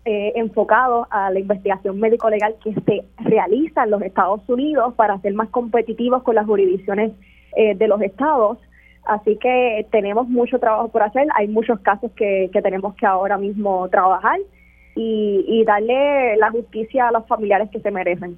[0.06, 5.34] eh, enfocados a la investigación médico-legal que se realiza en los Estados Unidos para ser
[5.34, 7.14] más competitivos con las jurisdicciones
[7.56, 8.58] eh, de los estados.
[9.06, 13.88] Así que tenemos mucho trabajo por hacer, hay muchos casos que, tenemos que ahora mismo
[13.90, 14.40] trabajar
[14.96, 18.38] y, darle la justicia a los familiares que se merecen.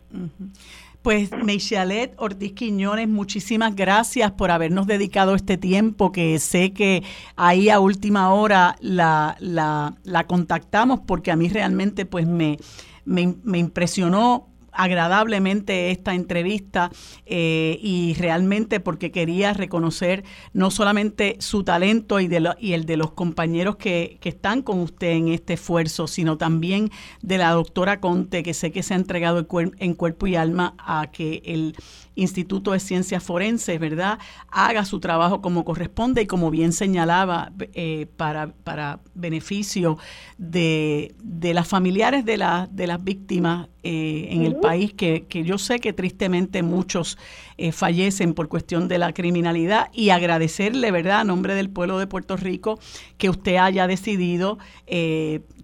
[1.05, 7.03] Pues Meishalet Ortiz Quiñones, muchísimas gracias por habernos dedicado este tiempo, que sé que
[7.35, 12.57] ahí a última hora la, la, la contactamos porque a mí realmente pues me,
[13.05, 16.91] me impresionó agradablemente esta entrevista
[17.25, 20.23] eh, y realmente porque quería reconocer
[20.53, 24.79] no solamente su talento y, de y el de los compañeros que, que, están con
[24.79, 26.91] usted en este esfuerzo, sino también
[27.21, 29.47] de la doctora Conte, que sé que se ha entregado
[29.79, 31.75] en cuerpo y alma a que el
[32.15, 34.19] Instituto de Ciencias Forenses, ¿verdad?,
[34.49, 39.97] haga su trabajo como corresponde y como bien señalaba, eh, para, para beneficio
[40.37, 45.43] de, de las familiares de, la, de las víctimas eh, en el país, que, que,
[45.43, 47.17] yo sé que tristemente muchos
[47.57, 52.07] eh, fallecen por cuestión de la criminalidad y agradecerle, ¿verdad?, a nombre del pueblo de
[52.07, 52.79] Puerto Rico,
[53.17, 54.57] que usted haya decidido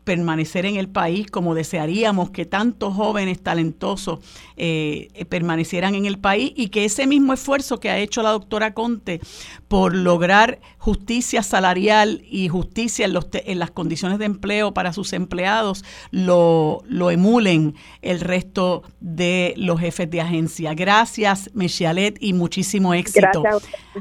[0.03, 4.19] permanecer en el país como desearíamos que tantos jóvenes talentosos
[4.57, 8.73] eh, permanecieran en el país y que ese mismo esfuerzo que ha hecho la doctora
[8.73, 9.21] Conte
[9.67, 15.13] por lograr justicia salarial y justicia en, los en las condiciones de empleo para sus
[15.13, 20.73] empleados lo, lo emulen el resto de los jefes de agencia.
[20.73, 23.43] Gracias, Mechialet, y muchísimo éxito.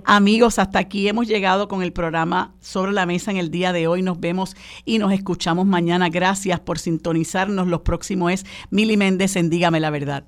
[0.06, 3.86] Amigos, hasta aquí hemos llegado con el programa Sobre la Mesa en el día de
[3.86, 4.00] hoy.
[4.00, 6.08] Nos vemos y nos escuchamos mañana.
[6.08, 7.66] Gracias por sintonizarnos.
[7.66, 10.24] Los próximos es Mili Méndez en Dígame la Verdad.